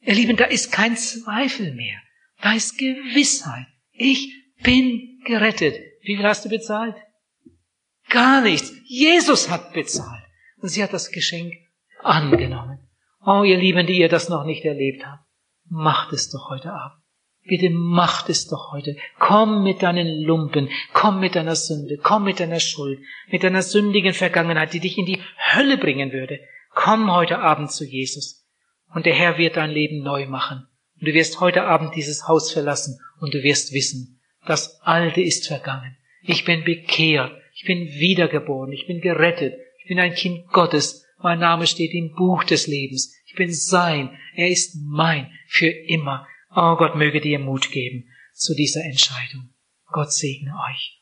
Ihr 0.01 0.15
Lieben, 0.15 0.37
da 0.37 0.45
ist 0.45 0.71
kein 0.71 0.97
Zweifel 0.97 1.73
mehr. 1.75 1.99
Da 2.43 2.53
ist 2.55 2.79
Gewissheit. 2.79 3.67
Ich 3.93 4.35
bin 4.63 5.19
gerettet. 5.25 5.79
Wie 6.03 6.17
viel 6.17 6.27
hast 6.27 6.45
du 6.45 6.51
bezahlt? 6.51 6.97
Gar 8.11 8.43
nichts. 8.43 8.71
Jesus 8.85 9.49
hat 9.49 9.73
bezahlt. 9.73 10.25
Und 10.59 10.69
sie 10.69 10.83
hat 10.83 10.93
das 10.93 11.11
Geschenk 11.11 11.55
angenommen. 12.03 12.81
Oh, 13.25 13.45
ihr 13.45 13.57
Lieben, 13.57 13.87
die 13.87 13.99
ihr 13.99 14.09
das 14.09 14.29
noch 14.29 14.45
nicht 14.45 14.65
erlebt 14.65 15.07
habt, 15.07 15.22
macht 15.73 16.13
es 16.13 16.29
doch 16.29 16.51
heute 16.51 16.73
Abend. 16.73 17.03
Bitte 17.45 17.71
macht 17.71 18.29
es 18.29 18.47
doch 18.47 18.73
heute. 18.73 18.97
Komm 19.19 19.65
mit 19.65 19.83
deinen 19.83 20.23
Lumpen, 20.23 20.69
komm 20.93 21.19
mit 21.19 21.35
deiner 21.35 21.57
Sünde, 21.57 21.99
komm 22.01 22.25
mit 22.25 22.39
deiner 22.39 22.61
Schuld, 22.61 23.01
mit 23.31 23.43
deiner 23.43 23.63
sündigen 23.63 24.13
Vergangenheit, 24.13 24.75
die 24.75 24.81
dich 24.81 24.97
in 24.97 25.07
die 25.07 25.19
Hölle 25.53 25.79
bringen 25.79 26.13
würde. 26.13 26.41
Komm 26.71 27.13
heute 27.13 27.39
Abend 27.39 27.73
zu 27.73 27.85
Jesus. 27.85 28.47
Und 28.95 29.07
der 29.07 29.15
Herr 29.15 29.39
wird 29.39 29.57
dein 29.57 29.71
Leben 29.71 30.03
neu 30.03 30.27
machen. 30.27 30.67
Und 31.01 31.09
du 31.09 31.15
wirst 31.15 31.41
heute 31.41 31.65
Abend 31.65 31.97
dieses 31.97 32.29
Haus 32.29 32.53
verlassen 32.53 33.01
und 33.21 33.35
du 33.35 33.43
wirst 33.43 33.73
wissen, 33.73 34.21
das 34.47 34.81
Alte 34.83 35.21
ist 35.21 35.49
vergangen. 35.49 35.97
Ich 36.23 36.45
bin 36.45 36.65
bekehrt, 36.65 37.33
ich 37.55 37.65
bin 37.65 37.89
wiedergeboren, 37.89 38.73
ich 38.73 38.87
bin 38.87 39.01
gerettet, 39.01 39.55
ich 39.81 39.89
bin 39.89 39.99
ein 39.99 40.15
Kind 40.15 40.47
Gottes, 40.49 41.05
mein 41.23 41.39
Name 41.39 41.67
steht 41.67 41.95
im 41.95 42.15
Buch 42.15 42.45
des 42.45 42.67
Lebens. 42.67 43.15
Ich 43.33 43.39
bin 43.39 43.51
sein, 43.51 44.11
er 44.35 44.51
ist 44.51 44.77
mein 44.85 45.33
für 45.49 45.71
immer. 45.71 46.27
Oh 46.55 46.77
Gott 46.77 46.97
möge 46.97 47.19
dir 47.19 47.39
Mut 47.39 47.71
geben 47.71 48.11
zu 48.35 48.55
dieser 48.55 48.85
Entscheidung. 48.85 49.55
Gott 49.87 50.13
segne 50.13 50.53
euch. 50.69 51.02